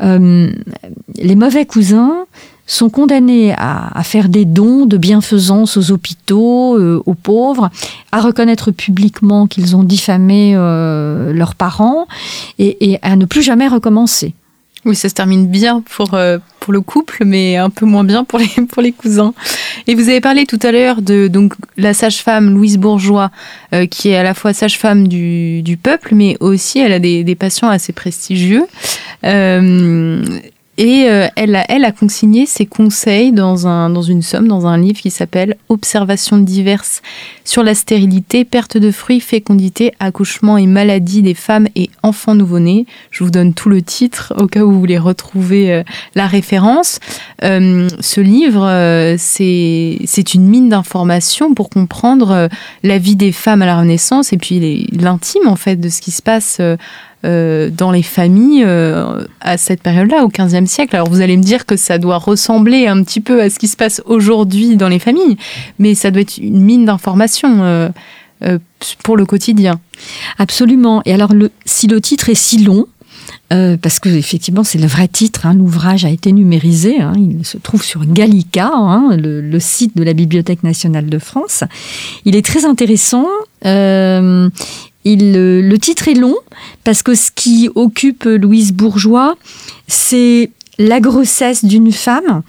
les 0.00 1.36
mauvais 1.36 1.66
cousins 1.66 2.24
sont 2.68 2.90
condamnés 2.90 3.54
à, 3.56 4.00
faire 4.04 4.28
des 4.28 4.44
dons 4.44 4.86
de 4.86 4.96
bienfaisance 4.96 5.76
aux 5.76 5.90
hôpitaux, 5.90 6.76
euh, 6.78 7.02
aux 7.06 7.14
pauvres, 7.14 7.70
à 8.12 8.20
reconnaître 8.20 8.70
publiquement 8.70 9.46
qu'ils 9.46 9.74
ont 9.74 9.82
diffamé 9.82 10.52
euh, 10.54 11.32
leurs 11.32 11.54
parents 11.54 12.06
et, 12.58 12.98
à 13.02 13.16
ne 13.16 13.24
plus 13.24 13.42
jamais 13.42 13.66
recommencer. 13.66 14.34
Oui, 14.84 14.94
ça 14.94 15.08
se 15.08 15.14
termine 15.14 15.48
bien 15.48 15.82
pour, 15.96 16.14
euh, 16.14 16.38
pour 16.60 16.72
le 16.72 16.80
couple, 16.80 17.24
mais 17.24 17.56
un 17.56 17.70
peu 17.70 17.84
moins 17.84 18.04
bien 18.04 18.24
pour 18.24 18.38
les, 18.38 18.46
pour 18.68 18.82
les 18.82 18.92
cousins. 18.92 19.32
Et 19.86 19.94
vous 19.94 20.08
avez 20.08 20.20
parlé 20.20 20.44
tout 20.44 20.60
à 20.62 20.70
l'heure 20.70 21.00
de 21.00 21.26
donc, 21.26 21.54
la 21.78 21.94
sage-femme 21.94 22.50
Louise 22.50 22.76
Bourgeois, 22.76 23.30
qui 23.90 24.10
est 24.10 24.16
à 24.16 24.22
la 24.22 24.34
fois 24.34 24.52
sage-femme 24.52 25.08
du, 25.08 25.62
du, 25.62 25.76
peuple, 25.78 26.14
mais 26.14 26.36
aussi 26.40 26.78
elle 26.78 26.92
a 26.92 26.98
des, 26.98 27.24
des 27.24 27.34
patients 27.34 27.68
assez 27.68 27.92
prestigieux. 27.92 28.66
Et 30.78 31.06
euh, 31.08 31.26
elle, 31.34 31.56
a, 31.56 31.64
elle 31.68 31.84
a 31.84 31.90
consigné 31.90 32.46
ses 32.46 32.64
conseils 32.64 33.32
dans, 33.32 33.66
un, 33.66 33.90
dans 33.90 34.02
une 34.02 34.22
somme, 34.22 34.46
dans 34.46 34.68
un 34.68 34.78
livre 34.78 35.00
qui 35.00 35.10
s'appelle 35.10 35.56
Observations 35.68 36.38
diverses 36.38 37.02
sur 37.44 37.64
la 37.64 37.74
stérilité, 37.74 38.44
perte 38.44 38.76
de 38.76 38.92
fruits, 38.92 39.18
fécondité, 39.18 39.92
accouchement 39.98 40.56
et 40.56 40.68
maladie 40.68 41.22
des 41.22 41.34
femmes 41.34 41.66
et 41.74 41.90
enfants 42.04 42.36
nouveau-nés. 42.36 42.86
Je 43.10 43.24
vous 43.24 43.32
donne 43.32 43.54
tout 43.54 43.68
le 43.68 43.82
titre 43.82 44.32
au 44.38 44.46
cas 44.46 44.62
où 44.62 44.70
vous 44.70 44.78
voulez 44.78 44.98
retrouver 44.98 45.72
euh, 45.72 45.82
la 46.14 46.28
référence. 46.28 47.00
Euh, 47.42 47.88
ce 47.98 48.20
livre, 48.20 49.16
c'est 49.18 50.34
une 50.34 50.46
mine 50.46 50.68
d'informations 50.68 51.54
pour 51.54 51.70
comprendre 51.70 52.48
la 52.84 52.98
vie 52.98 53.16
des 53.16 53.32
femmes 53.32 53.62
à 53.62 53.66
la 53.66 53.78
Renaissance 53.78 54.32
et 54.32 54.36
puis 54.36 54.86
l'intime 54.92 55.48
en 55.48 55.56
fait 55.56 55.76
de 55.76 55.88
ce 55.88 56.00
qui 56.00 56.12
se 56.12 56.22
passe 56.22 56.60
dans 57.24 57.90
les 57.90 58.02
familles 58.02 58.64
à 59.40 59.56
cette 59.56 59.82
période-là, 59.82 60.24
au 60.24 60.28
XVe 60.28 60.66
siècle. 60.66 60.94
Alors 60.96 61.08
vous 61.08 61.20
allez 61.20 61.36
me 61.36 61.42
dire 61.42 61.66
que 61.66 61.76
ça 61.76 61.98
doit 61.98 62.18
ressembler 62.18 62.86
un 62.86 63.02
petit 63.02 63.20
peu 63.20 63.42
à 63.42 63.50
ce 63.50 63.58
qui 63.58 63.68
se 63.68 63.76
passe 63.76 64.02
aujourd'hui 64.06 64.76
dans 64.76 64.88
les 64.88 64.98
familles, 64.98 65.36
mais 65.78 65.94
ça 65.94 66.10
doit 66.10 66.22
être 66.22 66.38
une 66.38 66.62
mine 66.62 66.84
d'informations 66.84 67.90
pour 69.02 69.16
le 69.16 69.26
quotidien. 69.26 69.80
Absolument. 70.38 71.02
Et 71.04 71.12
alors, 71.12 71.32
si 71.64 71.88
le 71.88 72.00
titre 72.00 72.28
est 72.28 72.36
si 72.36 72.58
long, 72.58 72.86
euh, 73.50 73.78
parce 73.80 73.98
que 73.98 74.10
effectivement 74.10 74.62
c'est 74.62 74.78
le 74.78 74.86
vrai 74.86 75.08
titre. 75.08 75.46
Hein, 75.46 75.54
L'ouvrage 75.54 76.04
a 76.04 76.10
été 76.10 76.32
numérisé. 76.32 77.00
Hein, 77.00 77.14
il 77.16 77.44
se 77.46 77.56
trouve 77.56 77.82
sur 77.82 78.04
Gallica, 78.04 78.70
hein, 78.72 79.16
le, 79.16 79.58
site 79.58 79.96
de 79.96 80.02
la 80.02 80.12
Bibliothèque 80.12 80.62
nationale 80.62 81.06
de 81.06 81.18
France. 81.18 81.64
Il 82.24 82.36
est 82.36 82.44
très 82.44 82.64
intéressant. 82.64 83.26
Euh, 83.64 84.50
il, 85.12 85.32
le 85.32 85.78
titre 85.78 86.08
est 86.08 86.14
long 86.14 86.36
parce 86.84 87.02
que 87.02 87.14
ce 87.14 87.30
qui 87.34 87.68
occupe 87.74 88.24
Louise 88.24 88.72
Bourgeois, 88.72 89.36
c'est 89.86 90.50
la 90.78 91.00
grossesse 91.00 91.64
d'une 91.64 91.92
femme. 91.92 92.42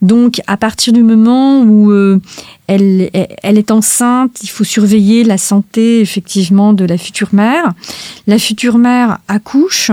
Donc, 0.00 0.40
à 0.46 0.56
partir 0.56 0.92
du 0.92 1.02
moment 1.02 1.62
où 1.62 1.90
euh, 1.90 2.18
elle, 2.66 3.10
elle, 3.42 3.58
est 3.58 3.70
enceinte, 3.70 4.38
il 4.42 4.48
faut 4.48 4.64
surveiller 4.64 5.22
la 5.22 5.36
santé 5.36 6.00
effectivement 6.00 6.72
de 6.72 6.84
la 6.86 6.96
future 6.96 7.28
mère. 7.32 7.72
La 8.26 8.38
future 8.38 8.78
mère 8.78 9.18
accouche 9.28 9.90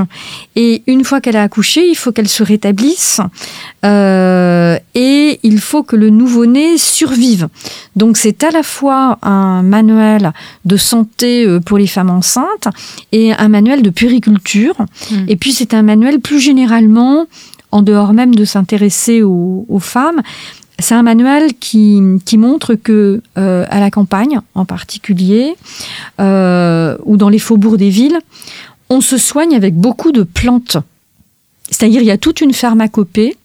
et 0.56 0.84
une 0.88 1.04
fois 1.04 1.20
qu'elle 1.20 1.36
a 1.36 1.44
accouché, 1.44 1.86
il 1.86 1.96
faut 1.96 2.14
qu'elle 2.14 2.30
se 2.30 2.44
rétablisse 2.44 3.20
euh, 3.84 4.78
et 4.96 5.40
il 5.44 5.60
faut 5.60 5.84
que 5.84 5.98
le 5.98 6.10
nouveau-né 6.10 6.78
survive. 6.78 7.50
Donc, 7.98 8.16
c'est 8.16 8.44
à 8.44 8.52
la 8.52 8.64
fois 8.64 9.20
un 9.22 9.64
manuel 9.64 10.32
de 10.64 10.78
santé 10.78 11.46
euh, 11.46 11.60
pour 11.60 11.78
les 11.78 11.88
femmes 11.88 12.10
enceintes 12.10 12.68
et 13.12 13.34
un 13.34 13.50
manuel 13.50 13.82
de 13.82 13.90
puriculture. 13.90 14.76
Mmh. 15.10 15.16
Et 15.28 15.36
puis, 15.36 15.52
c'est 15.52 15.74
un 15.74 15.84
manuel 15.84 16.20
plus 16.20 16.40
généralement 16.40 17.28
en 17.72 17.82
dehors 17.82 18.14
même 18.14 18.36
de 18.36 18.46
s'intéresser 18.46 19.24
aux, 19.24 19.80
femmes, 19.80 20.22
c'est 20.80 20.96
un 20.96 21.04
manuel 21.04 21.54
qui, 21.54 22.02
montre 22.34 22.76
que 22.76 23.22
euh, 23.38 23.66
à 23.70 23.80
la 23.80 23.90
campagne, 23.90 24.40
en 24.56 24.66
particulier, 24.66 25.56
euh, 26.20 26.98
ou 27.06 27.18
dans 27.18 27.30
les 27.30 27.40
faubourgs 27.40 27.78
des 27.78 27.90
villes, 27.90 28.20
on 28.90 29.02
se 29.02 29.18
soigne 29.18 29.56
avec 29.56 29.76
beaucoup 29.76 30.12
de 30.12 30.24
plantes. 30.24 30.78
C'est-à-dire, 31.70 32.02
il 32.02 32.08
y 32.08 32.12
a 32.12 32.18
toute 32.18 32.42
une 32.42 32.54
pharmacopée 32.54 33.38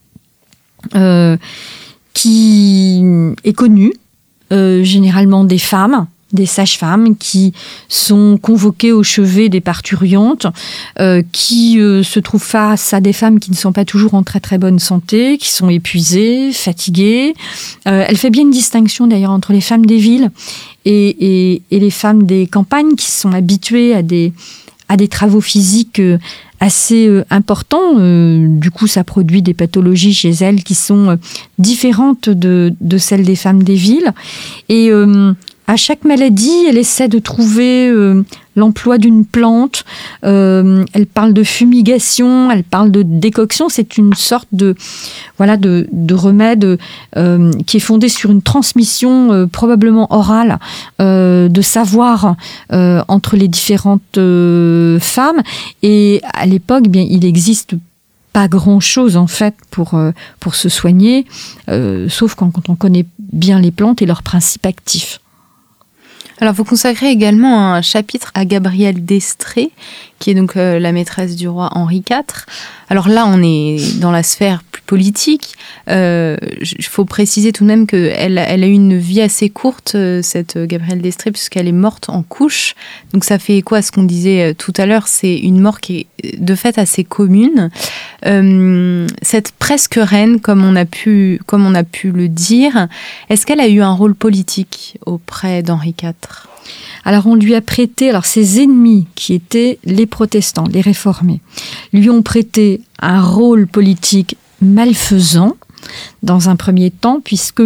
euh, 0.95 1.37
qui 2.13 3.03
est 3.43 3.53
connue, 3.53 3.93
généralement 4.51 5.43
des 5.43 5.59
femmes, 5.59 6.07
des 6.33 6.45
sages-femmes 6.45 7.15
qui 7.15 7.53
sont 7.87 8.37
convoquées 8.41 8.91
au 8.91 9.03
chevet 9.03 9.47
des 9.49 9.61
parturiantes, 9.61 10.47
euh, 10.99 11.21
qui 11.31 11.79
euh, 11.79 12.03
se 12.03 12.19
trouvent 12.19 12.43
face 12.43 12.93
à 12.93 12.99
des 12.99 13.13
femmes 13.13 13.39
qui 13.39 13.49
ne 13.49 13.55
sont 13.55 13.71
pas 13.71 13.85
toujours 13.85 14.13
en 14.13 14.23
très 14.23 14.39
très 14.39 14.57
bonne 14.57 14.79
santé, 14.79 15.37
qui 15.37 15.49
sont 15.49 15.69
épuisées, 15.69 16.51
fatiguées. 16.51 17.33
Euh, 17.87 18.03
elle 18.07 18.17
fait 18.17 18.29
bien 18.29 18.43
une 18.43 18.51
distinction 18.51 19.07
d'ailleurs 19.07 19.31
entre 19.31 19.53
les 19.53 19.61
femmes 19.61 19.85
des 19.85 19.97
villes 19.97 20.31
et, 20.83 21.61
et, 21.71 21.79
les 21.79 21.89
femmes 21.89 22.23
des 22.23 22.47
campagnes 22.47 22.95
qui 22.95 23.11
sont 23.11 23.31
habituées 23.31 23.93
à 23.93 24.01
des, 24.01 24.33
à 24.89 24.97
des 24.97 25.07
travaux 25.07 25.41
physiques 25.41 26.01
assez 26.59 27.09
importants. 27.29 27.99
du 27.99 28.71
coup, 28.71 28.87
ça 28.87 29.03
produit 29.03 29.41
des 29.41 29.53
pathologies 29.53 30.13
chez 30.13 30.31
elles 30.31 30.63
qui 30.63 30.75
sont 30.75 31.19
différentes 31.59 32.29
de, 32.29 32.73
de 32.79 32.97
celles 32.97 33.25
des 33.25 33.35
femmes 33.35 33.63
des 33.63 33.75
villes. 33.75 34.13
Et 34.69 34.89
à 35.67 35.75
chaque 35.75 36.05
maladie, 36.05 36.65
elle 36.69 36.77
essaie 36.77 37.09
de 37.09 37.19
trouver 37.19 37.89
euh, 37.89 38.23
l'emploi 38.55 38.97
d'une 38.97 39.25
plante. 39.25 39.83
Euh, 40.23 40.85
elle 40.93 41.05
parle 41.05 41.33
de 41.33 41.43
fumigation, 41.43 42.49
elle 42.49 42.63
parle 42.63 42.89
de 42.89 43.03
décoction. 43.03 43.67
C'est 43.67 43.97
une 43.97 44.13
sorte 44.13 44.47
de 44.53 44.75
voilà 45.35 45.57
de, 45.57 45.85
remède 46.13 46.79
euh, 47.17 47.51
qui 47.65 47.77
est 47.77 47.81
fondé 47.81 48.07
sur 48.07 48.31
une 48.31 48.41
transmission 48.41 49.47
probablement 49.51 50.07
orale 50.13 50.57
de 50.99 51.61
savoir 51.61 52.35
entre 52.69 53.35
les 53.35 53.49
différentes 53.49 54.19
femmes. 55.01 55.41
Et 55.83 56.21
à 56.33 56.45
l'époque, 56.45 56.87
bien 56.87 57.05
il 57.07 57.25
existe 57.25 57.75
pas 58.31 58.47
grand 58.47 58.79
chose 58.79 59.17
en 59.17 59.27
fait 59.27 59.55
pour 59.69 59.99
pour 60.39 60.55
se 60.55 60.69
soigner, 60.69 61.25
sauf 62.07 62.35
quand, 62.35 62.51
quand 62.51 62.69
on 62.69 62.75
connaît 62.75 63.05
bien 63.19 63.59
les 63.59 63.71
plantes 63.71 64.01
et 64.01 64.05
leurs 64.05 64.23
principes 64.23 64.65
actifs. 64.65 65.19
Alors, 66.39 66.53
vous 66.53 66.63
consacrez 66.63 67.09
également 67.09 67.73
un 67.73 67.81
chapitre 67.81 68.31
à 68.35 68.45
Gabrielle 68.45 69.03
d'Estrée, 69.03 69.71
qui 70.19 70.29
est 70.29 70.35
donc 70.35 70.55
euh, 70.55 70.79
la 70.79 70.91
maîtresse 70.91 71.35
du 71.35 71.47
roi 71.47 71.69
Henri 71.73 72.03
IV. 72.07 72.45
Alors 72.89 73.09
là, 73.09 73.25
on 73.27 73.41
est 73.41 73.99
dans 73.99 74.11
la 74.11 74.21
sphère 74.21 74.61
politique. 74.87 75.53
Il 75.85 75.93
euh, 75.93 76.37
faut 76.81 77.05
préciser 77.05 77.51
tout 77.51 77.63
de 77.63 77.67
même 77.67 77.85
qu'elle 77.85 78.37
elle 78.37 78.63
a 78.63 78.67
eu 78.67 78.71
une 78.71 78.97
vie 78.97 79.21
assez 79.21 79.49
courte, 79.49 79.93
euh, 79.93 80.21
cette 80.23 80.57
Gabrielle 80.57 81.01
d'Estrée, 81.01 81.31
puisqu'elle 81.31 81.67
est 81.67 81.71
morte 81.71 82.09
en 82.09 82.23
couche. 82.23 82.73
Donc 83.13 83.23
ça 83.23 83.37
fait 83.37 83.61
quoi 83.61 83.83
ce 83.83 83.91
qu'on 83.91 84.03
disait 84.03 84.55
tout 84.55 84.73
à 84.77 84.87
l'heure 84.87 85.07
C'est 85.07 85.37
une 85.37 85.59
mort 85.59 85.79
qui 85.79 86.07
est 86.23 86.41
de 86.41 86.55
fait 86.55 86.79
assez 86.79 87.03
commune. 87.03 87.69
cette 89.21 89.51
presque 89.59 89.99
reine, 90.01 90.39
comme 90.39 90.63
on 90.63 90.75
a 90.75 90.85
pu, 90.85 91.39
comme 91.45 91.65
on 91.65 91.75
a 91.75 91.83
pu 91.83 92.11
le 92.11 92.27
dire, 92.29 92.87
est-ce 93.29 93.45
qu'elle 93.45 93.59
a 93.59 93.67
eu 93.67 93.81
un 93.81 93.93
rôle 93.93 94.15
politique 94.15 94.97
auprès 95.05 95.61
d'Henri 95.61 95.93
IV 96.01 96.13
alors 97.05 97.27
on 97.27 97.35
lui 97.35 97.55
a 97.55 97.61
prêté, 97.61 98.09
alors 98.09 98.25
ses 98.25 98.61
ennemis 98.61 99.07
qui 99.15 99.33
étaient 99.33 99.79
les 99.85 100.05
protestants, 100.05 100.67
les 100.69 100.81
réformés, 100.81 101.39
lui 101.93 102.09
ont 102.09 102.21
prêté 102.21 102.81
un 102.99 103.21
rôle 103.21 103.67
politique 103.67 104.35
malfaisant 104.61 105.55
dans 106.23 106.49
un 106.49 106.55
premier 106.55 106.91
temps, 106.91 107.21
puisque 107.23 107.61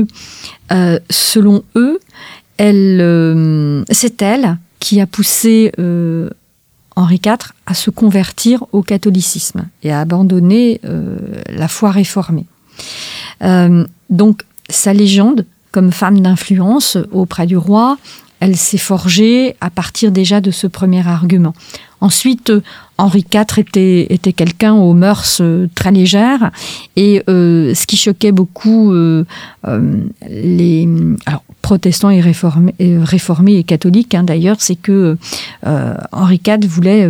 euh, 0.72 1.00
selon 1.10 1.64
eux, 1.76 2.00
euh, 2.60 3.84
c'est 3.90 4.22
elle 4.22 4.58
qui 4.80 5.02
a 5.02 5.08
poussé 5.08 5.72
euh, 5.80 6.30
Henri 6.96 7.20
IV 7.26 7.54
à 7.66 7.74
se 7.74 7.90
convertir 7.90 8.66
au 8.72 8.82
catholicisme 8.84 9.68
et 9.84 9.92
à 9.92 10.02
abandonner 10.02 10.82
la 11.50 11.68
foi 11.68 11.92
réformée. 11.92 12.46
donc 14.10 14.44
sa 14.70 14.94
légende 14.94 15.46
comme 15.72 15.92
femme 15.92 16.20
d'influence 16.20 16.98
auprès 17.12 17.48
du 17.48 17.56
roi 17.56 17.98
elle 18.42 18.58
s'est 18.58 18.78
forgée 18.78 19.56
à 19.62 19.70
partir 19.70 20.12
déjà 20.12 20.42
de 20.42 20.52
ce 20.52 20.68
premier 20.68 21.08
argument. 21.08 21.54
Ensuite, 22.02 22.50
euh, 22.50 22.62
Henri 22.98 23.24
IV 23.32 23.60
était, 23.60 24.08
était 24.10 24.34
quelqu'un 24.34 24.74
aux 24.74 24.94
mœurs 24.94 25.38
euh, 25.40 25.68
très 25.76 25.92
légères 25.92 26.52
et 26.96 27.24
euh, 27.30 27.74
ce 27.76 27.86
qui 27.86 27.96
choquait 27.96 28.32
beaucoup 28.32 28.94
les 30.30 30.90
protestants 31.62 32.10
et 32.10 32.22
réformés, 32.22 33.58
et 33.58 33.64
catholiques 33.64 34.16
hein, 34.16 34.24
d'ailleurs, 34.24 34.58
c'est 34.60 34.76
que 34.76 35.18
Henri 35.64 36.42
IV 36.46 36.68
voulait 36.68 37.08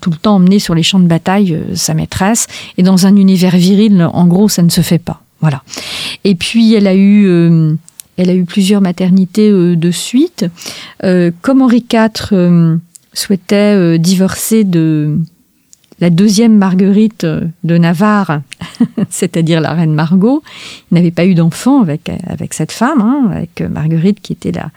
tout 0.00 0.10
le 0.10 0.16
temps 0.16 0.36
emmener 0.36 0.58
sur 0.58 0.74
les 0.74 0.82
champs 0.82 1.00
de 1.00 1.06
bataille 1.06 1.58
sa 1.74 1.94
maîtresse 1.94 2.46
et 2.76 2.82
dans 2.82 3.06
un 3.06 3.16
univers 3.16 3.56
viril, 3.56 4.08
en 4.12 4.26
gros, 4.26 4.48
ça 4.48 4.62
ne 4.62 4.68
se 4.68 4.82
fait 4.82 4.98
pas. 4.98 5.22
Voilà. 5.40 5.62
Et 6.24 6.34
puis 6.34 6.74
elle 6.74 6.86
a 6.86 6.94
eu 6.94 7.76
elle 8.16 8.30
a 8.30 8.34
eu 8.34 8.44
plusieurs 8.44 8.80
maternités 8.80 9.50
de 9.50 9.90
suite. 9.90 10.46
Comme 11.00 11.62
Henri 11.62 11.84
IV 11.92 12.80
souhaitait 13.14 13.98
divorcer 13.98 14.64
de 14.64 15.18
la 16.00 16.10
deuxième 16.10 16.58
Marguerite 16.58 17.24
de 17.24 17.78
Navarre, 17.78 18.42
c'est-à-dire 19.10 19.60
la 19.60 19.72
reine 19.72 19.94
Margot, 19.94 20.42
il 20.90 20.96
n'avait 20.96 21.12
pas 21.12 21.24
eu 21.24 21.34
d'enfant 21.34 21.80
avec, 21.80 22.10
avec 22.26 22.52
cette 22.52 22.72
femme, 22.72 23.00
hein, 23.00 23.30
avec 23.32 23.62
Marguerite 23.62 24.20
qui 24.20 24.32
était 24.32 24.52
la, 24.52 24.70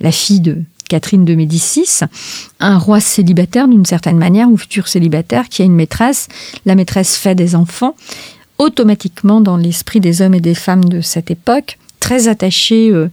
la 0.00 0.10
fille 0.10 0.40
de 0.40 0.62
Catherine 0.88 1.24
de 1.24 1.34
Médicis, 1.34 2.00
un 2.60 2.78
roi 2.78 3.00
célibataire 3.00 3.68
d'une 3.68 3.84
certaine 3.84 4.18
manière, 4.18 4.48
ou 4.48 4.56
futur 4.56 4.88
célibataire, 4.88 5.48
qui 5.48 5.62
a 5.62 5.64
une 5.64 5.74
maîtresse. 5.74 6.28
La 6.66 6.74
maîtresse 6.74 7.16
fait 7.16 7.34
des 7.34 7.54
enfants. 7.54 7.96
Automatiquement, 8.58 9.40
dans 9.40 9.56
l'esprit 9.56 10.00
des 10.00 10.22
hommes 10.22 10.34
et 10.34 10.40
des 10.40 10.54
femmes 10.54 10.84
de 10.84 11.00
cette 11.00 11.30
époque, 11.30 11.78
très 11.98 12.28
attaché 12.28 12.92
euh, 12.92 13.08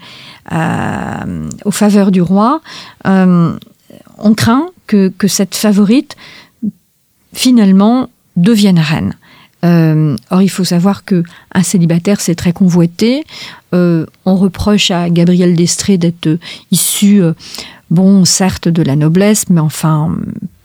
aux 1.66 1.72
faveurs 1.72 2.12
du 2.12 2.22
roi, 2.22 2.62
euh, 3.08 3.58
on 4.18 4.34
craint 4.34 4.68
que, 4.88 5.12
cette 5.28 5.56
favorite, 5.56 6.16
finalement, 7.34 8.10
devienne 8.36 8.80
reine. 8.80 9.14
Euh, 9.64 10.16
or, 10.32 10.42
il 10.42 10.50
faut 10.50 10.64
savoir 10.64 11.06
que 11.06 11.24
un 11.54 11.64
célibataire, 11.64 12.20
c'est 12.20 12.36
très 12.36 12.54
convoité. 12.54 13.24
on 13.72 14.36
reproche 14.36 14.92
à 14.92 15.10
Gabriel 15.10 15.56
d'Estrée 15.56 15.98
d'être 15.98 16.38
issu, 16.72 17.22
bon, 17.90 18.26
certes 18.26 18.68
de 18.68 18.82
la 18.82 18.96
noblesse, 18.96 19.50
mais 19.50 19.62
enfin 19.62 20.16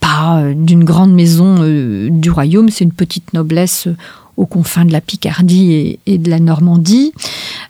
pas 0.01 0.43
d'une 0.55 0.85
grande 0.85 1.12
maison 1.12 1.57
du 2.09 2.31
royaume. 2.31 2.68
C'est 2.70 2.85
une 2.85 2.93
petite 2.93 3.33
noblesse 3.33 3.89
aux 4.37 4.47
confins 4.47 4.84
de 4.84 4.93
la 4.93 5.01
Picardie 5.01 5.99
et, 6.07 6.18
de 6.18 6.30
la 6.30 6.39
Normandie, 6.39 7.12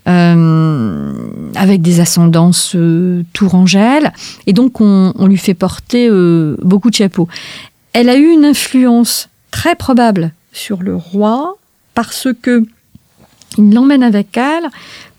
euh, 0.08 1.12
avec 1.54 1.82
des 1.82 2.00
ascendances 2.00 2.72
euh, 2.74 3.22
tourangelles. 3.32 4.12
Et 4.46 4.52
donc, 4.52 4.80
on, 4.80 5.12
lui 5.26 5.38
fait 5.38 5.54
porter 5.54 6.08
euh, 6.08 6.56
beaucoup 6.62 6.90
de 6.90 6.96
chapeaux. 6.96 7.28
elle 7.92 8.08
a 8.08 8.16
eu 8.16 8.28
une 8.28 8.44
influence 8.44 9.28
très 9.50 9.74
probable 9.74 10.32
sur 10.52 10.82
le 10.82 10.96
roi 10.96 11.56
parce 11.94 12.28
que 12.42 12.64
il 13.58 13.72
l'emmène 13.72 14.02
avec 14.02 14.36
elle 14.36 14.68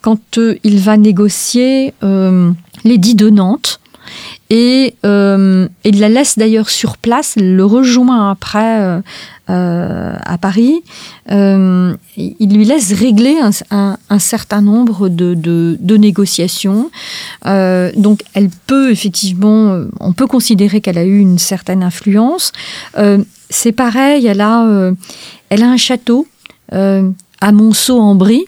quand 0.02 0.38
euh, 0.38 0.58
il 0.64 0.80
va 0.80 0.96
négocier 0.98 1.94
euh, 2.04 2.52
l'édit 2.84 3.16
de 3.16 3.30
Nantes. 3.30 3.80
Et 4.50 4.96
il 5.04 6.00
la 6.00 6.08
laisse 6.08 6.38
d'ailleurs 6.38 6.70
sur 6.70 6.96
place, 6.96 7.36
le 7.36 7.66
rejoint 7.66 8.32
après 8.32 9.02
à 9.48 10.38
Paris. 10.40 10.84
il 11.30 12.50
lui 12.54 12.66
laisse 12.66 12.94
régler 12.94 13.38
un, 13.72 14.20
certain 14.20 14.62
nombre 14.62 15.10
de, 15.10 15.98
négociations. 15.98 16.90
donc 17.46 18.24
elle 18.34 18.50
peut 18.68 18.92
effectivement, 18.92 19.82
on 20.00 20.14
peut 20.14 20.28
considérer 20.28 20.82
qu'elle 20.82 20.98
a 20.98 21.06
eu 21.06 21.20
une 21.20 21.40
certaine 21.40 21.84
influence. 21.84 22.52
C'est 23.50 23.72
pareil, 23.72 24.28
elle 24.28 24.42
a, 24.42 24.92
elle 25.50 25.64
a 25.64 25.70
un 25.70 25.78
château 25.78 26.28
à 27.42 27.52
Monceau-en-Brie, 27.52 28.46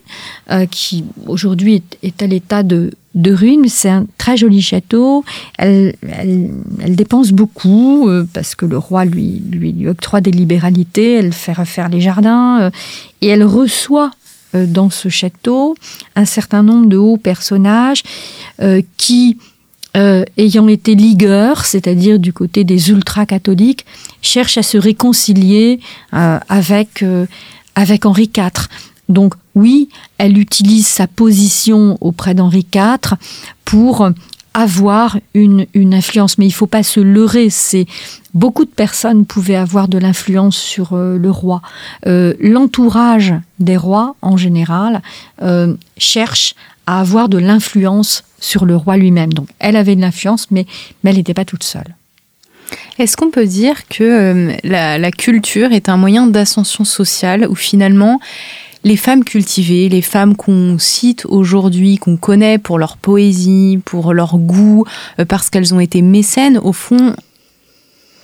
euh, 0.51 0.65
qui 0.65 1.05
aujourd'hui 1.27 1.83
est, 2.01 2.21
à 2.21 2.27
l'état 2.27 2.63
de, 2.63 2.91
de 3.15 3.33
ruine. 3.33 3.67
C'est 3.67 3.89
un 3.89 4.05
très 4.17 4.37
joli 4.37 4.61
château. 4.61 5.23
Elle, 5.57 5.95
elle, 6.11 6.95
dépense 6.95 7.31
beaucoup 7.31 8.07
euh, 8.07 8.27
parce 8.33 8.55
que 8.55 8.65
le 8.65 8.77
roi 8.77 9.05
lui, 9.05 9.41
lui, 9.51 9.87
octroie 9.87 10.21
des 10.21 10.31
libéralités. 10.31 11.15
Elle 11.15 11.33
fait 11.33 11.53
refaire 11.53 11.89
les 11.89 12.01
jardins 12.01 12.61
euh, 12.61 12.69
et 13.21 13.27
elle 13.27 13.43
reçoit 13.43 14.11
dans 14.55 14.89
ce 14.89 15.09
château 15.09 15.75
un 16.15 16.25
certain 16.25 16.63
nombre 16.63 16.87
de 16.87 16.97
hauts 16.97 17.17
personnages 17.17 18.01
qui, 18.97 19.37
ayant 19.93 20.67
été 20.67 20.95
ligueurs, 20.95 21.65
c'est-à-dire 21.65 22.17
du 22.17 22.33
côté 22.33 22.63
des 22.63 22.89
ultra-catholiques, 22.89 23.85
cherchent 24.23 24.57
à 24.57 24.63
se 24.63 24.79
réconcilier 24.79 25.79
avec 26.11 27.03
avec 27.75 28.05
Henri 28.05 28.29
IV. 28.35 28.67
Donc 29.09 29.33
oui, 29.55 29.89
elle 30.17 30.37
utilise 30.37 30.87
sa 30.87 31.07
position 31.07 31.97
auprès 31.99 32.33
d'Henri 32.33 32.65
IV 32.73 33.17
pour 33.65 34.09
avoir 34.53 35.17
une, 35.33 35.65
influence. 35.93 36.37
Mais 36.37 36.45
il 36.45 36.49
ne 36.49 36.53
faut 36.53 36.67
pas 36.67 36.83
se 36.83 36.99
leurrer. 36.99 37.49
C'est 37.49 37.85
beaucoup 38.33 38.65
de 38.65 38.69
personnes 38.69 39.25
pouvaient 39.25 39.55
avoir 39.55 39.87
de 39.87 39.97
l'influence 39.97 40.57
sur 40.57 40.93
euh, 40.93 41.17
le 41.17 41.31
roi. 41.31 41.61
Euh, 42.07 42.33
l'entourage 42.39 43.33
des 43.59 43.77
rois, 43.77 44.15
en 44.21 44.37
général, 44.37 45.01
euh, 45.41 45.75
cherche 45.97 46.55
à 46.87 46.99
avoir 46.99 47.29
de 47.29 47.37
l'influence 47.37 48.23
sur 48.39 48.65
le 48.65 48.75
roi 48.75 48.97
lui-même. 48.97 49.33
Donc 49.33 49.47
elle 49.59 49.75
avait 49.75 49.95
de 49.95 50.01
l'influence, 50.01 50.47
mais, 50.51 50.65
elle 51.03 51.15
n'était 51.15 51.33
pas 51.33 51.45
toute 51.45 51.63
seule. 51.63 51.95
Est-ce 52.97 53.15
qu'on 53.15 53.31
peut 53.31 53.45
dire 53.45 53.87
que 53.87 54.03
euh, 54.03 54.53
la, 54.63 55.11
culture 55.11 55.71
est 55.71 55.89
un 55.89 55.97
moyen 55.97 56.27
d'ascension 56.27 56.83
sociale 56.83 57.47
où 57.47 57.55
finalement 57.55 58.19
les 58.83 58.97
femmes 58.97 59.23
cultivées, 59.23 59.89
les 59.89 60.01
femmes 60.01 60.35
qu'on 60.35 60.77
cite 60.79 61.25
aujourd'hui, 61.25 61.97
qu'on 61.97 62.17
connaît 62.17 62.57
pour 62.57 62.79
leur 62.79 62.97
poésie, 62.97 63.79
pour 63.83 64.13
leur 64.13 64.37
goût, 64.37 64.85
euh, 65.19 65.25
parce 65.25 65.49
qu'elles 65.49 65.73
ont 65.73 65.79
été 65.79 66.01
mécènes, 66.01 66.57
au 66.57 66.73
fond, 66.73 67.15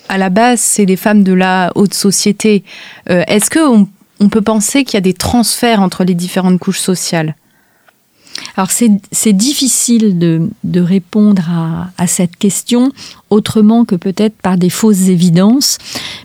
à 0.08 0.18
la 0.18 0.30
base, 0.30 0.60
c'est 0.60 0.86
des 0.86 0.95
femmes 0.95 1.24
de 1.24 1.34
la 1.34 1.72
haute 1.76 1.93
société. 1.93 2.64
Euh, 3.10 3.24
est-ce 3.28 3.49
qu'on 3.49 3.88
on 4.20 4.30
peut 4.30 4.41
penser 4.41 4.84
qu'il 4.84 4.93
y 4.95 4.97
a 4.97 5.01
des 5.01 5.14
transferts 5.14 5.82
entre 5.82 6.03
les 6.03 6.16
différentes 6.16 6.60
couches 6.60 6.80
sociales? 6.80 7.36
Alors 8.57 8.69
c'est 8.71 9.33
difficile 9.33 10.17
de, 10.17 10.81
répondre 10.81 11.43
à, 11.97 12.07
cette 12.07 12.36
question 12.36 12.91
autrement 13.29 13.86
que 13.86 13.95
peut-être 13.95 14.36
par 14.36 14.57
des 14.57 14.69
fausses 14.69 15.07
évidences. 15.07 15.77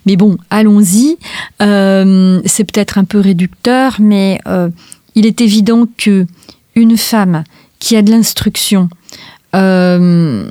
Mais 0.06 0.16
bon, 0.16 0.36
allons-y. 0.50 1.18
Euh, 1.62 2.40
c'est 2.44 2.64
peut-être 2.64 2.98
un 2.98 3.04
peu 3.04 3.18
réducteur, 3.18 3.96
mais 3.98 4.40
euh, 4.46 4.68
il 5.14 5.26
est 5.26 5.40
évident 5.40 5.86
que 5.96 6.26
une 6.74 6.96
femme 6.96 7.44
qui 7.78 7.96
a 7.96 8.02
de 8.02 8.10
l'instruction, 8.10 8.88
euh, 9.54 10.50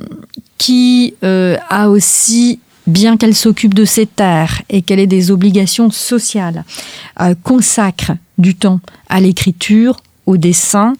qui 0.58 1.14
a 1.22 1.88
aussi 1.88 2.58
bien 2.86 3.16
qu'elle 3.16 3.34
s'occupe 3.36 3.74
de 3.74 3.84
ses 3.84 4.06
terres 4.06 4.62
et 4.68 4.82
qu'elle 4.82 4.98
ait 4.98 5.06
des 5.06 5.30
obligations 5.30 5.90
sociales, 5.90 6.64
consacre 7.42 8.12
du 8.38 8.54
temps 8.54 8.80
à 9.08 9.20
l'écriture, 9.20 9.96
au 10.26 10.36
dessin, 10.36 10.94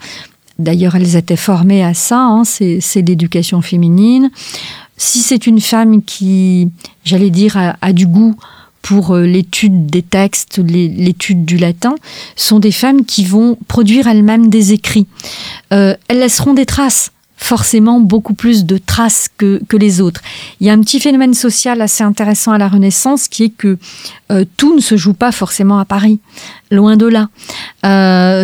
D'ailleurs, 0.60 0.94
elles 0.94 1.16
étaient 1.16 1.36
formées 1.36 1.82
à 1.82 1.94
ça, 1.94 2.20
hein, 2.20 2.44
c'est 2.44 3.02
l'éducation 3.02 3.62
féminine. 3.62 4.30
Si 4.98 5.20
c'est 5.20 5.46
une 5.46 5.60
femme 5.60 6.02
qui, 6.02 6.68
j'allais 7.02 7.30
dire, 7.30 7.56
a, 7.80 7.92
du 7.94 8.06
goût 8.06 8.36
pour 8.82 9.16
euh, 9.16 9.24
l'étude 9.24 9.86
des 9.86 10.02
textes, 10.02 10.58
l'étude 10.58 11.46
du 11.46 11.56
latin, 11.56 11.94
sont 12.36 12.58
des 12.58 12.72
femmes 12.72 13.06
qui 13.06 13.24
vont 13.24 13.56
produire 13.68 14.06
elles-mêmes 14.06 14.50
des 14.50 14.74
écrits. 14.74 15.06
Euh, 15.72 15.96
elles 16.08 16.20
laisseront 16.20 16.52
des 16.52 16.66
traces 16.66 17.10
forcément 17.38 18.00
beaucoup 18.00 18.34
plus 18.34 18.66
de 18.66 18.76
traces 18.76 19.30
que, 19.38 19.62
les 19.72 20.02
autres. 20.02 20.20
Il 20.60 20.66
y 20.66 20.70
a 20.70 20.74
un 20.74 20.80
petit 20.80 21.00
phénomène 21.00 21.32
social 21.32 21.80
assez 21.80 22.04
intéressant 22.04 22.52
à 22.52 22.58
la 22.58 22.68
Renaissance 22.68 23.28
qui 23.28 23.44
est 23.44 23.56
que 23.56 23.78
euh, 24.30 24.44
tout 24.58 24.76
ne 24.76 24.82
se 24.82 24.98
joue 24.98 25.14
pas 25.14 25.32
forcément 25.32 25.78
à 25.78 25.86
Paris, 25.86 26.20
loin 26.70 26.98
de 26.98 27.06
là. 27.06 27.28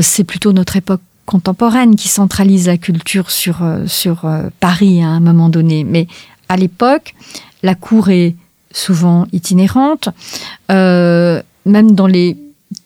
c'est 0.00 0.24
plutôt 0.24 0.54
notre 0.54 0.76
époque 0.76 1.02
contemporaine 1.26 1.96
qui 1.96 2.08
centralise 2.08 2.68
la 2.68 2.78
culture 2.78 3.30
sur, 3.30 3.62
euh, 3.62 3.86
sur 3.86 4.24
euh, 4.24 4.48
Paris 4.60 5.02
à 5.02 5.08
un 5.08 5.20
moment 5.20 5.50
donné. 5.50 5.84
Mais 5.84 6.06
à 6.48 6.56
l'époque, 6.56 7.14
la 7.62 7.74
cour 7.74 8.08
est 8.08 8.34
souvent 8.72 9.26
itinérante. 9.32 10.08
Euh, 10.70 11.42
même 11.66 11.92
dans 11.92 12.06
les 12.06 12.38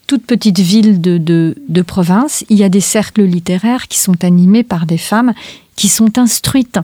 toutes 0.06 0.26
petites 0.26 0.58
villes 0.58 1.00
de, 1.00 1.18
de, 1.18 1.82
province, 1.82 2.44
il 2.48 2.58
y 2.58 2.64
a 2.64 2.68
des 2.68 2.80
cercles 2.80 3.22
littéraires 3.22 3.86
qui 3.86 4.00
sont 4.00 4.24
animés 4.24 4.64
par 4.64 4.84
des 4.84 4.98
femmes 4.98 5.32
qui 5.76 5.88
sont 5.88 6.18
instruites. 6.18 6.80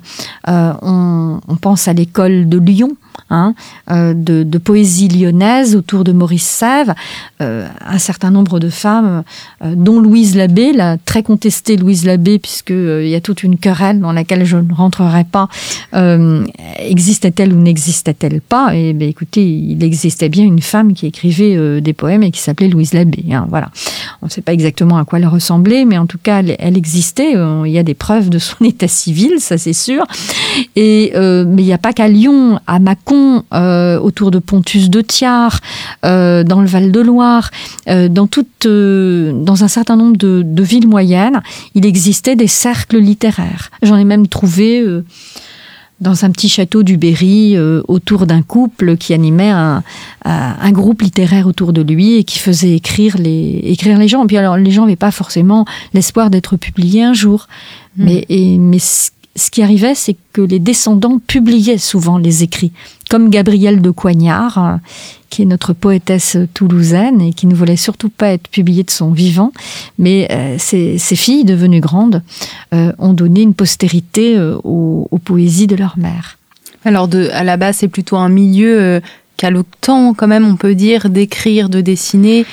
on, 0.46 1.40
pense 1.61 1.88
à 1.88 1.92
l'école 1.92 2.48
de 2.48 2.59
Lyon, 2.59 2.96
Hein, 3.29 3.55
euh, 3.91 4.14
de, 4.14 4.59
poésie 4.59 5.09
lyonnaise 5.09 5.75
autour 5.75 6.05
de 6.05 6.12
Maurice 6.12 6.47
Sèvres, 6.47 6.95
euh, 7.43 7.67
un 7.85 7.99
certain 7.99 8.31
nombre 8.31 8.61
de 8.61 8.69
femmes, 8.69 9.25
euh, 9.64 9.75
dont 9.77 10.01
Louise 10.01 10.37
Labbé, 10.37 10.73
la 10.73 10.97
très 10.97 11.25
contestée 11.25 11.77
Louise 11.77 12.05
Labbé, 12.05 12.39
puisqu'il 12.39 13.09
y 13.09 13.14
a 13.14 13.21
toute 13.21 13.43
une 13.43 13.59
querelle 13.59 14.01
dans 14.01 14.12
laquelle 14.12 14.45
je 14.45 14.57
ne 14.57 14.73
rentrerai 14.73 15.25
pas, 15.25 15.49
existait-elle 16.79 17.53
ou 17.53 17.57
n'existait-elle 17.57 18.41
pas? 18.41 18.77
Et 18.77 18.93
ben, 18.93 19.09
écoutez, 19.09 19.45
il 19.45 19.83
existait 19.83 20.29
bien 20.29 20.45
une 20.45 20.62
femme 20.62 20.95
qui 20.95 21.07
écrivait 21.07 21.81
des 21.81 21.93
poèmes 21.93 22.23
et 22.23 22.31
qui 22.31 22.41
s'appelait 22.41 22.69
Louise 22.69 22.95
Labbé. 22.95 23.25
Hein, 23.33 23.47
voilà. 23.51 23.71
On 24.23 24.27
ne 24.27 24.31
sait 24.31 24.41
pas 24.41 24.53
exactement 24.53 24.99
à 24.99 25.05
quoi 25.05 25.19
elle 25.19 25.27
ressemblait, 25.27 25.85
mais 25.85 25.99
en 25.99 26.07
tout 26.07 26.19
cas, 26.19 26.43
elle, 26.43 26.77
existait. 26.77 27.33
il 27.33 27.73
y 27.73 27.79
a 27.79 27.83
des 27.83 27.95
preuves 27.95 28.31
de 28.31 28.39
son 28.39 28.57
état 28.64 28.89
civil, 28.89 29.41
ça 29.41 29.59
c'est 29.59 29.73
sûr. 29.73 30.05
Et, 30.77 31.12
mais 31.14 31.62
il 31.62 31.67
n'y 31.67 31.73
a 31.73 31.79
pas 31.79 31.93
qu'à 31.93 32.09
Lyon, 32.09 32.61
à 32.67 32.79
Mâcon, 33.07 33.44
euh, 33.54 33.98
autour 33.98 34.30
de 34.30 34.38
Pontus 34.38 34.90
de 34.90 35.00
Thiard, 35.00 35.61
euh, 36.04 36.44
dans 36.44 36.61
le 36.61 36.66
Val-de-Loire, 36.66 37.50
euh, 37.88 38.09
dans, 38.09 38.28
dans 38.64 39.64
un 39.64 39.68
certain 39.68 39.96
nombre 39.96 40.16
de, 40.16 40.42
de, 40.44 40.62
villes 40.62 40.88
moyennes, 40.88 41.42
il 41.74 41.86
existait 41.86 42.36
des 42.36 42.46
cercles 42.46 42.98
littéraires. 42.98 43.70
J'en 43.82 43.96
ai 43.96 44.04
même 44.04 44.26
trouvé 44.28 44.84
dans 46.00 46.24
un 46.24 46.30
petit 46.30 46.48
château 46.48 46.82
du 46.82 46.96
Berry, 46.96 47.57
autour 47.88 48.26
d'un 48.26 48.42
couple 48.42 48.96
qui 48.96 49.14
animait 49.14 49.50
un, 49.50 49.82
un, 50.24 50.72
groupe 50.72 51.02
littéraire 51.02 51.46
autour 51.46 51.72
de 51.72 51.82
lui 51.82 52.16
et 52.16 52.24
qui 52.24 52.38
faisait 52.38 52.74
écrire 52.74 53.16
les, 53.18 53.61
écrire 53.64 53.98
les 53.98 54.09
gens. 54.09 54.24
Et 54.24 54.26
puis 54.26 54.36
alors, 54.36 54.57
les 54.57 54.70
gens 54.70 54.82
n'avaient 54.82 54.96
pas 54.96 55.11
forcément 55.11 55.64
l'espoir 55.94 56.30
d'être 56.30 56.57
publiés 56.57 57.04
un 57.04 57.14
jour. 57.14 57.48
Hmm. 57.96 58.04
Mais, 58.04 58.26
et, 58.28 58.59
mais 58.59 58.78
ce 59.36 59.50
qui 59.50 59.62
arrivait, 59.62 59.94
c'est 59.94 60.16
que 60.32 60.40
les 60.40 60.59
descendants 60.59 61.20
publiaient 61.24 61.78
souvent 61.78 62.18
les 62.18 62.42
écrits, 62.42 62.72
comme 63.11 63.30
Gabrielle 63.30 63.82
de 63.82 63.90
Coignard, 63.90 64.59
euh, 64.59 64.76
qui 65.30 65.42
est 65.42 65.46
notre 65.46 65.72
poétesse 65.72 66.36
toulousaine 66.54 67.20
et 67.20 67.32
qui 67.32 67.46
ne 67.46 67.54
voulait 67.54 67.76
surtout 67.76 68.09
pas 68.09 68.28
être 68.28 68.48
publiée 68.48 68.84
de 68.84 68.90
son 68.90 69.11
vivant, 69.11 69.52
mais 69.98 70.28
euh, 70.30 70.57
ses, 70.59 70.98
filles, 70.98 71.44
devenues 71.44 71.80
grandes, 71.80 72.22
euh, 72.74 72.92
ont 72.98 73.12
donné 73.12 73.42
une 73.42 73.54
postérité 73.54 74.38
aux, 74.64 75.09
poésies 75.24 75.66
de 75.66 75.74
leur 75.74 75.98
mère. 75.98 76.38
Alors, 76.84 77.09
de, 77.09 77.28
à 77.32 77.42
la 77.42 77.57
base, 77.57 77.78
c'est 77.78 77.88
plutôt 77.88 78.16
un 78.16 78.28
milieu 78.28 79.00
le 79.50 79.64
temps, 79.80 80.14
quand 80.14 80.26
même, 80.26 80.46
on 80.46 80.57
peut 80.57 80.74
dire, 80.74 81.11
d'écrire, 81.11 81.68
de 81.68 81.80
dessiner. 81.80 82.46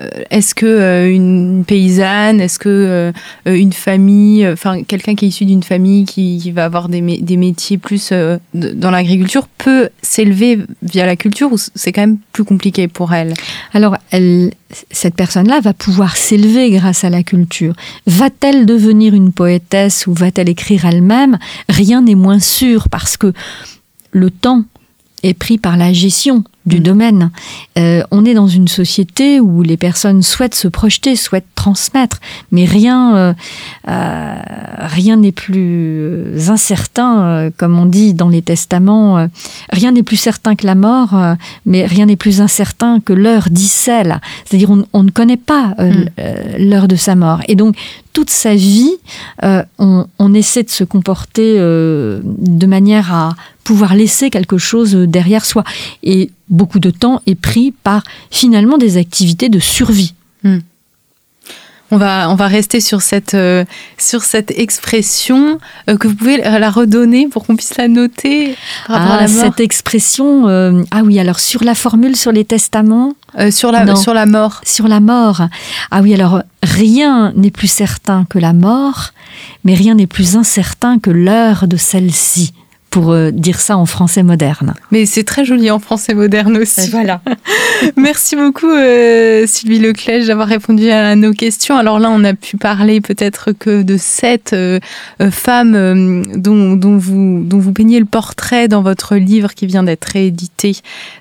Euh, 0.00 0.08
est-ce 0.30 0.54
que 0.54 0.66
euh, 0.66 1.12
une 1.12 1.64
paysanne, 1.66 2.40
est-ce 2.40 2.58
que 2.58 2.68
euh, 2.68 3.12
une 3.46 3.72
famille, 3.72 4.46
enfin 4.48 4.82
quelqu'un 4.82 5.14
qui 5.14 5.26
est 5.26 5.28
issu 5.28 5.44
d'une 5.44 5.62
famille 5.62 6.04
qui, 6.04 6.50
va 6.52 6.64
avoir 6.64 6.88
des, 6.88 7.00
métiers 7.00 7.78
plus 7.78 8.12
dans 8.54 8.90
l'agriculture 8.90 9.46
peut 9.58 9.88
s'élever 10.02 10.58
via 10.82 11.06
la 11.06 11.16
culture 11.16 11.52
ou 11.52 11.56
c'est 11.74 11.92
quand 11.92 12.02
même 12.02 12.18
plus 12.32 12.44
compliqué 12.44 12.88
pour 12.88 13.12
elle? 13.12 13.34
Alors, 13.72 13.96
cette 14.90 15.14
personne-là 15.14 15.60
va 15.60 15.72
pouvoir 15.72 16.16
s'élever 16.16 16.70
grâce 16.70 17.04
à 17.04 17.10
la 17.10 17.22
culture. 17.22 17.74
Va-t-elle 18.06 18.66
devenir 18.66 19.14
une 19.14 19.32
poétesse 19.32 20.06
ou 20.06 20.14
va-t-elle 20.14 20.48
écrire 20.48 20.86
elle-même? 20.86 21.38
Rien 21.68 22.02
n'est 22.02 22.14
moins 22.14 22.40
sûr 22.40 22.88
parce 22.88 23.16
que 23.16 23.32
le 24.12 24.30
temps 24.30 24.64
est 25.22 25.34
pris 25.34 25.58
par 25.58 25.76
la 25.76 25.92
gestion 25.92 26.44
du 26.66 26.78
Mm. 26.78 26.82
domaine. 26.82 27.30
Euh, 27.78 28.02
on 28.10 28.24
est 28.26 28.34
dans 28.34 28.46
une 28.46 28.68
société 28.68 29.40
où 29.40 29.62
les 29.62 29.78
personnes 29.78 30.22
souhaitent 30.22 30.54
se 30.54 30.68
projeter, 30.68 31.16
souhaitent 31.16 31.46
transmettre, 31.54 32.20
mais 32.52 32.66
rien, 32.66 33.16
euh, 33.16 33.32
euh, 33.88 34.34
rien 34.78 35.16
n'est 35.16 35.32
plus 35.32 36.50
incertain, 36.50 37.50
comme 37.56 37.78
on 37.78 37.86
dit 37.86 38.12
dans 38.14 38.28
les 38.28 38.42
testaments. 38.42 39.28
rien 39.72 39.92
n'est 39.92 40.02
plus 40.02 40.16
certain 40.16 40.54
que 40.54 40.66
la 40.66 40.74
mort, 40.74 41.14
mais 41.64 41.86
rien 41.86 42.06
n'est 42.06 42.16
plus 42.16 42.40
incertain 42.40 43.00
que 43.00 43.12
l'heure 43.14 43.48
d'Issel. 43.50 44.20
C'est-à-dire, 44.44 44.70
on, 44.70 44.84
on 44.92 45.02
ne 45.02 45.10
connaît 45.10 45.36
pas 45.38 45.74
Mm. 45.78 46.68
l'heure 46.68 46.88
de 46.88 46.96
sa 46.96 47.14
mort. 47.14 47.40
Et 47.48 47.54
donc, 47.56 47.76
toute 48.12 48.30
sa 48.30 48.54
vie, 48.54 48.92
on, 49.42 50.06
on 50.18 50.34
essaie 50.34 50.62
de 50.62 50.70
se 50.70 50.84
comporter 50.84 51.56
de 51.58 52.66
manière 52.66 53.12
à 53.14 53.30
pouvoir 53.70 53.94
laisser 53.94 54.30
quelque 54.30 54.58
chose 54.58 54.92
derrière 54.94 55.44
soi. 55.44 55.62
Et 56.02 56.30
beaucoup 56.48 56.80
de 56.80 56.90
temps 56.90 57.22
est 57.26 57.36
pris 57.36 57.70
par 57.70 58.02
finalement 58.30 58.78
des 58.78 58.96
activités 58.96 59.48
de 59.48 59.60
survie. 59.60 60.14
On 61.92 61.96
va, 61.96 62.30
on 62.30 62.36
va 62.36 62.46
rester 62.46 62.80
sur 62.80 63.02
cette, 63.02 63.34
euh, 63.34 63.64
sur 63.98 64.22
cette 64.22 64.52
expression 64.56 65.58
euh, 65.88 65.96
que 65.96 66.06
vous 66.06 66.14
pouvez 66.14 66.36
la 66.36 66.70
redonner 66.70 67.26
pour 67.26 67.44
qu'on 67.44 67.56
puisse 67.56 67.76
la 67.78 67.88
noter 67.88 68.54
par 68.86 69.02
Ah, 69.10 69.14
à 69.16 69.20
la 69.22 69.28
mort. 69.28 69.44
cette 69.44 69.58
expression, 69.58 70.46
euh, 70.48 70.84
ah 70.92 71.00
oui, 71.02 71.18
alors 71.18 71.40
sur 71.40 71.64
la 71.64 71.74
formule 71.74 72.14
sur 72.14 72.30
les 72.30 72.44
testaments, 72.44 73.14
Euh, 73.38 73.50
sur, 73.50 73.70
la, 73.72 73.84
Non. 73.84 73.96
sur 73.96 74.14
la 74.14 74.26
mort. 74.26 74.60
sur 74.64 74.86
la 74.86 75.00
mort. 75.00 75.42
Ah 75.90 76.00
oui, 76.02 76.14
alors 76.14 76.42
rien 76.62 77.32
n'est 77.34 77.50
plus 77.50 77.66
certain 77.70 78.24
que 78.30 78.38
la 78.38 78.52
mort, 78.52 79.10
mais 79.64 79.74
rien 79.74 79.94
n'est 79.96 80.06
plus 80.08 80.36
incertain 80.36 81.00
que 81.00 81.10
l'heure 81.10 81.66
de 81.66 81.76
celle-ci, 81.76 82.52
pour 82.90 83.12
euh, 83.12 83.30
dire 83.30 83.60
ça 83.60 83.76
en 83.76 83.86
français 83.86 84.22
moderne. 84.22 84.74
Mais 84.90 85.06
c'est 85.06 85.24
très 85.24 85.44
joli 85.44 85.70
en 85.70 85.78
français 85.78 86.14
moderne 86.14 86.56
aussi. 86.58 86.90
Voilà. 86.90 87.20
Merci 87.96 88.36
beaucoup 88.36 88.70
euh, 88.70 89.46
Sylvie 89.46 89.78
Leclèche 89.78 90.26
d'avoir 90.26 90.48
répondu 90.48 90.90
à 90.90 91.14
nos 91.14 91.32
questions. 91.32 91.76
Alors 91.76 91.98
là, 91.98 92.10
on 92.10 92.24
a 92.24 92.34
pu 92.34 92.56
parler 92.56 93.00
peut-être 93.00 93.52
que 93.52 93.82
de 93.82 93.96
sept 93.96 94.52
euh, 94.52 94.80
euh, 95.20 95.30
femmes 95.30 95.74
euh, 95.74 96.22
dont, 96.36 96.74
dont, 96.74 96.96
vous, 96.96 97.42
dont 97.44 97.58
vous 97.58 97.72
peignez 97.72 98.00
le 98.00 98.06
portrait 98.06 98.68
dans 98.68 98.82
votre 98.82 99.16
livre 99.16 99.54
qui 99.54 99.66
vient 99.66 99.82
d'être 99.82 100.04
réédité 100.04 100.76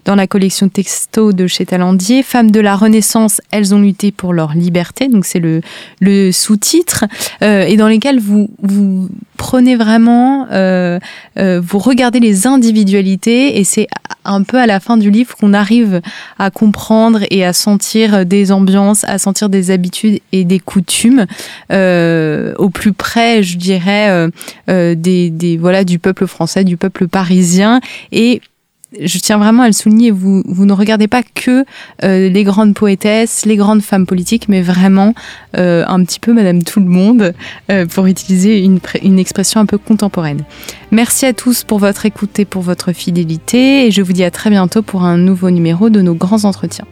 dans 0.06 0.16
la 0.16 0.28
collection 0.28 0.70
texto 0.70 1.34
de 1.34 1.48
chez 1.48 1.66
Talandier. 1.66 2.24
Femmes 2.24 2.52
de 2.52 2.60
la 2.60 2.76
Renaissance, 2.76 3.42
elles 3.52 3.76
ont 3.76 3.80
lutté 3.80 4.12
pour 4.12 4.34
leur 4.34 4.54
liberté. 4.54 5.08
Donc 5.08 5.26
c'est 5.26 5.40
le, 5.40 5.62
le 6.00 6.32
sous-titre 6.32 7.06
euh, 7.42 7.64
et 7.64 7.78
dans 7.78 7.88
lesquels 7.88 8.20
vous, 8.20 8.50
vous 8.62 9.10
prenez 9.40 9.78
vraiment, 9.78 10.48
euh, 10.52 11.00
euh, 11.40 11.62
vous 11.64 11.80
regardez 11.80 12.20
les 12.20 12.46
individualités 12.46 13.58
et 13.58 13.64
c'est 13.64 13.88
un 14.26 14.44
peu 14.44 14.60
à 14.60 14.68
la 14.68 14.82
fin 14.82 14.98
du 14.98 15.10
livre 15.10 15.34
qu'on 15.38 15.54
arrive 15.54 16.02
à 16.38 16.52
comprendre 16.52 17.22
et 17.32 17.46
à 17.46 17.54
sentir 17.54 18.26
des 18.26 18.52
ambiances, 18.52 19.06
à 19.06 19.18
sentir 19.18 19.48
des 19.48 19.72
habitudes 19.72 20.20
et 20.34 20.44
des 20.44 20.60
coutumes 20.60 21.26
euh, 21.72 22.54
au 22.58 22.70
plus 22.70 22.92
près, 22.92 23.42
je 23.42 23.58
dirais, 23.58 24.28
des, 24.68 25.30
des 25.30 25.58
voilà 25.58 25.86
du 25.86 26.00
peuple 26.00 26.28
français, 26.28 26.66
du 26.66 26.76
peuple 26.76 27.08
parisien 27.08 27.80
et 28.12 28.42
je 28.98 29.20
tiens 29.20 29.38
vraiment 29.38 29.64
à 29.64 29.68
le 29.68 29.74
souligner, 29.74 30.12
vous, 30.12 30.44
vous 30.46 30.66
ne 30.66 30.74
regardez 30.74 31.08
pas 31.08 31.22
que 31.24 31.64
euh, 32.04 32.30
les 32.30 32.44
grandes 32.44 32.74
poétesses, 32.74 33.46
les 33.46 33.56
grandes 33.56 33.82
femmes 33.82 34.06
politiques, 34.06 34.50
mais 34.50 34.62
vraiment 34.62 35.14
euh, 35.58 35.84
un 35.88 36.04
petit 36.04 36.20
peu 36.20 36.34
Madame 36.34 36.64
Tout 36.64 36.80
le 36.80 36.88
Monde, 36.88 37.34
euh, 37.72 37.86
pour 37.86 38.08
utiliser 38.08 38.60
une, 38.60 38.80
une 39.04 39.20
expression 39.20 39.60
un 39.60 39.66
peu 39.66 39.78
contemporaine. 39.78 40.44
Merci 40.92 41.26
à 41.26 41.34
tous 41.34 41.64
pour 41.64 41.80
votre 41.80 42.06
écoute 42.06 42.40
et 42.40 42.46
pour 42.46 42.62
votre 42.64 42.92
fidélité, 42.92 43.86
et 43.86 43.92
je 43.92 44.02
vous 44.02 44.14
dis 44.14 44.24
à 44.24 44.32
très 44.32 44.50
bientôt 44.50 44.82
pour 44.82 45.04
un 45.04 45.18
nouveau 45.18 45.52
numéro 45.52 45.90
de 45.90 46.02
nos 46.02 46.16
grands 46.16 46.46
entretiens. 46.46 46.86